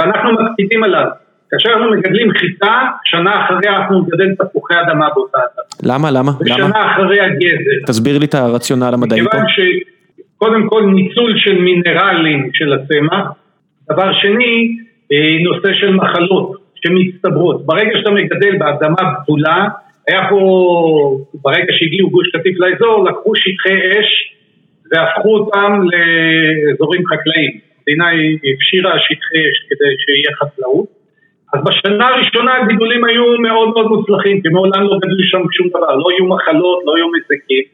[0.00, 1.06] ואנחנו מקפידים עליו.
[1.50, 5.94] כאשר אנחנו מגדלים חיטה, שנה אחרי אנחנו נגדל תפוחי אדמה באותה אדמה.
[5.94, 6.10] למה?
[6.10, 6.32] למה?
[6.40, 7.86] ושנה אחרי הגזר.
[7.86, 9.24] תסביר לי את הרציונל המדעי פה.
[9.24, 13.32] מכיוון שקודם כל ניצול של מינרלים של הצמח,
[13.92, 14.76] דבר שני,
[15.12, 17.66] אה, נושא של מחלות שמצטברות.
[17.66, 19.68] ברגע שאתה מגדל באדמה בתולה,
[20.08, 20.40] היה פה,
[21.34, 24.34] ברגע שהגיעו גוש קטיף לאזור, לקחו שטחי אש
[24.92, 27.50] והפכו אותם לאזורים חקלאיים.
[27.78, 28.06] המדינה
[28.54, 30.86] הפשירה שטחי אש כדי שיהיה חקלאות.
[31.54, 35.96] אז בשנה הראשונה הגידולים היו מאוד מאוד מוצלחים, כי מעולם לא גדלו שם שום דבר,
[35.96, 37.64] לא היו מחלות, לא היו מזיקים,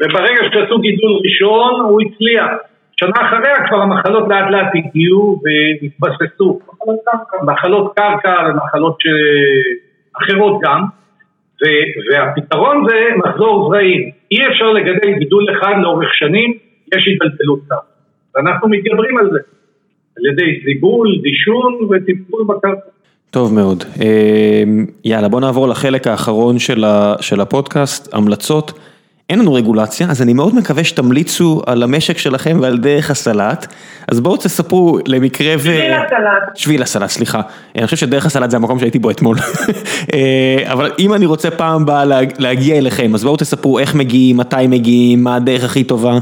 [0.00, 2.50] וברגע שעשו גידול ראשון הוא הצליח.
[3.00, 6.58] שנה אחריה כבר המחלות לאט לאט הגיעו והתבססו,
[7.42, 9.06] מחלות קרקע ומחלות ש...
[10.22, 10.82] אחרות גם,
[11.62, 11.64] ו...
[12.12, 14.10] והפתרון זה מחזור זרעים.
[14.30, 16.52] אי אפשר לגדל גידול אחד לאורך שנים,
[16.94, 17.82] יש התבלבלות קרקע.
[18.34, 19.38] ואנחנו מתגברים על זה,
[20.16, 22.90] על ידי זיבול, דישון וטיפול בקרקע.
[23.30, 26.58] טוב מאוד, אמ, יאללה בוא נעבור לחלק האחרון
[27.20, 28.72] של הפודקאסט, המלצות.
[29.30, 33.66] אין לנו רגולציה, אז אני מאוד מקווה שתמליצו על המשק שלכם ועל דרך הסלט.
[34.08, 35.58] אז בואו תספרו למקרה ו...
[35.58, 36.56] שביל הסלט.
[36.56, 37.40] שביל הסלט, סליחה.
[37.76, 39.36] אני חושב שדרך הסלט זה המקום שהייתי בו אתמול.
[40.14, 42.04] אה, אבל אם אני רוצה פעם הבאה
[42.38, 46.12] להגיע אליכם, אז בואו תספרו איך מגיעים, מתי מגיעים, מה הדרך הכי טובה.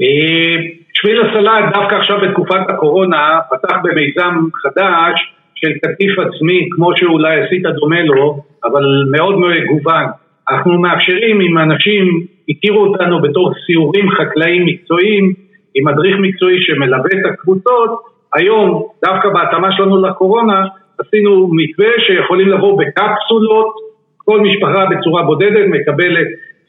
[0.00, 0.56] אה,
[0.92, 5.32] שביל הסלט דווקא עכשיו בתקופת הקורונה פתח במיזם חדש.
[5.58, 10.04] של קטיף עצמי, כמו שאולי עשית דומה לו, אבל מאוד מגוון.
[10.50, 15.32] אנחנו מאפשרים, אם אנשים הכירו אותנו בתור סיורים חקלאיים מקצועיים,
[15.74, 17.90] עם מדריך מקצועי שמלווה את הקבוצות,
[18.34, 20.64] היום, דווקא בהתאמה שלנו לקורונה,
[20.98, 23.74] עשינו מתווה שיכולים לבוא בקפסולות,
[24.16, 26.26] כל משפחה בצורה בודדת מקבלת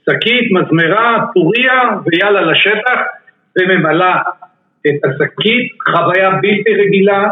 [0.10, 3.00] שקית, מזמרה, פוריה ויאללה לשטח
[3.60, 4.20] וממלאה
[4.88, 7.24] את השקית, חוויה בלתי רגילה,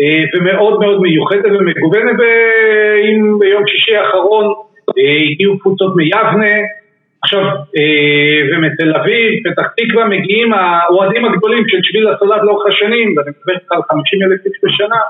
[0.00, 4.44] אה, ומאוד מאוד מיוחדת ומגוונת, ואם ביום שישי האחרון
[4.98, 6.56] אה, הגיעו קבוצות מיבנה,
[7.22, 7.40] עכשיו,
[7.76, 13.54] אה, ומתל אביב, פתח תקווה, מגיעים האוהדים הגדולים של שביל הסלט לאורך השנים, ואני מדבר
[13.54, 15.00] איתך על 50 אלף איש בשנה,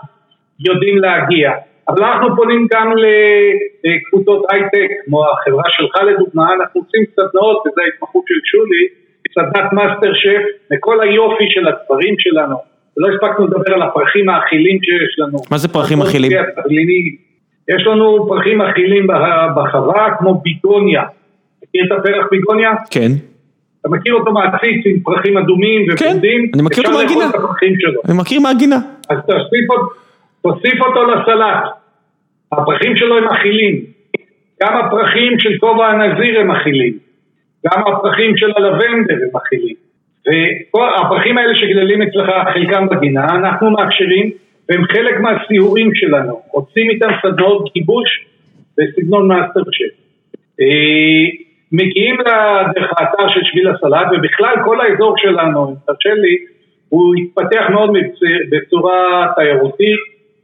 [0.61, 1.53] יודעים להגיע.
[1.89, 2.93] אבל אנחנו פונים גם
[3.85, 8.87] לקבוצות הייטק, כמו החברה שלך לדוגמה, אנחנו עושים סדנאות, וזו ההתמחות של שולי,
[9.35, 10.43] סדנת מאסטר שף,
[10.73, 12.57] וכל היופי של הדברים שלנו.
[12.97, 15.39] ולא הספקנו לדבר על הפרחים האכילים שיש לנו.
[15.51, 16.31] מה זה פרחים אכילים?
[17.69, 19.07] יש לנו פרחים אכילים
[19.57, 21.03] בחווה כמו ביגוניה.
[21.71, 22.71] מכיר את הפרח ביגוניה?
[22.91, 23.13] כן.
[23.81, 26.43] אתה מכיר אותו מעציץ עם פרחים אדומים ובודים?
[26.47, 27.25] כן, אני מכיר אותו מהגינה.
[28.09, 28.77] אני מכיר מהגינה.
[29.09, 29.19] אז
[30.43, 31.65] תוסיף אותו לסלט.
[32.53, 33.81] הפרחים שלו הם אכילים.
[34.63, 36.99] גם הפרחים של כובע הנזיר הם אכילים.
[37.67, 39.75] גם הפרחים של הלבנדר הם אכילים.
[40.75, 44.31] והפרחים האלה שגדלים אצלך, חלקם בגינה, אנחנו מאפשרים,
[44.69, 48.27] והם חלק מהסיורים שלנו, עושים איתם סדנאות גיבוש
[48.79, 49.95] בסגנון מאסטר שף.
[51.73, 52.17] מגיעים
[52.75, 56.37] דרך האתר של שביל הסלט, ובכלל כל האזור שלנו, אם תרשה לי,
[56.89, 57.91] הוא התפתח מאוד
[58.51, 59.99] בצורה תיירותית,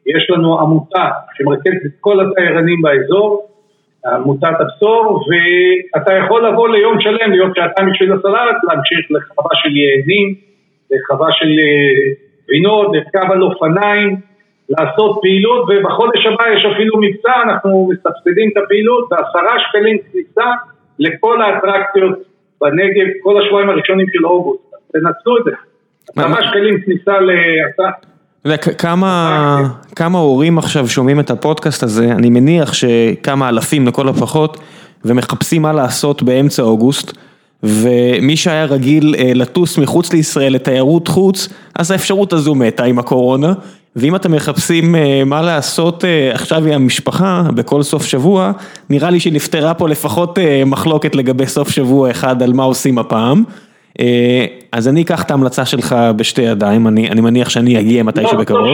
[0.06, 3.48] יש לנו עמותה שמרכזת את כל התיירנים באזור,
[4.06, 10.34] עמותת הבשור, ואתה יכול לבוא ליום שלם, להיות שעתיים בשביל הסלט, להמשיך לחווה של יעדים,
[10.90, 11.48] לחווה של
[12.44, 14.16] גבינות, אה, לרכב על אופניים,
[14.68, 20.50] לעשות פעילות, ובחודש הבא יש אפילו מבצע, אנחנו מסבסדים את הפעילות בעשרה שקלים כניסה
[20.98, 22.18] לכל האטרקציות
[22.60, 24.62] בנגב, כל השבועיים הראשונים של אוגוסט,
[24.92, 25.50] תנצלו את זה.
[26.16, 27.90] עשרה שקלים כניסה להצעה.
[28.78, 29.60] כמה,
[29.96, 34.56] כמה הורים עכשיו שומעים את הפודקאסט הזה, אני מניח שכמה אלפים לכל הפחות,
[35.04, 37.12] ומחפשים מה לעשות באמצע אוגוסט,
[37.62, 41.48] ומי שהיה רגיל אה, לטוס מחוץ לישראל לתיירות חוץ,
[41.78, 43.52] אז האפשרות הזו מתה עם הקורונה,
[43.96, 48.52] ואם אתם מחפשים אה, מה לעשות אה, עכשיו עם המשפחה בכל סוף שבוע,
[48.90, 53.44] נראה לי שנפתרה פה לפחות מחלוקת לגבי סוף שבוע אחד על מה עושים הפעם.
[54.72, 58.66] אז אני אקח את ההמלצה שלך בשתי ידיים, אני, אני מניח שאני אגיע מתישהו בקרוב.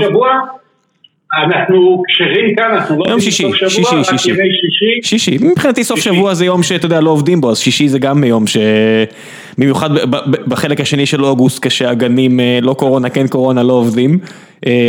[1.37, 6.63] אנחנו כשרים כאן, אנחנו לא יום שישי, שישי, שישי, שישי, מבחינתי סוף שבוע זה יום
[6.63, 8.57] שאתה יודע לא עובדים בו, אז שישי זה גם יום ש...
[9.59, 9.91] במיוחד
[10.49, 14.19] בחלק השני של אוגוסט כשהגנים לא קורונה, כן קורונה, לא עובדים,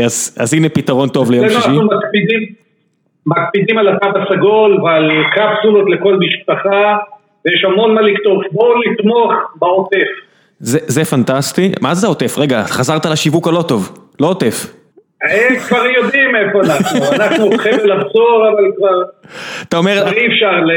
[0.06, 1.58] אז, אז הנה פתרון טוב ליום שישי.
[1.58, 2.40] אנחנו מקפידים,
[3.26, 6.98] מקפידים על התו הסגול ועל קפסולות לכל משפחה,
[7.46, 10.08] ויש המון מה לכתוב, בואו לתמוך בעוטף.
[10.60, 12.38] זה, זה פנטסטי, מה זה העוטף?
[12.38, 14.83] רגע, חזרת לשיווק הלא טוב, לא עוטף.
[15.68, 19.04] כבר יודעים איפה אנחנו, אנחנו חבל הבשור אבל כבר...
[19.64, 19.92] אתה אומר...
[19.92, 20.72] אי אפשר ל...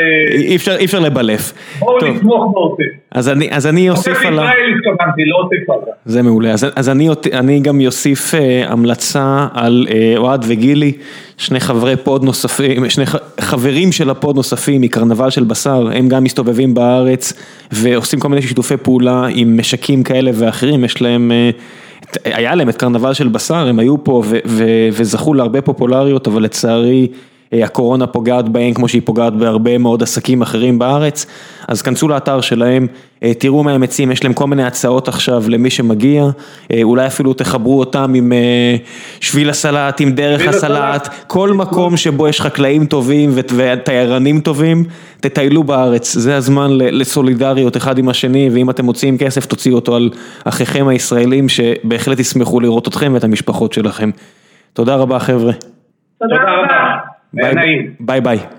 [0.78, 1.52] אי אפשר, לבלף.
[1.78, 2.84] בואו נתמוך בעוטף.
[3.10, 4.42] אז אני, אז אני אוסיף על ה...
[4.42, 5.90] עוטף ישראל התכוונתי, לא עוטף עזה.
[6.04, 10.92] זה מעולה, אז, אז אני, אני גם אוסיף אה, המלצה על אה, אוהד וגילי,
[11.38, 13.04] שני חברי pod נוספים, שני
[13.40, 17.32] חברים של ה pod נוספים מקרנבל של בשר, הם גם מסתובבים בארץ
[17.72, 21.32] ועושים כל מיני שיתופי פעולה עם משקים כאלה ואחרים, יש להם...
[22.24, 24.22] היה להם את קרנבל של בשר, הם היו פה
[24.92, 27.08] וזכו להרבה פופולריות, אבל לצערי
[27.52, 31.26] הקורונה פוגעת בהם כמו שהיא פוגעת בהרבה מאוד עסקים אחרים בארץ,
[31.68, 32.86] אז כנסו לאתר שלהם,
[33.22, 36.24] אה, תראו מה הם מציעים, יש להם כל מיני הצעות עכשיו למי שמגיע,
[36.72, 38.32] אה, אולי אפילו תחברו אותם עם
[39.20, 44.84] שביל הסלט, עם דרך הסלט, כל מקום שבו יש חקלאים טובים ותיירנים טובים,
[45.20, 50.10] תטיילו בארץ, זה הזמן לסולידריות אחד עם השני, ואם אתם מוציאים כסף תוציאו אותו על
[50.44, 54.10] אחיכם הישראלים שבהחלט ישמחו לראות אתכם ואת המשפחות שלכם.
[54.72, 55.52] תודה רבה חבר'ה.
[56.18, 56.85] תודה רבה.
[57.36, 57.54] Bye,
[58.00, 58.55] bye bye.